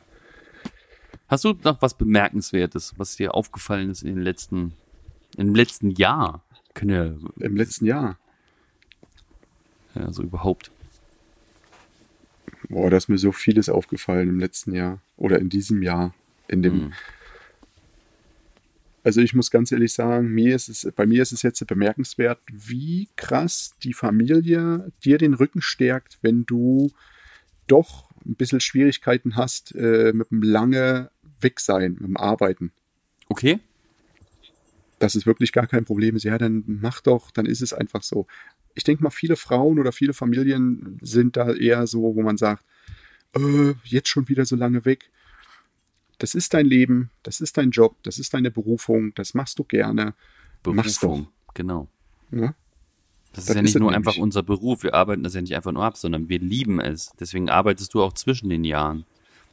Hast 1.28 1.44
du 1.44 1.54
noch 1.64 1.82
was 1.82 1.96
Bemerkenswertes, 1.96 2.94
was 2.98 3.16
dir 3.16 3.34
aufgefallen 3.34 3.90
ist 3.90 4.04
in 4.04 4.10
den 4.14 4.24
letzten, 4.24 4.74
im 5.36 5.56
letzten 5.56 5.90
Jahr? 5.90 6.44
Können 6.76 6.92
ja, 6.92 7.44
Im 7.44 7.56
letzten 7.58 7.86
Jahr. 7.88 8.20
ja 9.96 10.12
so 10.14 10.22
überhaupt. 10.22 10.70
Boah, 12.70 12.92
da 12.92 12.98
ist 12.98 13.08
mir 13.10 13.18
so 13.18 13.32
vieles 13.32 13.70
aufgefallen 13.70 14.30
im 14.30 14.40
letzten 14.40 14.76
Jahr. 14.76 15.00
Oder 15.18 15.40
in 15.40 15.50
diesem 15.50 15.82
Jahr. 15.82 16.14
In 16.48 16.62
dem. 16.62 16.76
Mhm. 16.76 16.94
Also 19.06 19.22
ich 19.22 19.34
muss 19.34 19.52
ganz 19.52 19.72
ehrlich 19.72 19.94
sagen, 19.94 20.30
mir 20.30 20.56
ist 20.56 20.68
es, 20.68 20.92
bei 20.96 21.06
mir 21.06 21.22
ist 21.22 21.32
es 21.32 21.44
jetzt 21.44 21.66
bemerkenswert, 21.66 22.40
wie 22.52 23.08
krass 23.16 23.76
die 23.84 23.94
Familie 23.94 24.92
dir 25.04 25.18
den 25.18 25.36
Rücken 25.36 25.62
stärkt, 25.62 26.18
wenn 26.22 26.46
du 26.46 26.92
doch 27.68 28.10
ein 28.26 28.36
bisschen 28.36 28.60
Schwierigkeiten 28.60 29.36
hast 29.36 29.76
äh, 29.76 30.12
mit 30.14 30.32
dem 30.32 30.42
lange 30.42 31.12
Wegsein, 31.40 31.94
mit 31.94 32.02
dem 32.02 32.18
Arbeiten. 32.18 32.72
Okay? 33.30 33.60
dass 35.00 35.16
es 35.16 35.26
wirklich 35.26 35.52
gar 35.52 35.68
kein 35.68 35.86
Problem 35.86 36.16
ist. 36.16 36.24
Ja, 36.24 36.38
dann 36.38 36.64
mach 36.66 37.02
doch, 37.02 37.32
dann 37.32 37.46
ist 37.46 37.62
es 37.62 37.74
einfach 37.74 38.04
so. 38.04 38.28
Ich 38.74 38.84
denke 38.84 39.04
mal, 39.04 39.10
viele 39.10 39.36
Frauen 39.36 39.80
oder 39.80 39.92
viele 39.92 40.14
Familien 40.14 40.98
sind 41.02 41.38
da 41.38 41.54
eher 41.54 41.88
so, 41.88 42.16
wo 42.16 42.22
man 42.22 42.38
sagt, 42.38 42.64
äh, 43.36 43.74
jetzt 43.84 44.10
schon 44.10 44.28
wieder 44.30 44.46
so 44.46 44.56
lange 44.56 44.86
weg. 44.86 45.10
Das 46.20 46.36
ist 46.36 46.54
dein 46.54 46.66
Leben, 46.66 47.12
das 47.24 47.42
ist 47.42 47.58
dein 47.58 47.72
Job, 47.72 47.96
das 48.04 48.18
ist 48.20 48.34
deine 48.34 48.52
Berufung, 48.52 49.14
das 49.16 49.34
machst 49.34 49.60
du 49.60 49.64
gerne. 49.64 50.14
Berufung. 50.64 51.28
Genau. 51.54 51.88
Ne? 52.32 52.56
Das 53.34 53.44
ist 53.44 53.50
Das 53.50 53.56
ja 53.56 53.60
ist 53.60 53.64
nicht 53.64 53.76
es 53.76 53.80
nur 53.82 53.92
nämlich. 53.92 54.08
einfach 54.08 54.22
unser 54.22 54.44
Beruf. 54.44 54.84
Wir 54.84 54.94
arbeiten 54.94 55.24
das 55.24 55.34
ja 55.36 55.42
nicht 55.42 55.56
einfach 55.56 55.72
nur 55.72 55.84
ab, 55.84 55.98
sondern 55.98 56.30
wir 56.30 56.40
lieben 56.40 56.80
es. 56.80 57.12
Deswegen 57.20 57.50
arbeitest 57.50 57.94
du 57.94 58.02
auch 58.02 58.14
zwischen 58.14 58.50
den 58.50 58.64
Jahren. 58.64 59.06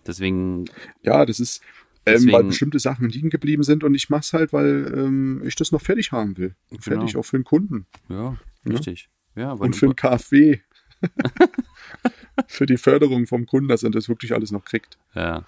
Deswegen, 0.07 0.65
Ja, 1.03 1.27
das 1.27 1.39
ist, 1.41 1.63
ähm, 2.07 2.31
weil 2.33 2.45
bestimmte 2.45 2.79
Sachen 2.79 3.09
liegen 3.09 3.31
geblieben 3.31 3.63
sind 3.63 3.85
und 3.85 3.95
ich 3.95 4.09
mach's 4.11 4.33
halt, 4.33 4.53
weil 4.53 4.93
ähm, 4.97 5.43
ich 5.45 5.55
das 5.57 5.71
noch 5.73 5.81
fertig 5.83 6.13
haben 6.13 6.37
will. 6.39 6.55
Fertig, 6.81 7.11
Genau. 7.11 7.21
auch 7.21 7.25
für 7.25 7.39
den 7.39 7.45
Kunden. 7.45 7.87
ja, 8.09 8.37
richtig. 8.67 9.09
Ja, 9.35 9.59
weil 9.59 9.67
Und 9.67 9.77
für 9.77 9.87
den 9.87 9.97
KfW. 9.97 10.61
für 12.47 12.67
die 12.67 12.77
Förderung 12.77 13.27
vom 13.27 13.47
Kunden, 13.47 13.69
dass 13.69 13.83
er 13.83 13.91
das 13.91 14.09
wirklich 14.09 14.33
alles 14.35 14.51
noch 14.53 14.65
kriegt. 14.65 14.99
ja, 15.15 15.45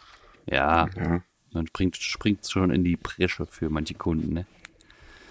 ja, 0.47 0.89
Ja. 0.97 1.23
man 1.53 1.67
springt, 1.67 1.97
springt 1.97 2.47
schon 2.47 2.71
in 2.71 2.85
die 2.85 2.97
Bresche 2.97 3.47
für 3.47 3.71
manche 3.71 3.95
Kunden, 3.95 4.33
ne? 4.35 4.47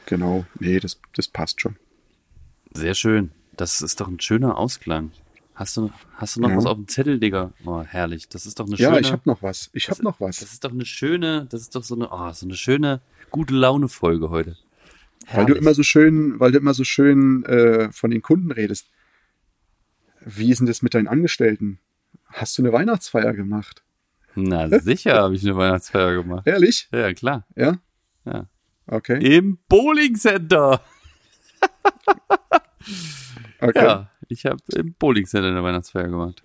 Genau, 0.05 0.45
nee, 0.59 0.79
das, 0.79 0.99
das 1.15 1.27
passt 1.27 1.61
schon. 1.61 1.75
Sehr 2.73 2.93
schön. 2.93 3.31
Das 3.55 3.81
ist 3.81 4.01
doch 4.01 4.07
ein 4.07 4.19
schöner 4.19 4.57
Ausklang. 4.57 5.11
Hast 5.55 5.77
du, 5.77 5.91
hast 6.15 6.35
du 6.35 6.41
noch 6.41 6.49
Ja. 6.49 6.57
was 6.57 6.65
auf 6.65 6.75
dem 6.77 6.87
Zettel, 6.87 7.19
Digga? 7.19 7.53
Oh, 7.63 7.83
herrlich. 7.83 8.27
Das 8.27 8.45
ist 8.47 8.59
doch 8.59 8.65
eine 8.65 8.75
Ja, 8.75 8.89
schöne. 8.89 9.01
ich 9.01 9.11
habe 9.11 9.21
noch 9.25 9.43
was. 9.43 9.69
Ich 9.73 9.89
habe 9.89 10.01
noch 10.03 10.19
was. 10.19 10.39
Das 10.39 10.51
ist 10.51 10.63
doch 10.63 10.71
eine 10.71 10.85
schöne, 10.85 11.45
das 11.49 11.61
ist 11.61 11.75
doch 11.75 11.83
so 11.83 11.95
eine, 11.95 12.09
oh, 12.11 12.31
so 12.33 12.47
eine 12.47 12.55
schöne, 12.55 13.01
gute 13.29 13.53
Laune-Folge 13.53 14.29
heute. 14.31 14.57
Weil 15.31 15.45
du 15.45 15.53
immer 15.53 15.73
so 15.73 15.83
schön, 15.83 16.39
weil 16.39 16.51
du 16.51 16.57
immer 16.57 16.73
so 16.73 16.83
schön 16.83 17.45
äh, 17.45 17.91
von 17.93 18.09
den 18.11 18.21
Kunden 18.23 18.51
redest. 18.51 18.87
Wie 20.25 20.51
ist 20.51 20.57
denn 20.59 20.67
das 20.67 20.81
mit 20.81 20.95
deinen 20.95 21.07
Angestellten? 21.07 21.79
Hast 22.27 22.57
du 22.57 22.61
eine 22.63 22.73
Weihnachtsfeier 22.73 23.33
gemacht? 23.33 23.83
Na, 24.35 24.67
sicher 24.79 25.15
habe 25.15 25.35
ich 25.35 25.43
eine 25.43 25.55
Weihnachtsfeier 25.55 26.13
gemacht. 26.15 26.47
Ehrlich? 26.47 26.87
Ja, 26.91 27.13
klar. 27.13 27.45
Ja? 27.55 27.77
Ja. 28.25 28.47
Okay. 28.87 29.37
Im 29.37 29.59
Bowling 29.67 30.15
Center. 30.15 30.81
Okay. 33.61 33.85
Ja, 33.85 34.09
ich 34.27 34.45
habe 34.45 34.57
im 34.75 34.93
Bowling 34.95 35.25
Center 35.25 35.47
eine 35.47 35.63
Weihnachtsfeier 35.63 36.09
gemacht. 36.09 36.43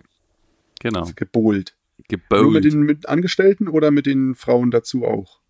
Genau. 0.79 1.05
Gebohlt. 1.17 1.75
Nur 1.97 2.05
Gebowlt. 2.07 2.53
mit 2.53 2.63
den 2.63 2.79
mit 2.83 3.09
Angestellten 3.09 3.67
oder 3.67 3.91
mit 3.91 4.05
den 4.05 4.35
Frauen 4.35 4.71
dazu 4.71 5.03
auch? 5.03 5.41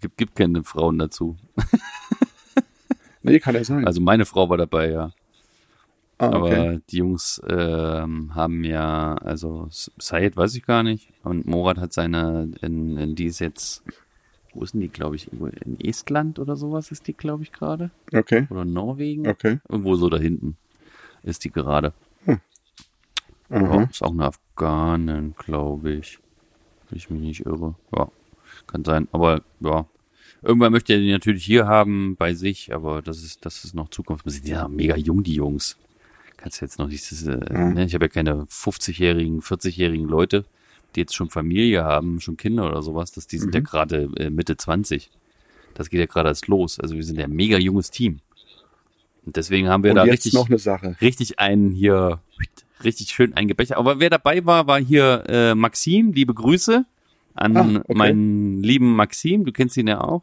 Gibt, 0.00 0.16
gibt 0.16 0.36
keine 0.36 0.62
Frauen 0.62 0.98
dazu. 0.98 1.36
Nee, 3.22 3.40
kann 3.40 3.56
ja 3.56 3.64
sein. 3.64 3.84
Also 3.84 4.00
meine 4.00 4.24
Frau 4.24 4.48
war 4.48 4.56
dabei, 4.56 4.90
ja. 4.90 5.10
Ah, 6.18 6.26
Aber 6.26 6.46
okay. 6.46 6.80
die 6.90 6.98
Jungs 6.98 7.40
ähm, 7.48 8.34
haben 8.34 8.64
ja, 8.64 9.14
also 9.14 9.68
Sayed 9.70 10.36
weiß 10.36 10.54
ich 10.54 10.64
gar 10.64 10.82
nicht. 10.82 11.08
Und 11.22 11.46
Morat 11.46 11.78
hat 11.78 11.92
seine, 11.92 12.50
in, 12.60 12.96
in 12.96 13.14
die 13.14 13.26
ist 13.26 13.40
jetzt, 13.40 13.82
wo 14.54 14.62
ist 14.62 14.74
denn 14.74 14.80
die, 14.80 14.88
glaube 14.88 15.16
ich, 15.16 15.26
irgendwo 15.26 15.46
in 15.46 15.80
Estland 15.80 16.38
oder 16.38 16.56
sowas 16.56 16.90
ist 16.90 17.06
die, 17.06 17.14
glaube 17.14 17.42
ich, 17.42 17.52
gerade. 17.52 17.90
Okay. 18.12 18.46
Oder 18.50 18.64
Norwegen. 18.64 19.28
Okay. 19.28 19.58
Irgendwo 19.68 19.96
so 19.96 20.08
da 20.08 20.18
hinten 20.18 20.56
ist 21.22 21.44
die 21.44 21.50
gerade. 21.50 21.92
Ja, 23.48 23.56
Aha. 23.58 23.82
ist 23.90 24.02
auch 24.02 24.10
eine 24.10 24.26
Afghanin, 24.26 25.34
glaube 25.36 25.92
ich. 25.92 26.18
Wenn 26.88 26.98
ich 26.98 27.10
mich 27.10 27.20
nicht 27.20 27.46
irre. 27.46 27.74
Ja, 27.94 28.08
kann 28.66 28.84
sein. 28.84 29.08
Aber 29.12 29.42
ja, 29.60 29.86
irgendwann 30.42 30.72
möchte 30.72 30.94
er 30.94 31.00
die 31.00 31.12
natürlich 31.12 31.44
hier 31.44 31.66
haben 31.66 32.16
bei 32.16 32.34
sich, 32.34 32.74
aber 32.74 33.02
das 33.02 33.22
ist, 33.22 33.44
das 33.44 33.64
ist 33.64 33.74
noch 33.74 33.90
Zukunft. 33.90 34.24
Wir 34.24 34.32
sind 34.32 34.48
ja 34.48 34.66
mega 34.68 34.96
jung, 34.96 35.22
die 35.22 35.34
Jungs. 35.34 35.76
Kannst 36.36 36.60
jetzt 36.60 36.78
noch 36.78 36.88
nicht, 36.88 37.10
das, 37.10 37.22
äh, 37.26 37.36
ne? 37.36 37.84
ich 37.84 37.94
habe 37.94 38.04
ja 38.04 38.08
keine 38.08 38.44
50-jährigen, 38.44 39.40
40-jährigen 39.40 40.06
Leute, 40.06 40.44
die 40.94 41.00
jetzt 41.00 41.14
schon 41.14 41.30
Familie 41.30 41.84
haben, 41.84 42.20
schon 42.20 42.36
Kinder 42.36 42.68
oder 42.68 42.82
sowas. 42.82 43.12
Das, 43.12 43.26
die 43.26 43.38
sind 43.38 43.54
ja 43.54 43.60
gerade 43.60 44.08
äh, 44.16 44.30
Mitte 44.30 44.56
20. 44.56 45.10
Das 45.74 45.90
geht 45.90 46.00
ja 46.00 46.06
gerade 46.06 46.28
erst 46.28 46.46
los. 46.48 46.78
Also 46.80 46.94
wir 46.94 47.02
sind 47.04 47.18
ja 47.18 47.24
ein 47.24 47.32
mega 47.32 47.58
junges 47.58 47.90
Team. 47.90 48.20
Und 49.24 49.36
deswegen 49.36 49.68
haben 49.68 49.82
wir 49.82 49.90
Und 49.90 49.96
da 49.96 50.02
richtig 50.02 50.34
noch 50.34 50.48
eine 50.48 50.58
Sache. 50.58 50.96
richtig 51.00 51.38
einen 51.38 51.72
hier, 51.72 52.20
richtig 52.84 53.08
schön 53.10 53.34
eingebechert. 53.34 53.76
Aber 53.76 53.98
wer 53.98 54.10
dabei 54.10 54.44
war, 54.46 54.66
war 54.66 54.78
hier 54.80 55.24
äh, 55.28 55.54
Maxim. 55.54 56.12
Liebe 56.12 56.32
Grüße 56.34 56.84
an 57.34 57.56
Ah, 57.56 57.80
okay. 57.84 57.94
meinen 57.94 58.62
lieben 58.62 58.94
Maxim. 58.94 59.44
Du 59.44 59.52
kennst 59.52 59.76
ihn 59.76 59.88
ja 59.88 60.00
auch. 60.00 60.22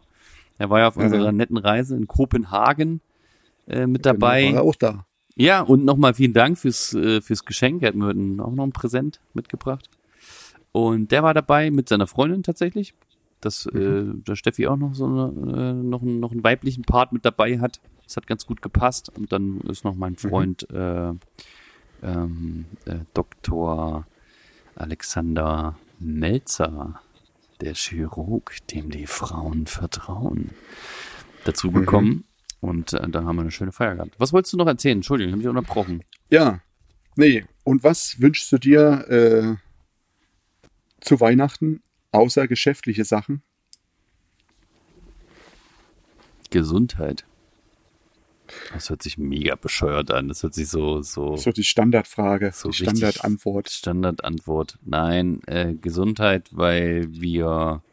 Er 0.57 0.70
war 0.70 0.80
ja 0.80 0.88
auf 0.88 0.95
Ja, 0.95 1.03
unserer 1.03 1.26
ja. 1.26 1.32
netten 1.32 1.57
Reise 1.57 1.95
in 1.95 2.07
Kopenhagen 2.07 3.01
äh, 3.68 3.86
mit 3.88 4.03
Genau, 4.03 4.14
dabei. 4.14 4.45
War 4.47 4.53
er 4.55 4.64
auch 4.64 4.76
da. 4.76 5.05
Ja, 5.36 5.62
und 5.62 5.84
nochmal 5.84 6.14
vielen 6.14 6.34
Dank 6.34 6.58
fürs, 6.58 6.94
äh, 6.94 7.22
fürs 7.22 7.46
Geschenk. 7.46 7.82
Er 7.82 7.90
hat 7.90 7.96
mir 7.96 8.10
auch 8.44 8.52
noch 8.52 8.64
ein 8.64 8.72
Präsent 8.72 9.20
mitgebracht. 9.34 9.90
Und 10.72 11.12
der 11.12 11.24
war 11.24 11.34
dabei 11.34 11.72
mit 11.72 11.90
seiner 11.90 12.08
Freundin 12.08 12.44
tatsächlich. 12.44 12.94
Dass 13.42 13.66
äh, 13.66 14.06
der 14.06 14.36
Steffi 14.36 14.68
auch 14.68 14.78
noch 14.78 14.94
so 14.94 15.06
eine, 15.06 15.24
äh, 15.26 15.74
noch, 15.74 16.02
einen, 16.02 16.20
noch 16.20 16.32
einen 16.32 16.44
weiblichen 16.44 16.84
Part 16.84 17.12
mit 17.12 17.26
dabei 17.26 17.60
hat. 17.60 17.82
Das 18.04 18.16
hat 18.16 18.28
ganz 18.28 18.46
gut 18.46 18.62
gepasst. 18.62 19.12
Und 19.18 19.32
dann 19.32 19.60
ist 19.62 19.84
noch 19.84 19.96
mein 19.96 20.16
Freund 20.16 20.70
äh, 20.70 21.14
ähm, 22.04 22.66
äh, 22.86 23.00
Dr. 23.14 24.06
Alexander 24.76 25.78
Melzer, 26.00 27.02
der 27.60 27.74
Chirurg, 27.74 28.56
dem 28.68 28.92
die 28.92 29.08
Frauen 29.08 29.68
vertrauen, 29.68 30.52
dazugekommen. 31.44 32.26
Und 32.64 32.93
äh, 32.93 33.09
da 33.09 33.26
haben 33.26 33.36
wir 33.36 33.41
eine 33.41 33.51
schöne 33.51 33.74
Feier 33.74 33.95
gehabt. 33.95 34.16
Was 34.20 34.32
wolltest 34.32 34.53
du 34.53 34.57
noch 34.57 34.68
erzählen? 34.68 34.99
Entschuldigung, 34.99 35.32
ich 35.32 35.34
habe 35.34 35.41
dich 35.41 35.49
unterbrochen. 35.49 36.01
Ja. 36.30 36.61
Nee. 37.18 37.43
Und 37.66 37.84
was 37.84 38.22
wünschst 38.22 38.49
du 38.53 38.57
dir 38.57 39.05
äh, 39.09 39.55
zu 41.01 41.20
Weihnachten 41.20 41.84
außer 42.14 42.47
geschäftliche 42.47 43.03
Sachen? 43.03 43.43
Gesundheit. 46.51 47.26
Das 48.74 48.89
hört 48.89 49.03
sich 49.03 49.18
mega 49.18 49.55
bescheuert 49.55 50.11
an. 50.11 50.30
Das 50.30 50.41
hört 50.43 50.53
sich 50.53 50.70
so, 50.70 51.01
so, 51.01 51.36
So 51.36 51.51
die 51.51 51.66
Standardfrage, 51.66 52.51
so 52.53 52.70
die 52.70 52.78
Standardantwort. 52.78 53.72
Standardantwort. 53.72 54.80
Nein, 54.86 55.41
äh, 55.47 55.74
Gesundheit, 55.74 56.47
weil 56.51 57.11
wir, 57.11 57.84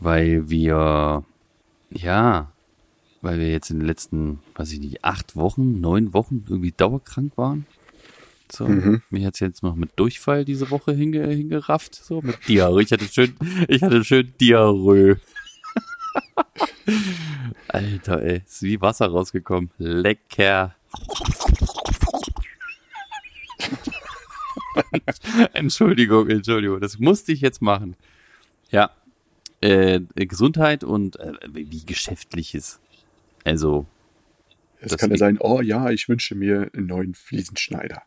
weil 0.00 0.48
wir, 0.48 1.26
ja, 1.90 2.50
weil 3.20 3.38
wir 3.38 3.50
jetzt 3.50 3.70
in 3.70 3.78
den 3.80 3.86
letzten, 3.86 4.40
weiß 4.56 4.72
ich 4.72 4.80
nicht, 4.80 5.04
acht 5.04 5.36
Wochen, 5.36 5.80
neun 5.80 6.12
Wochen 6.14 6.44
irgendwie 6.48 6.72
dauerkrank 6.72 7.36
waren. 7.36 7.66
So, 8.50 8.66
Mhm. 8.66 9.02
mich 9.10 9.26
hat's 9.26 9.40
jetzt 9.40 9.62
noch 9.62 9.74
mit 9.74 9.90
Durchfall 9.96 10.44
diese 10.44 10.70
Woche 10.70 10.92
hinge, 10.92 11.26
hingerafft, 11.26 11.94
so 11.94 12.22
mit 12.22 12.38
Diarrhoe. 12.48 12.82
Ich 12.82 12.92
hatte 12.92 13.04
schön, 13.06 13.34
ich 13.68 13.82
hatte 13.82 14.02
schön 14.04 14.32
Diarrhoe. 14.40 15.20
Alter, 17.68 18.22
ey, 18.22 18.42
ist 18.46 18.62
wie 18.62 18.80
Wasser 18.80 19.08
rausgekommen. 19.08 19.70
Lecker. 19.76 20.74
Entschuldigung, 25.52 26.28
Entschuldigung, 26.28 26.80
das 26.80 26.98
musste 26.98 27.32
ich 27.32 27.40
jetzt 27.40 27.62
machen. 27.62 27.96
Ja, 28.70 28.90
äh, 29.60 30.00
Gesundheit 30.14 30.84
und 30.84 31.18
äh, 31.20 31.32
wie 31.52 31.84
geschäftliches. 31.84 32.80
Also, 33.44 33.86
Es 34.80 34.96
kann 34.96 35.10
ja 35.10 35.16
sein, 35.16 35.38
oh 35.40 35.60
ja, 35.60 35.90
ich 35.90 36.08
wünsche 36.08 36.34
mir 36.34 36.70
einen 36.74 36.86
neuen 36.86 37.14
Fliesenschneider. 37.14 38.02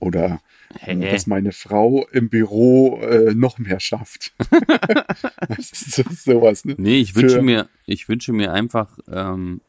Oder 0.00 0.40
Hä? 0.80 1.10
dass 1.10 1.26
meine 1.26 1.52
Frau 1.52 2.06
im 2.12 2.28
Büro 2.28 3.00
äh, 3.00 3.32
noch 3.34 3.58
mehr 3.58 3.80
schafft. 3.80 4.34
das 5.48 5.72
ist 5.72 5.92
so, 5.92 6.02
sowas, 6.10 6.64
ne? 6.64 6.74
Nee, 6.76 6.98
ich 7.00 7.14
wünsche 7.16 7.36
Für- 7.36 7.42
mir, 7.42 7.68
ich 7.86 8.08
wünsche 8.08 8.32
mir 8.32 8.52
einfach, 8.52 8.98
ähm, 9.10 9.60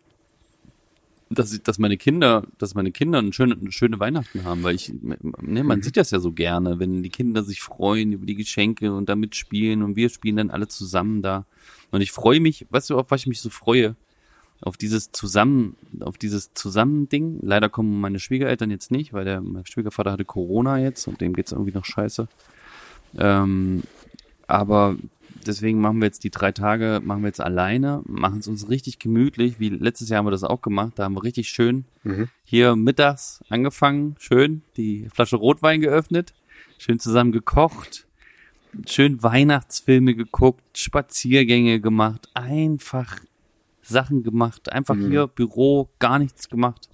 dass, 1.29 1.53
ich, 1.53 1.61
dass 1.63 1.79
meine 1.79 1.97
Kinder, 1.97 2.45
dass 2.57 2.75
meine 2.75 2.91
Kinder 2.91 3.19
eine 3.19 3.33
schöne, 3.33 3.55
eine 3.59 3.71
schöne 3.71 3.99
Weihnachten 3.99 4.43
haben, 4.43 4.63
weil 4.63 4.75
ich, 4.75 4.91
ne, 5.01 5.17
Mhm. 5.41 5.65
man 5.65 5.81
sieht 5.81 5.95
das 5.97 6.11
ja 6.11 6.19
so 6.19 6.31
gerne, 6.33 6.79
wenn 6.79 7.01
die 7.01 7.09
Kinder 7.09 7.43
sich 7.43 7.61
freuen 7.61 8.11
über 8.11 8.25
die 8.25 8.35
Geschenke 8.35 8.93
und 8.93 9.07
damit 9.09 9.35
spielen 9.35 9.83
und 9.83 9.95
wir 9.95 10.09
spielen 10.09 10.35
dann 10.37 10.49
alle 10.51 10.67
zusammen 10.67 11.21
da. 11.21 11.45
Und 11.91 12.01
ich 12.01 12.11
freue 12.11 12.39
mich, 12.39 12.65
weißt 12.69 12.89
du, 12.89 12.99
auf 12.99 13.09
was 13.11 13.21
ich 13.21 13.27
mich 13.27 13.41
so 13.41 13.49
freue? 13.49 13.95
Auf 14.61 14.77
dieses 14.77 15.11
Zusammen, 15.11 15.75
auf 15.99 16.17
dieses 16.17 16.53
Zusammending. 16.53 17.39
Leider 17.41 17.69
kommen 17.69 17.99
meine 17.99 18.19
Schwiegereltern 18.19 18.71
jetzt 18.71 18.89
nicht, 18.89 19.13
weil 19.13 19.25
der 19.25 19.41
mein 19.41 19.65
Schwiegervater 19.65 20.11
hatte 20.11 20.25
Corona 20.25 20.79
jetzt 20.79 21.07
und 21.07 21.21
dem 21.21 21.33
geht's 21.33 21.51
irgendwie 21.51 21.73
noch 21.73 21.85
scheiße. 21.85 22.27
Ähm, 23.17 23.83
aber 24.47 24.95
deswegen 25.45 25.79
machen 25.79 25.99
wir 25.99 26.05
jetzt 26.05 26.23
die 26.23 26.31
drei 26.31 26.51
Tage, 26.51 27.01
machen 27.03 27.21
wir 27.21 27.27
jetzt 27.27 27.41
alleine, 27.41 28.01
machen 28.05 28.39
es 28.39 28.47
uns 28.47 28.69
richtig 28.69 28.99
gemütlich, 28.99 29.59
wie 29.59 29.69
letztes 29.69 30.09
Jahr 30.09 30.19
haben 30.19 30.27
wir 30.27 30.31
das 30.31 30.43
auch 30.43 30.61
gemacht, 30.61 30.93
da 30.95 31.03
haben 31.03 31.15
wir 31.15 31.23
richtig 31.23 31.49
schön 31.49 31.85
Mhm. 32.03 32.29
hier 32.43 32.75
mittags 32.75 33.43
angefangen, 33.49 34.15
schön 34.19 34.61
die 34.77 35.07
Flasche 35.13 35.35
Rotwein 35.37 35.81
geöffnet, 35.81 36.33
schön 36.77 36.99
zusammen 36.99 37.31
gekocht, 37.31 38.05
schön 38.87 39.21
Weihnachtsfilme 39.23 40.15
geguckt, 40.15 40.77
Spaziergänge 40.77 41.79
gemacht, 41.79 42.29
einfach 42.33 43.19
Sachen 43.85 44.23
gemacht, 44.23 44.71
einfach 44.71 44.95
Mhm. 44.95 45.09
hier 45.09 45.27
Büro, 45.27 45.89
gar 45.99 46.19
nichts 46.19 46.49
gemacht, 46.49 46.89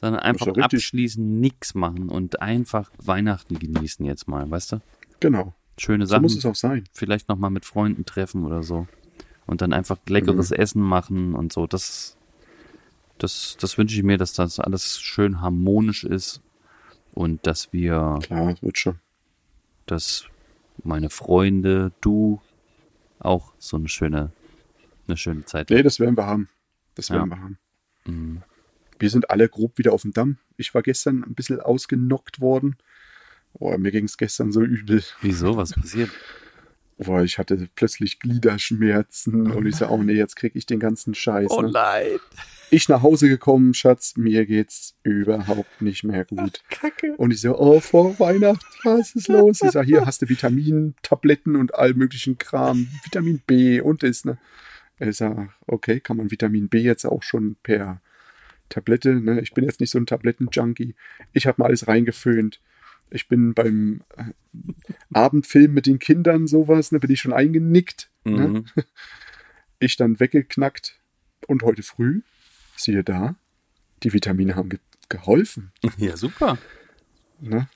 sondern 0.00 0.20
einfach 0.22 0.46
ja 0.46 0.64
abschließen, 0.64 1.40
nix 1.40 1.74
machen 1.74 2.08
und 2.08 2.40
einfach 2.42 2.90
Weihnachten 3.02 3.58
genießen 3.58 4.04
jetzt 4.06 4.28
mal, 4.28 4.50
weißt 4.50 4.72
du? 4.72 4.80
Genau. 5.20 5.54
Schöne 5.76 6.06
So 6.06 6.10
Sachen 6.10 6.22
muss 6.22 6.36
es 6.36 6.44
auch 6.46 6.54
sein. 6.54 6.84
vielleicht 6.92 7.28
noch 7.28 7.36
mal 7.38 7.50
mit 7.50 7.64
Freunden 7.64 8.04
treffen 8.04 8.44
oder 8.44 8.62
so 8.62 8.86
und 9.46 9.60
dann 9.60 9.72
einfach 9.72 9.98
leckeres 10.08 10.50
Essen 10.50 10.82
machen 10.82 11.34
und 11.34 11.52
so. 11.52 11.66
Das, 11.66 12.16
das, 13.18 13.56
das 13.60 13.78
wünsche 13.78 13.96
ich 13.96 14.02
mir, 14.02 14.18
dass 14.18 14.32
das 14.32 14.58
alles 14.60 15.00
schön 15.00 15.40
harmonisch 15.40 16.04
ist 16.04 16.40
und 17.12 17.46
dass 17.46 17.72
wir, 17.72 18.18
Klar, 18.22 18.52
das 18.52 18.62
wird 18.62 18.78
schon. 18.78 18.98
dass 19.86 20.26
meine 20.84 21.10
Freunde, 21.10 21.92
du 22.00 22.40
auch 23.20 23.52
so 23.58 23.76
eine 23.76 23.88
schöne, 23.88 24.30
eine 25.08 25.16
schöne 25.16 25.44
Zeit. 25.44 25.70
Nee, 25.70 25.82
das 25.82 26.00
werden 26.00 26.16
wir 26.16 26.26
haben. 26.26 26.48
Das 26.94 27.10
werden 27.10 27.30
Ja. 27.30 27.36
wir 27.36 27.42
haben. 27.42 27.58
Mhm. 28.06 28.42
Wir 28.98 29.10
sind 29.10 29.30
alle 29.30 29.48
grob 29.48 29.78
wieder 29.78 29.92
auf 29.92 30.02
dem 30.02 30.12
Damm. 30.12 30.38
Ich 30.56 30.74
war 30.74 30.82
gestern 30.82 31.22
ein 31.24 31.34
bisschen 31.34 31.60
ausgenockt 31.60 32.40
worden. 32.40 32.76
Oh, 33.52 33.76
mir 33.78 33.92
ging 33.92 34.04
es 34.04 34.16
gestern 34.18 34.50
so 34.52 34.60
übel. 34.62 35.02
Wieso? 35.22 35.56
Was 35.56 35.72
passiert? 35.72 36.10
Oh, 37.06 37.20
ich 37.20 37.38
hatte 37.38 37.68
plötzlich 37.76 38.18
Gliederschmerzen 38.18 39.52
und 39.52 39.66
ich 39.66 39.76
so, 39.76 39.86
oh 39.86 40.02
nee, 40.02 40.14
jetzt 40.14 40.34
krieg 40.34 40.56
ich 40.56 40.66
den 40.66 40.80
ganzen 40.80 41.14
Scheiß. 41.14 41.48
ne? 41.60 41.70
nein. 41.72 42.18
Ich 42.70 42.88
nach 42.88 43.02
Hause 43.02 43.28
gekommen, 43.28 43.72
Schatz, 43.72 44.16
mir 44.16 44.44
geht's 44.46 44.94
überhaupt 45.04 45.80
nicht 45.80 46.02
mehr 46.04 46.24
gut. 46.24 46.60
Kacke. 46.70 47.14
Und 47.16 47.30
ich 47.32 47.40
so, 47.40 47.56
oh, 47.58 47.80
vor 47.80 48.18
Weihnachten, 48.18 48.66
was 48.84 49.14
ist 49.14 49.28
los? 49.28 49.60
Ich 49.62 49.70
sag, 49.70 49.86
hier 49.86 50.04
hast 50.04 50.20
du 50.22 50.28
Vitamintabletten 50.28 51.56
und 51.56 51.74
all 51.76 51.94
möglichen 51.94 52.36
Kram, 52.36 52.88
Vitamin 53.04 53.40
B 53.46 53.80
und 53.80 54.02
das, 54.02 54.24
ne? 54.24 54.36
Ich 55.00 55.16
sag, 55.16 55.50
okay, 55.66 56.00
kann 56.00 56.16
man 56.16 56.30
Vitamin 56.30 56.68
B 56.68 56.78
jetzt 56.78 57.04
auch 57.04 57.22
schon 57.22 57.56
per 57.62 58.00
Tablette, 58.68 59.14
ne? 59.20 59.40
Ich 59.40 59.52
bin 59.52 59.64
jetzt 59.64 59.80
nicht 59.80 59.90
so 59.90 59.98
ein 59.98 60.06
Tabletten-Junkie. 60.06 60.94
Ich 61.32 61.46
habe 61.46 61.60
mal 61.60 61.66
alles 61.66 61.88
reingeföhnt. 61.88 62.60
Ich 63.10 63.28
bin 63.28 63.54
beim 63.54 64.02
äh, 64.16 64.24
Abendfilm 65.12 65.72
mit 65.72 65.86
den 65.86 65.98
Kindern 65.98 66.46
sowas, 66.46 66.92
ne, 66.92 66.98
bin 67.00 67.10
ich 67.10 67.20
schon 67.20 67.32
eingenickt. 67.32 68.10
Ne? 68.24 68.48
Mhm. 68.48 68.64
Ich 69.80 69.96
dann 69.96 70.18
weggeknackt. 70.18 70.98
Und 71.46 71.62
heute 71.62 71.84
früh, 71.84 72.22
siehe 72.74 73.04
da, 73.04 73.36
die 74.02 74.12
Vitamine 74.12 74.56
haben 74.56 74.70
ge 74.70 74.80
geholfen. 75.08 75.70
Ja, 75.98 76.16
super. 76.16 76.58
Ne? 77.40 77.68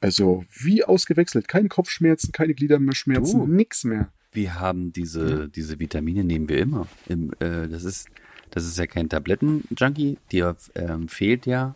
Also 0.00 0.44
wie 0.58 0.82
ausgewechselt. 0.84 1.46
Keine 1.48 1.68
Kopfschmerzen, 1.68 2.32
keine 2.32 2.54
Gliederschmerzen, 2.54 3.40
Du. 3.40 3.46
nix 3.46 3.84
mehr. 3.84 4.10
Wir 4.32 4.58
haben 4.60 4.92
diese, 4.92 5.48
diese 5.48 5.78
Vitamine 5.80 6.24
nehmen 6.24 6.48
wir 6.48 6.58
immer. 6.58 6.86
Im, 7.08 7.32
äh, 7.40 7.68
das 7.68 7.84
ist, 7.84 8.08
das 8.50 8.64
ist 8.66 8.78
ja 8.78 8.86
kein 8.86 9.08
Tabletten-Junkie, 9.08 10.18
dir 10.32 10.56
ähm, 10.74 11.08
fehlt 11.08 11.46
ja, 11.46 11.74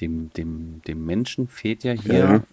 dem, 0.00 0.30
dem, 0.34 0.82
dem 0.86 1.04
Menschen 1.06 1.48
fehlt 1.48 1.84
ja 1.84 1.92
hier 1.92 2.14
Ja. 2.14 2.44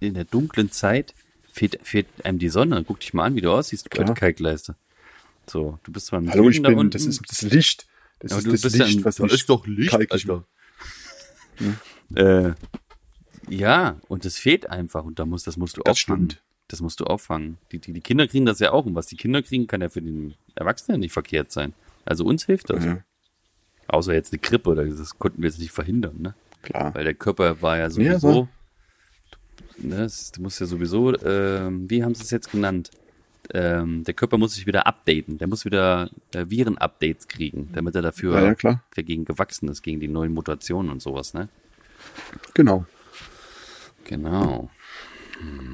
in 0.00 0.14
der 0.14 0.24
dunklen 0.24 0.70
Zeit, 0.70 1.14
fehlt, 1.52 1.78
fehlt 1.82 2.06
einem 2.24 2.38
die 2.38 2.48
Sonne. 2.50 2.84
Guck 2.86 3.00
dich 3.00 3.14
mal 3.14 3.24
an, 3.24 3.36
wie 3.36 3.40
du 3.40 3.50
aussiehst, 3.52 3.86
du 3.86 3.90
Klar. 3.90 4.14
Kalkleiste. 4.14 4.74
So, 5.46 5.78
du 5.84 5.92
bist 5.92 6.06
zwar 6.06 6.18
im 6.18 6.30
Hallo, 6.30 6.48
ich 6.48 6.56
Süden 6.56 6.64
da 6.64 6.68
bin, 6.70 6.78
unten, 6.78 6.90
das 6.90 7.06
ist 7.06 7.22
das 7.28 7.42
Licht. 7.42 7.86
Das 8.18 8.32
aber 8.32 8.40
ist 8.40 8.46
das 8.52 8.62
bist 8.62 8.76
ja 8.76 8.84
Licht, 8.84 8.98
ein, 8.98 9.04
was 9.04 9.16
da 9.16 9.26
ist 9.26 9.48
doch 9.48 9.66
Licht, 9.66 9.94
Alter. 9.94 10.44
Äh, 12.14 12.52
ja, 13.50 13.96
und 14.08 14.24
es 14.24 14.38
fehlt 14.38 14.70
einfach 14.70 15.04
und 15.04 15.18
da 15.18 15.26
muss, 15.26 15.42
das 15.44 15.56
musst 15.56 15.76
du 15.76 15.82
Das 15.82 15.92
auffangen. 15.92 16.30
stimmt. 16.30 16.42
Das 16.68 16.80
musst 16.80 17.00
du 17.00 17.04
auffangen. 17.04 17.58
Die, 17.72 17.78
die, 17.80 17.92
die 17.92 18.00
Kinder 18.00 18.26
kriegen 18.28 18.46
das 18.46 18.60
ja 18.60 18.70
auch 18.72 18.86
und 18.86 18.94
was 18.94 19.06
die 19.08 19.16
Kinder 19.16 19.42
kriegen, 19.42 19.66
kann 19.66 19.80
ja 19.80 19.88
für 19.88 20.00
den 20.00 20.34
Erwachsenen 20.54 21.00
nicht 21.00 21.12
verkehrt 21.12 21.50
sein. 21.50 21.74
Also 22.04 22.24
uns 22.24 22.46
hilft 22.46 22.70
das. 22.70 22.84
Ja, 22.84 22.98
Außer 23.88 24.14
jetzt 24.14 24.32
eine 24.32 24.38
Grippe 24.40 24.70
oder 24.70 24.84
das 24.86 25.18
konnten 25.18 25.42
wir 25.42 25.48
jetzt 25.50 25.58
nicht 25.58 25.72
verhindern, 25.72 26.14
ne? 26.20 26.34
klar. 26.62 26.94
Weil 26.94 27.04
der 27.04 27.14
Körper 27.14 27.60
war 27.60 27.76
ja 27.76 27.82
Ja, 27.84 27.90
sowieso. 27.90 28.28
aber- 28.28 28.48
ne, 29.78 29.96
das, 29.96 30.30
du 30.30 30.42
musst 30.42 30.60
ja 30.60 30.66
sowieso, 30.66 31.18
ähm, 31.24 31.90
wie 31.90 32.04
haben 32.04 32.14
sie 32.14 32.22
es 32.22 32.30
jetzt 32.30 32.52
genannt? 32.52 32.90
Ähm, 33.52 34.04
der 34.04 34.14
Körper 34.14 34.38
muss 34.38 34.54
sich 34.54 34.66
wieder 34.66 34.86
updaten. 34.86 35.38
Der 35.38 35.48
muss 35.48 35.64
wieder 35.64 36.08
äh, 36.32 36.44
Viren-Updates 36.48 37.26
kriegen, 37.26 37.70
damit 37.72 37.96
er 37.96 38.02
dafür 38.02 38.40
Ja, 38.40 38.54
ja, 38.62 38.82
dagegen 38.94 39.24
gewachsen 39.24 39.68
ist, 39.68 39.82
gegen 39.82 39.98
die 39.98 40.06
neuen 40.06 40.32
Mutationen 40.32 40.92
und 40.92 41.02
sowas, 41.02 41.34
ne? 41.34 41.48
Genau. 42.54 42.86
Genau. 44.04 44.70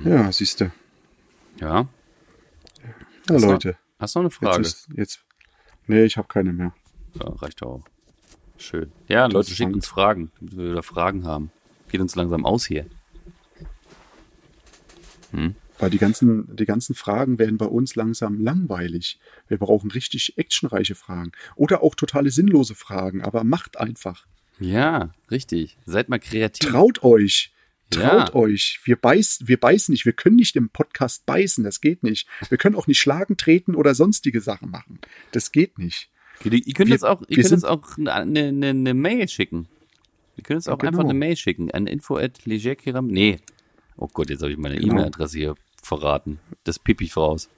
Ja, 0.05 0.31
siehst 0.31 0.61
du. 0.61 0.70
Ja. 1.61 1.89
Ja, 3.29 3.35
Hast 3.35 3.43
Leute. 3.43 3.77
Hast 3.99 4.14
du 4.14 4.20
noch 4.20 4.24
eine 4.24 4.29
Jetzt 4.29 4.37
Frage? 4.37 4.62
ist, 4.62 4.89
jetzt. 4.95 5.20
Nee, 5.87 6.05
ich 6.05 6.16
habe 6.16 6.29
keine 6.29 6.53
mehr. 6.53 6.74
Ja, 7.14 7.29
reicht 7.29 7.62
auch. 7.62 7.83
Schön. 8.59 8.93
Ja, 9.09 9.27
Leute, 9.27 9.55
schickt 9.55 9.72
uns 9.74 9.87
Fragen, 9.87 10.31
damit 10.41 10.57
wir 10.57 10.70
wieder 10.72 10.83
Fragen 10.83 11.24
haben. 11.24 11.51
Geht 11.89 12.01
uns 12.01 12.14
langsam 12.14 12.45
aus 12.45 12.66
hier. 12.66 12.87
Weil 15.79 15.91
die 15.91 15.99
ganzen, 15.99 16.57
die 16.57 16.64
ganzen 16.64 16.95
Fragen 16.95 17.39
werden 17.39 17.59
bei 17.59 17.66
uns 17.66 17.95
langsam 17.95 18.43
langweilig. 18.43 19.18
Wir 19.49 19.59
brauchen 19.59 19.91
richtig 19.91 20.39
actionreiche 20.39 20.95
Fragen. 20.95 21.33
Oder 21.55 21.83
auch 21.83 21.95
totale 21.95 22.31
sinnlose 22.31 22.74
Fragen. 22.74 23.22
Aber 23.22 23.45
macht 23.45 23.77
einfach. 23.77 24.27
Ja, 24.59 25.11
richtig. 25.31 25.77
Seid 25.85 26.09
mal 26.09 26.18
kreativ. 26.18 26.70
Traut 26.70 27.03
euch. 27.03 27.53
Traut 27.91 28.28
Ja. 28.30 28.34
euch. 28.34 28.80
Wir 28.84 28.97
beißen, 28.97 29.47
wir 29.49 29.59
beißen 29.61 29.93
nicht. 29.93 30.05
Wir 30.07 30.12
können 30.12 30.37
nicht 30.37 30.57
im 30.57 30.70
Podcast 30.70 31.24
beißen. 31.26 31.62
Das 31.64 31.80
geht 31.80 32.03
nicht. 32.03 32.26
Wir 32.49 32.59
können 32.59 32.74
auch 32.74 32.87
nicht 32.89 33.01
schlagen, 33.01 33.37
treten 33.37 33.74
oder 33.74 33.95
sonstige 33.95 34.41
Sachen 34.41 34.70
machen. 34.70 34.99
Das 35.32 35.53
geht 35.53 35.78
nicht. 35.78 36.11
Ihr, 36.45 36.53
ihr 36.53 36.74
könnt 36.74 36.89
Wir- 36.89 36.95
jetzt 36.95 37.05
auch, 37.05 37.22
ihr 37.28 37.37
könnt 37.37 37.51
jetzt 37.51 37.64
auch 37.64 37.97
eine, 37.99 38.12
eine, 38.14 38.68
eine 38.70 38.95
Mail 38.95 39.28
schicken. 39.28 39.68
Ihr 40.37 40.43
könnt 40.43 40.59
jetzt 40.59 40.68
auch 40.68 40.78
Genau. 40.78 40.89
einfach 40.91 41.05
eine 41.05 41.14
Mail 41.14 41.37
schicken 41.37 41.70
an 41.70 41.87
info 41.87 42.16
at 42.16 42.45
legerkeram. 42.45 43.07
Nee. 43.07 43.39
Oh 43.97 44.09
Gott, 44.12 44.28
jetzt 44.30 44.43
habe 44.43 44.51
ich 44.53 44.59
meine 44.59 44.76
Genau. 44.76 44.93
E-Mail-Adresse 44.95 45.39
hier 45.39 45.55
verraten. 45.82 46.41
Das 46.64 46.78
piep 46.78 47.01
ich 47.01 47.12
voraus. 47.12 47.49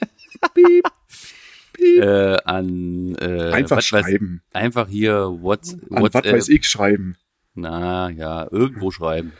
Piep. 0.54 0.84
Piep. 1.72 2.02
Äh, 2.02 2.36
an 2.44 3.14
äh, 3.16 3.50
Einfach 3.52 3.78
was 3.78 3.86
weiß- 3.86 3.88
schreiben. 4.02 4.42
einfach 4.52 4.88
hier 4.88 5.14
What's, 5.40 5.72
An 5.74 5.80
was 5.88 6.02
WhatsApp. 6.14 6.32
weiß 6.34 6.48
ich 6.50 6.68
schreiben. 6.68 7.16
Na 7.54 8.10
ja, 8.10 8.48
irgendwo 8.50 8.90
schreiben. 8.90 9.32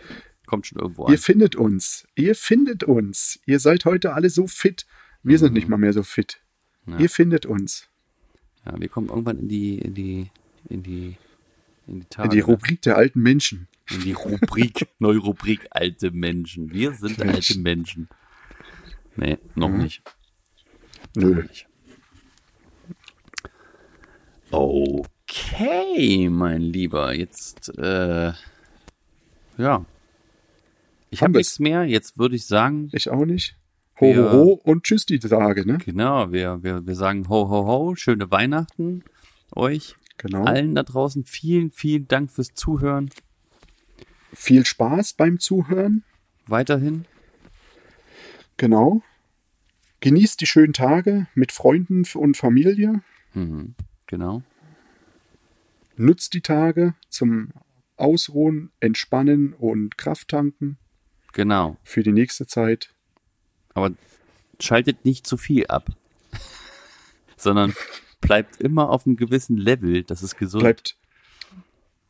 Kommt 0.46 0.66
schon 0.66 0.78
irgendwo 0.78 1.04
Ihr 1.06 1.12
an. 1.12 1.18
findet 1.18 1.56
uns. 1.56 2.06
Ihr 2.14 2.34
findet 2.34 2.84
uns. 2.84 3.40
Ihr 3.46 3.58
seid 3.58 3.84
heute 3.84 4.12
alle 4.12 4.28
so 4.30 4.46
fit. 4.46 4.86
Wir 5.22 5.38
sind 5.38 5.54
nicht 5.54 5.68
mal 5.68 5.78
mehr 5.78 5.92
so 5.92 6.02
fit. 6.02 6.40
Ja. 6.86 6.98
Ihr 6.98 7.08
findet 7.08 7.46
uns. 7.46 7.88
Ja, 8.66 8.78
wir 8.78 8.88
kommen 8.88 9.08
irgendwann 9.08 9.38
in 9.38 9.48
die, 9.48 9.78
in 9.78 9.94
die, 9.94 10.30
in 10.68 10.82
die, 10.82 11.16
in 11.86 12.00
die 12.00 12.06
Tage. 12.06 12.28
In 12.28 12.30
die 12.32 12.40
Rubrik 12.40 12.82
der 12.82 12.96
alten 12.96 13.20
Menschen. 13.22 13.68
In 13.90 14.00
die 14.00 14.12
Rubrik, 14.12 14.88
neue 14.98 15.18
Rubrik, 15.18 15.66
alte 15.70 16.10
Menschen. 16.10 16.72
Wir 16.72 16.92
sind 16.92 17.20
alte 17.22 17.58
Menschen. 17.58 18.08
Nee, 19.16 19.38
noch 19.54 19.68
Mhm. 19.70 19.78
nicht. 19.78 20.02
Nö. 21.16 21.34
Noch 21.34 21.42
nicht. 21.42 21.66
Okay, 25.34 26.28
mein 26.28 26.60
Lieber. 26.60 27.14
Jetzt, 27.14 27.76
äh, 27.78 28.32
ja. 29.56 29.84
Ich 31.10 31.22
habe 31.22 31.34
wir's. 31.34 31.38
nichts 31.46 31.58
mehr. 31.58 31.84
Jetzt 31.84 32.18
würde 32.18 32.36
ich 32.36 32.46
sagen, 32.46 32.90
Ich 32.92 33.08
auch 33.10 33.24
nicht. 33.24 33.56
Ho, 34.00 34.06
Wir- 34.14 34.32
ho, 34.32 34.32
ho 34.32 34.60
und 34.64 34.84
tschüss 34.84 35.06
die 35.06 35.18
Tage, 35.18 35.66
ne? 35.66 35.78
genau, 35.78 36.32
wir, 36.32 36.62
wir, 36.62 36.86
wir 36.86 36.94
sagen 36.94 37.28
ho, 37.28 37.48
ho, 37.48 37.66
ho, 37.66 37.94
schöne 37.94 38.30
Weihnachten 38.30 39.04
euch. 39.54 39.96
Genau. 40.18 40.44
Allen 40.44 40.74
da 40.74 40.82
draußen 40.82 41.24
vielen, 41.24 41.70
vielen 41.70 42.08
Dank 42.08 42.30
fürs 42.30 42.54
Zuhören. 42.54 43.10
Viel 44.32 44.64
Spaß 44.64 45.14
beim 45.14 45.38
Zuhören. 45.38 46.04
Weiterhin. 46.46 47.04
Genau. 48.56 49.02
Genießt 50.00 50.40
die 50.40 50.46
schönen 50.46 50.72
Tage 50.72 51.26
mit 51.34 51.52
Freunden 51.52 52.04
und 52.14 52.36
Familie. 52.36 53.02
Mhm, 53.34 53.74
genau. 54.06 54.42
Nutzt 56.02 56.34
die 56.34 56.40
Tage 56.40 56.94
zum 57.08 57.52
Ausruhen, 57.96 58.72
Entspannen 58.80 59.52
und 59.52 59.96
Kraft 59.96 60.28
tanken 60.28 60.76
Genau. 61.32 61.76
für 61.84 62.02
die 62.02 62.10
nächste 62.10 62.44
Zeit. 62.44 62.92
Aber 63.72 63.92
schaltet 64.58 65.04
nicht 65.04 65.28
zu 65.28 65.36
viel 65.36 65.68
ab, 65.68 65.90
sondern 67.36 67.72
bleibt 68.20 68.60
immer 68.60 68.90
auf 68.90 69.06
einem 69.06 69.14
gewissen 69.14 69.56
Level. 69.56 70.02
Das 70.02 70.24
ist 70.24 70.36
gesund. 70.36 70.62
Bleibt, 70.64 70.96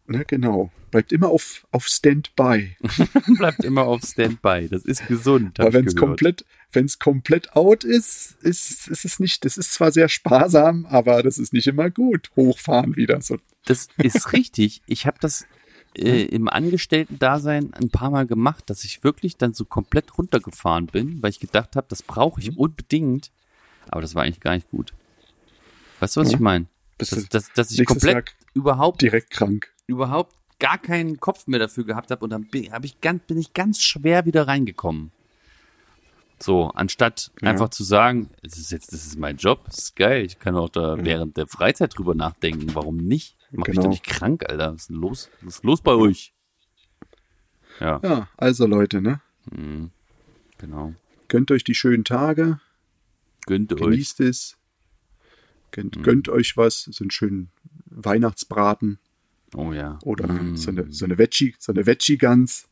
ne, 0.06 0.24
genau. 0.26 0.70
Bleibt 0.90 1.10
immer 1.12 1.28
auf, 1.28 1.66
auf 1.70 1.86
Standby. 1.86 2.76
bleibt 3.38 3.64
immer 3.64 3.84
auf 3.84 4.02
Standby. 4.02 4.68
Das 4.70 4.84
ist 4.84 5.06
gesund. 5.08 5.58
ich 5.58 5.72
wenn 5.72 5.86
es 5.86 5.96
komplett, 5.96 6.44
wenn 6.70 6.84
es 6.84 6.98
komplett 6.98 7.56
out 7.56 7.82
ist, 7.84 8.36
ist, 8.42 8.88
ist 8.88 9.04
es 9.06 9.18
nicht, 9.18 9.44
das 9.46 9.56
ist 9.56 9.72
zwar 9.72 9.90
sehr 9.90 10.08
sparsam, 10.10 10.84
aber 10.86 11.22
das 11.22 11.38
ist 11.38 11.54
nicht 11.54 11.66
immer 11.66 11.88
gut. 11.88 12.30
Hochfahren 12.36 12.94
wieder. 12.96 13.22
So, 13.22 13.38
Das 13.64 13.88
ist 13.96 14.32
richtig. 14.34 14.82
Ich 14.86 15.06
habe 15.06 15.16
das 15.20 15.46
äh, 15.96 16.24
im 16.24 16.48
Angestellten-Dasein 16.48 17.72
ein 17.74 17.88
paar 17.88 18.10
Mal 18.10 18.26
gemacht, 18.26 18.68
dass 18.68 18.84
ich 18.84 19.02
wirklich 19.02 19.36
dann 19.38 19.54
so 19.54 19.64
komplett 19.64 20.18
runtergefahren 20.18 20.86
bin, 20.86 21.22
weil 21.22 21.30
ich 21.30 21.40
gedacht 21.40 21.74
habe, 21.74 21.86
das 21.88 22.02
brauche 22.02 22.38
Mhm. 22.40 22.46
ich 22.50 22.58
unbedingt. 22.58 23.30
Aber 23.88 24.02
das 24.02 24.14
war 24.14 24.24
eigentlich 24.24 24.40
gar 24.40 24.54
nicht 24.54 24.70
gut. 24.70 24.92
Weißt 26.00 26.16
du, 26.16 26.20
was 26.20 26.28
Ja. 26.28 26.34
ich 26.34 26.40
meine? 26.40 26.66
Dass, 26.98 27.10
dass, 27.30 27.52
dass 27.52 27.70
ich 27.70 27.84
komplett 27.86 28.14
Jahr 28.14 28.24
überhaupt 28.54 29.00
direkt 29.02 29.30
krank. 29.30 29.71
Überhaupt 29.86 30.34
gar 30.58 30.78
keinen 30.78 31.18
Kopf 31.18 31.46
mehr 31.46 31.58
dafür 31.58 31.84
gehabt 31.84 32.10
habe 32.10 32.22
und 32.24 32.30
dann 32.30 32.44
bin, 32.44 32.70
hab 32.72 32.84
ich 32.84 33.00
ganz, 33.00 33.24
bin 33.26 33.38
ich 33.38 33.52
ganz 33.52 33.82
schwer 33.82 34.24
wieder 34.26 34.46
reingekommen. 34.46 35.10
So, 36.40 36.70
anstatt 36.70 37.30
Ja. 37.40 37.50
einfach 37.50 37.68
zu 37.70 37.84
sagen, 37.84 38.30
es 38.42 38.56
ist 38.58 38.72
jetzt, 38.72 38.92
das 38.92 39.06
ist 39.06 39.18
mein 39.18 39.36
Job, 39.36 39.64
das 39.66 39.78
ist 39.78 39.96
geil, 39.96 40.24
ich 40.24 40.38
kann 40.38 40.56
auch 40.56 40.68
da 40.68 40.96
während 41.04 41.36
der 41.36 41.46
Freizeit 41.46 41.96
drüber 41.96 42.14
nachdenken, 42.14 42.74
warum 42.74 42.96
nicht? 42.96 43.36
Mach 43.52 43.66
mich 43.66 43.74
Genau. 43.76 43.82
doch 43.82 43.90
nicht 43.90 44.04
krank, 44.04 44.44
Alter. 44.48 44.72
Was 44.74 44.82
ist 44.82 44.90
denn 44.90 44.96
los? 44.96 45.30
Was 45.42 45.56
ist 45.56 45.64
los 45.64 45.80
bei 45.82 45.92
euch? 45.92 46.32
Ja, 47.80 48.00
Ja, 48.02 48.28
also 48.36 48.66
Leute, 48.66 49.00
ne? 49.00 49.20
mhm. 49.50 49.90
genau. 50.58 50.94
Gönnt 51.28 51.50
euch 51.50 51.64
die 51.64 51.74
schönen 51.74 52.04
Tage, 52.04 52.60
Gönnt 53.46 53.72
euch. 53.72 53.80
genießt 53.80 54.20
es. 54.20 54.56
Gönnt, 55.70 55.96
Mhm. 55.96 56.02
gönnt 56.02 56.28
euch 56.28 56.56
was, 56.56 56.82
so 56.84 57.02
einen 57.04 57.10
schönen 57.10 57.50
Weihnachtsbraten 57.86 58.98
Oh 59.54 59.72
ja. 59.72 59.98
oder 60.02 60.26
Mm. 60.28 60.56
so 60.56 60.70
eine, 60.70 60.92
so 60.92 61.04
eine 61.04 61.18
Veggie, 61.18 61.54
so 61.58 61.72
eine 61.72 61.86
Veggie-Gans. 61.86 62.68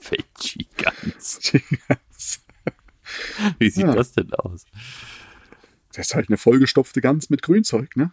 Veggie 0.00 0.68
ganz. 0.76 1.52
Wie 3.58 3.70
sieht 3.70 3.84
Ja. 3.86 3.94
das 3.94 4.12
denn 4.12 4.32
aus? 4.34 4.64
Das 5.92 6.08
ist 6.08 6.14
halt 6.14 6.28
eine 6.28 6.38
vollgestopfte 6.38 7.00
Gans 7.00 7.30
mit 7.30 7.42
Grünzeug, 7.42 7.96
ne? 7.96 8.12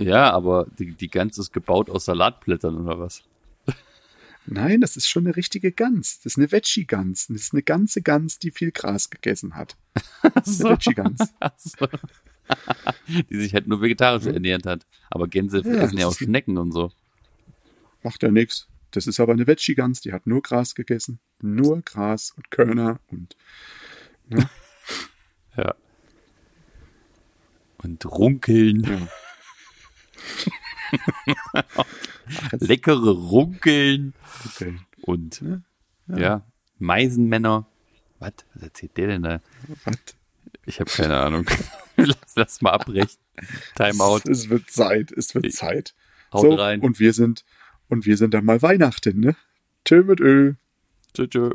Ja, 0.00 0.30
aber 0.32 0.66
die, 0.78 0.94
die 0.94 1.10
Gans 1.10 1.36
ist 1.36 1.52
gebaut 1.52 1.90
aus 1.90 2.06
Salatblättern 2.06 2.76
oder 2.78 2.98
was? 2.98 3.22
Nein, 4.46 4.80
das 4.80 4.96
ist 4.96 5.06
schon 5.08 5.26
eine 5.26 5.36
richtige 5.36 5.72
Gans. 5.72 6.20
Das 6.20 6.32
ist 6.32 6.38
eine 6.38 6.50
Veggie-Gans. 6.50 7.26
Das 7.28 7.36
ist 7.42 7.52
eine 7.52 7.62
ganze 7.62 8.00
Gans, 8.00 8.38
die 8.38 8.50
viel 8.50 8.72
Gras 8.72 9.10
gegessen 9.10 9.54
hat. 9.56 9.76
Das 10.34 10.48
ist 10.48 10.64
eine 10.64 10.74
Veggie-Gans. 10.78 11.34
Die 13.30 13.36
sich 13.36 13.54
halt 13.54 13.66
nur 13.66 13.80
vegetarisch 13.80 14.26
ernährt 14.26 14.66
hat. 14.66 14.86
Aber 15.10 15.26
Gänse 15.28 15.62
Ja, 15.64 15.82
essen 15.82 15.98
ja 15.98 16.06
auch 16.06 16.14
Schnecken 16.16 16.58
und 16.58 16.72
so. 16.72 16.92
Macht 18.02 18.22
ja 18.22 18.30
nichts. 18.30 18.68
Das 18.92 19.06
ist 19.06 19.20
aber 19.20 19.32
eine 19.32 19.46
Veggie-Gans, 19.46 20.00
die 20.00 20.12
hat 20.12 20.26
nur 20.26 20.42
Gras 20.42 20.74
gegessen. 20.74 21.20
Nur 21.40 21.82
Gras 21.82 22.32
und 22.36 22.50
Körner 22.50 23.00
und 23.08 23.36
Ja. 25.56 25.74
Und 27.78 28.04
runkeln. 28.06 28.82
ja. 28.84 29.08
Leckere 32.58 33.10
Runkeln. 33.10 34.14
Okay. 34.46 34.76
Und 35.02 35.42
Ja, 36.08 36.18
ja, 36.18 36.46
Meisenmänner. 36.78 37.66
Was? 38.18 38.32
Was 38.54 38.62
erzählt 38.62 38.96
der 38.96 39.06
denn 39.08 39.22
da? 39.22 39.40
Was? 39.84 39.96
Ich 40.66 40.80
habe 40.80 40.90
keine 40.90 41.16
Ahnung. 41.18 41.46
lass, 42.06 42.36
lass 42.36 42.60
mal 42.62 42.72
abbrechen. 42.72 43.18
Timeout. 43.76 44.22
Es 44.28 44.48
wird 44.48 44.70
Zeit, 44.70 45.12
es 45.12 45.34
wird 45.34 45.52
Zeit. 45.52 45.94
Haut 46.32 46.42
so, 46.42 46.54
rein. 46.54 46.80
Und 46.80 47.00
wir 47.00 47.12
sind, 47.12 47.44
und 47.88 48.06
wir 48.06 48.16
sind 48.16 48.34
dann 48.34 48.44
mal 48.44 48.62
Weihnachten, 48.62 49.20
ne? 49.20 49.36
Tschö 49.84 50.02
mit 50.02 50.20
Ö. 50.20 50.54
Tschö, 51.14 51.26
tschö. 51.26 51.50